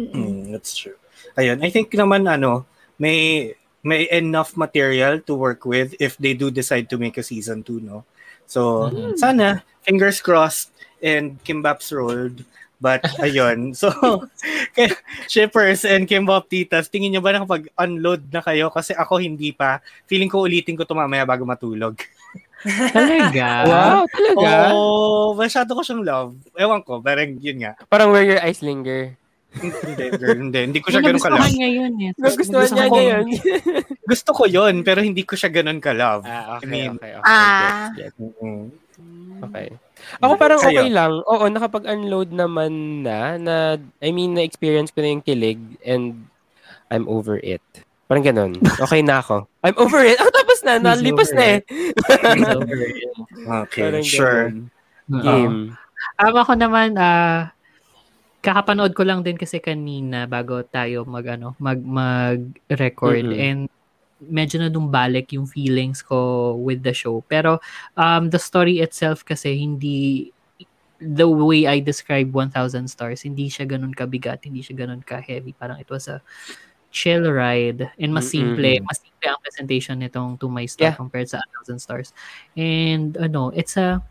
[0.00, 0.96] Mm, that's true.
[1.36, 2.64] Ayun, I think naman ano,
[2.96, 3.52] may
[3.84, 7.84] may enough material to work with if they do decide to make a season 2,
[7.84, 8.08] no?
[8.48, 8.88] So,
[9.20, 10.72] sana fingers crossed
[11.02, 12.48] and Kimbap's rolled.
[12.80, 13.74] But ayun.
[13.74, 14.30] So, kaya,
[15.26, 18.68] shippers and Kimbap titas, tingin nyo ba nakapag-unload na kayo?
[18.68, 19.78] Kasi ako hindi pa.
[20.04, 21.96] Feeling ko ulitin ko to mamaya bago matulog.
[22.90, 23.46] Talaga?
[23.64, 24.50] Wow, talaga?
[24.74, 26.34] Oh, masyado ko siyang love.
[26.58, 27.78] Ewan ko, parang yun nga.
[27.86, 29.14] Parang where your eyes linger.
[29.58, 30.60] hindi, girl, hindi.
[30.66, 31.38] Hindi ko siya ganun ka-love.
[31.40, 32.10] nagustuhan niya yun eh.
[32.10, 32.96] Niya Nagustuhan niya ko.
[32.98, 33.24] yun.
[34.10, 36.26] Gusto ko yun, pero hindi ko siya ganun ka-love.
[36.26, 37.24] Ah, I mean, okay, okay.
[37.24, 37.94] Ah.
[37.94, 38.42] Gets, gets.
[38.42, 38.66] mm,
[39.38, 39.66] Okay.
[40.18, 40.82] Ako parang Sa'yo.
[40.82, 41.12] okay lang.
[41.24, 43.54] Oo, nakapag-unload naman na, na,
[44.02, 46.26] I mean, na-experience ko na yung kilig and
[46.88, 47.62] I'm over it.
[48.08, 48.52] Parang ganun.
[48.80, 49.44] Okay na ako.
[49.66, 50.16] I'm over it.
[50.16, 50.80] Ah, tapos na.
[50.80, 51.60] Nalipas na eh.
[53.68, 54.48] Okay, Parang sure.
[55.12, 55.20] Oo.
[55.20, 55.56] Game.
[56.16, 57.52] Um, ako naman, ah,
[58.40, 63.28] kakapanood ko lang din kasi kanina bago tayo mag, ano, mag, mag-record.
[63.28, 63.36] Mhm.
[63.36, 63.60] And
[64.20, 67.22] medyo na nung balik yung feelings ko with the show.
[67.30, 67.62] Pero
[67.94, 70.30] um, the story itself kasi hindi
[70.98, 75.54] the way I describe 1,000 stars, hindi siya ganun kabigat, hindi siya ganun ka-heavy.
[75.54, 76.18] Parang it was a
[76.90, 78.58] chill ride and mas simple.
[78.58, 78.82] Mm-mm.
[78.82, 80.98] Mas simple ang presentation nitong To My Star Yeah.
[80.98, 82.10] compared sa 1,000 stars.
[82.58, 84.02] And ano, it's a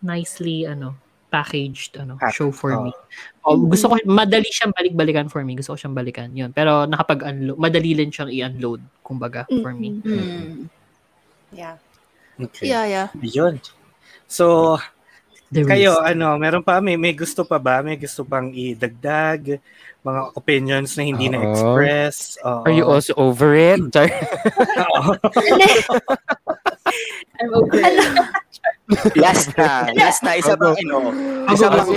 [0.00, 1.03] nicely ano
[1.34, 2.86] packaged ano Pack- show for oh.
[2.86, 2.90] me.
[3.42, 5.58] Oh, gusto ko madali siyang balik-balikan for me.
[5.58, 6.30] Gusto ko siyang balikan.
[6.30, 6.54] 'Yun.
[6.54, 9.98] Pero nakapag unload madali din siyang i-unload kumbaga for me.
[9.98, 10.70] Mm.
[11.50, 11.76] Yeah.
[12.38, 12.70] Okay.
[12.70, 13.08] Yeah, yeah.
[13.18, 13.58] Yun.
[14.26, 14.78] So,
[15.52, 16.08] The kayo, risk.
[16.16, 17.82] ano, meron pa, may, may gusto pa ba?
[17.84, 19.60] May gusto pang idagdag?
[20.04, 21.32] Mga opinions na hindi Oo.
[21.32, 22.36] na-express?
[22.44, 22.62] Oo.
[22.68, 23.80] Are you also over it?
[27.40, 27.96] I'm over it.
[29.16, 29.88] Last na.
[29.96, 30.36] Last na.
[30.36, 30.96] Isa pang, ano,
[31.48, 31.88] isa pang,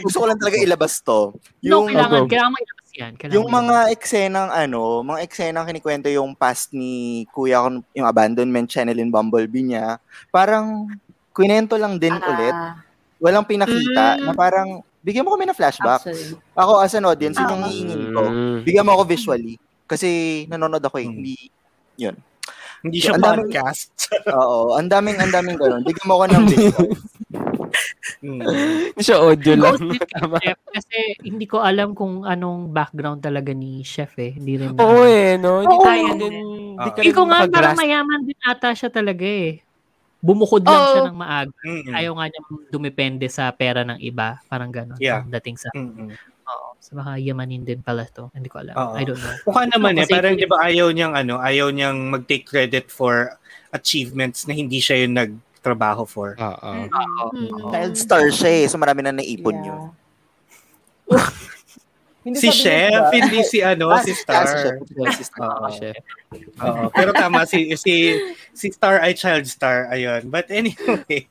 [0.00, 1.36] gusto ko lang talaga ilabas to.
[1.36, 2.28] no, Yung, kailangan, Go.
[2.32, 3.12] kailangan mo ilabas yan.
[3.16, 8.68] Kailangan yung mga eksenang ano, mga eksenang kinikwento yung past ni Kuya ko, yung abandonment
[8.68, 10.00] channel in Bumblebee niya,
[10.32, 10.88] parang
[11.32, 12.52] kwento lang din ulit.
[12.52, 12.78] Ah,
[13.18, 14.68] Walang pinakita na parang
[14.98, 16.02] bigyan mo kami ng flashback.
[16.04, 16.34] actually.
[16.52, 17.68] Ako as an audience, yun yung Ah.
[17.68, 18.22] hiingin ko.
[18.24, 18.56] Mm.
[18.62, 19.54] Bigyan mo ako visually.
[19.84, 20.08] Kasi
[20.46, 21.06] nanonood ako eh.
[21.06, 21.14] Hmm.
[21.14, 21.34] Hindi,
[21.96, 22.16] yun.
[22.82, 23.90] Hindi siya Ang daming- podcast.
[24.34, 25.82] Oo, ang daming, ang daming ganun.
[25.82, 26.88] Bigyan mo ako ng visual.
[28.20, 28.42] Mm.
[28.90, 29.76] Hindi siya audio lang.
[30.38, 34.34] Chef kasi hindi ko alam kung anong background talaga ni Chef eh.
[34.34, 34.74] Hindi rin.
[34.74, 35.62] Oo eh, no?
[35.62, 36.34] Hindi ka rin din,
[36.74, 39.62] hindi rin ko nga parang mayaman din ata siya talaga eh.
[40.22, 40.90] Bumukod lang Oo.
[40.94, 41.56] siya ng maaga.
[41.66, 41.94] Mm-mm.
[41.98, 42.40] Ayaw nga niya
[42.70, 44.38] dumepende sa pera ng iba.
[44.46, 45.02] Parang gano'n.
[45.02, 45.26] Yeah.
[45.26, 45.74] Dating sa...
[45.74, 46.14] Mm-mm.
[46.46, 46.68] Oo.
[46.78, 48.30] So baka yamanin din pala to.
[48.30, 48.74] Hindi ko alam.
[48.78, 48.94] Oo.
[48.94, 49.34] I don't know.
[49.50, 53.34] Mukha naman eh, parang di ba ayaw niyang ano, ayaw niyang mag-take credit for
[53.74, 56.38] achievements na hindi siya yung nagtrabaho for.
[56.38, 56.70] Oo.
[56.86, 57.24] Oo.
[57.34, 57.74] Hmm.
[57.74, 58.64] Child star siya eh.
[58.70, 59.66] So marami na naipon Yeah.
[59.74, 59.82] yun.
[62.22, 63.10] Hindi Si Chef, ba?
[63.10, 64.46] hindi si ano, Ah, si si Star.
[64.46, 64.78] Chef.
[65.18, 65.50] Si Star.
[65.58, 65.68] Oo.
[65.74, 65.96] Chef.
[66.62, 66.86] Oo.
[66.94, 68.14] Pero tama si si
[68.54, 70.30] si Star ay child star ayun.
[70.30, 71.26] But anyway,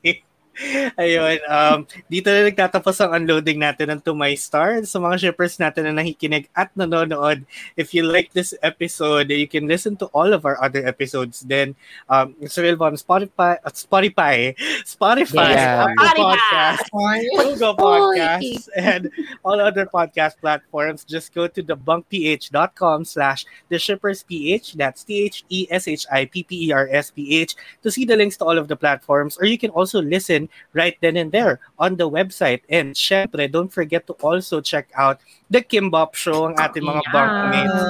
[1.00, 5.56] ayun um dito na nagtatapos ang unloading natin ng To My Star sa mga shippers
[5.56, 7.44] natin na nakikinig at nanonood.
[7.76, 11.40] If you like this episode, you can listen to all of our other episodes.
[11.44, 11.74] Then
[12.12, 14.52] um it's available on Spotify, at Spotify,
[14.84, 15.88] Spotify, Yeah.
[15.98, 16.88] Apple Podcasts,
[17.36, 19.10] Google Podcasts, and
[19.44, 21.04] all other podcast platforms.
[21.04, 24.74] Just go to thebunkph.com slash the shippers ph.
[24.74, 27.90] That's T H E S H I P P E R S P H to
[27.90, 29.38] see the links to all of the platforms.
[29.38, 30.41] Or you can also listen
[30.72, 32.62] right then and there on the website.
[32.70, 35.20] And syempre, don't forget to also check out
[35.50, 37.12] the Kimbop Show, ang ating mga Yeah.
[37.12, 37.82] bunkmates.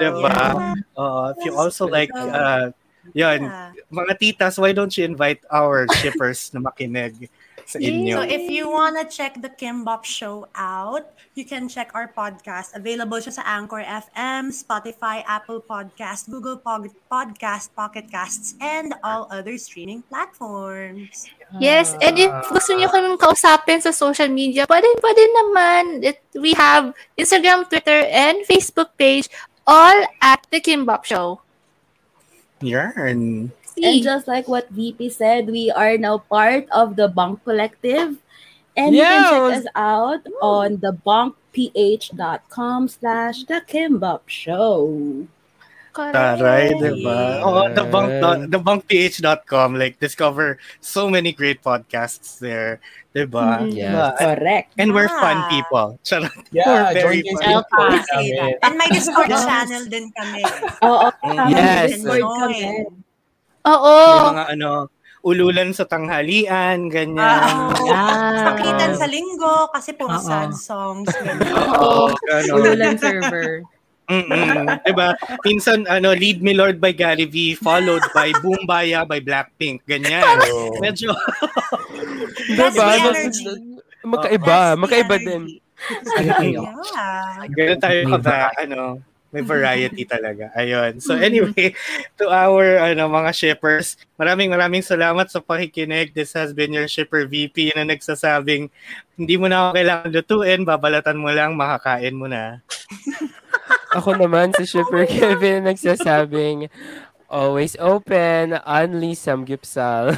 [0.00, 0.32] Diba?
[0.96, 2.72] Uh, if you also like, uh,
[3.12, 3.72] yun, Yeah.
[3.92, 7.28] mga titas, why don't you invite our shippers na makinig
[7.66, 8.18] sa inyo?
[8.18, 12.76] So if you wanna check the Kimbop Show out, you can check our podcast.
[12.76, 19.28] Available siya sa Anchor FM, Spotify, Apple Podcast, Google Pod- Podcast, Pocket Casts, and all
[19.32, 21.28] other streaming platforms.
[21.60, 25.82] Yes, and if gusto niyo kaming kausapin sa social media, pwede, pwede naman.
[26.00, 29.28] It, we have Instagram, Twitter, and Facebook page,
[29.68, 31.44] all at The Kimbop Show.
[32.62, 33.52] Yarn.
[33.82, 38.16] And just like what VP said, we are now part of the Bunk Collective.
[38.72, 39.60] And you can check Yes.
[39.60, 44.88] us out on thebunkph.com slash the Kimbop Show.
[45.92, 47.44] Taray, diba?
[47.44, 48.16] Oh, the bunk
[48.48, 52.80] thebunkph.com like discover so many great podcasts there,
[53.12, 53.68] diba?
[53.68, 53.92] Yes.
[53.92, 54.08] Diba?
[54.16, 54.72] Correct.
[54.80, 55.52] And we're fun Ah.
[55.52, 56.00] people.
[56.00, 56.32] Charot.
[56.48, 57.44] Yeah, We're very fun.
[57.44, 58.40] Discord Say namin.
[58.40, 58.56] that.
[58.64, 60.40] And may Discord channel din kami.
[60.80, 61.36] Oo, Mm.
[61.36, 61.52] tama.
[61.52, 62.00] Yes.
[62.00, 62.88] Discord kami.
[63.66, 63.94] Oo.
[63.94, 64.70] May mga ano,
[65.22, 67.18] ululan sa tanghalian, ganyan.
[67.22, 67.70] Ah.
[67.86, 68.42] Yeah.
[68.50, 70.22] Sakitan sa linggo kasi puro Oo.
[70.22, 71.10] sad songs.
[71.26, 71.54] ganyan.
[71.78, 72.10] Oo.
[72.58, 73.62] Ululan server.
[74.10, 74.66] Mm-mm.
[74.82, 75.14] diba?
[75.46, 79.86] Minsan, ano, Lead Me Lord by Gary V, followed by Boombaya by Blackpink.
[79.86, 80.26] Ganyan.
[80.84, 81.14] Medyo,
[82.58, 82.88] That's Diba?
[82.98, 83.46] energy.
[84.02, 84.74] Magkaiba.
[84.74, 85.42] Magkaiba din.
[87.54, 88.98] Ganun tayo May ka ano,
[89.32, 90.52] may variety talaga.
[90.54, 91.00] Ayun.
[91.00, 91.72] So anyway,
[92.20, 96.12] to our ano mga shippers, maraming maraming salamat sa pakikinig.
[96.12, 98.68] This has been your shipper VP na nagsasabing
[99.16, 102.60] hindi mo na ako kailangan lutuin, babalatan mo lang, makakain mo na.
[103.92, 106.72] Ako naman, si Shipper Kevin, nagsasabing,
[107.28, 110.16] always open, only some gipsal.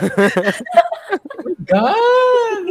[1.67, 2.65] God!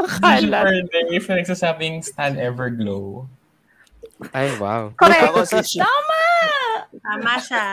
[0.00, 0.64] Akala.
[0.64, 3.28] Super Dave na nagsasabing stand everglow.
[4.30, 4.92] Ay, wow.
[4.94, 5.24] Correct.
[5.26, 5.82] Ako si, Shi-
[7.00, 7.66] Tama siya.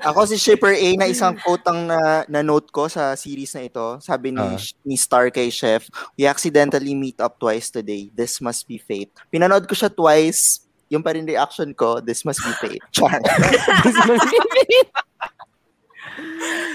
[0.00, 3.68] ako si Shipper A na isang quote ang na, na note ko sa series na
[3.68, 4.00] ito.
[4.00, 4.56] Sabi ni, Ah.
[4.82, 5.84] ni Star kay Chef,
[6.16, 8.08] we accidentally meet up twice today.
[8.10, 9.12] This must be fate.
[9.28, 10.64] Pinanood ko siya twice.
[10.90, 12.82] Yung pa rin reaction ko, this must be fate.
[12.90, 13.20] Char.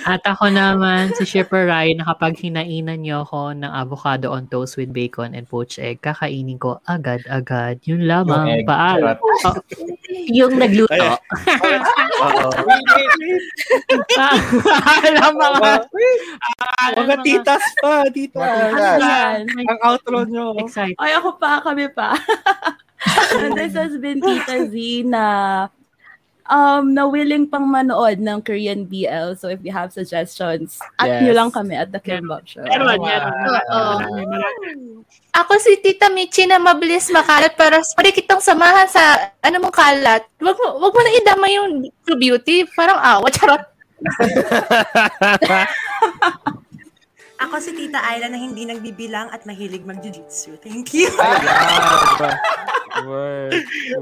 [0.05, 4.77] At ako naman, si Shipper Ryan, na kapag hinainan niyo ako ng avocado on toast
[4.77, 7.81] with bacon and poached egg, kakainin ko agad-agad.
[7.89, 8.61] Yun Yung lamang.
[8.61, 8.69] egg.
[8.69, 9.01] Paal.
[9.17, 9.57] Oh,
[10.29, 10.93] yung nagluto.
[10.93, 11.09] Ay.
[12.21, 12.49] Oo.
[15.09, 15.73] Alam mga...
[17.01, 18.05] Mga titas pa.
[19.01, 19.49] Yan.
[19.49, 20.53] Ang outro nyo.
[20.61, 21.01] Excited.
[21.01, 22.13] Ay, ako pa, kami pa.
[23.41, 25.25] And this has been Tita Z na
[26.49, 29.35] um, na willing pang manood ng Korean BL.
[29.37, 31.21] So if you have suggestions, at Yes.
[31.25, 32.63] nyo lang kami at the Kimbop Show.
[32.65, 33.33] Meron, meron.
[35.35, 40.23] Ako si Tita Michi na mabilis makalat para pwede kitang samahan sa ano mong kalat.
[40.39, 42.63] Wag mo, wag mo na idama yung True Beauty.
[42.71, 43.63] Parang awa, charot.
[47.35, 50.55] Ako si Tita Ayla na hindi nagbibilang at mahilig mag-jiu-jitsu.
[50.63, 51.11] Thank you.
[53.03, 53.51] Word.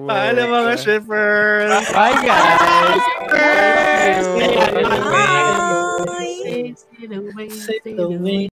[0.06, 1.74] Paalam mga shippers.
[1.90, 3.02] Bye, guys.
[3.26, 4.22] Bye.
[6.78, 8.53] Stay away, stay away.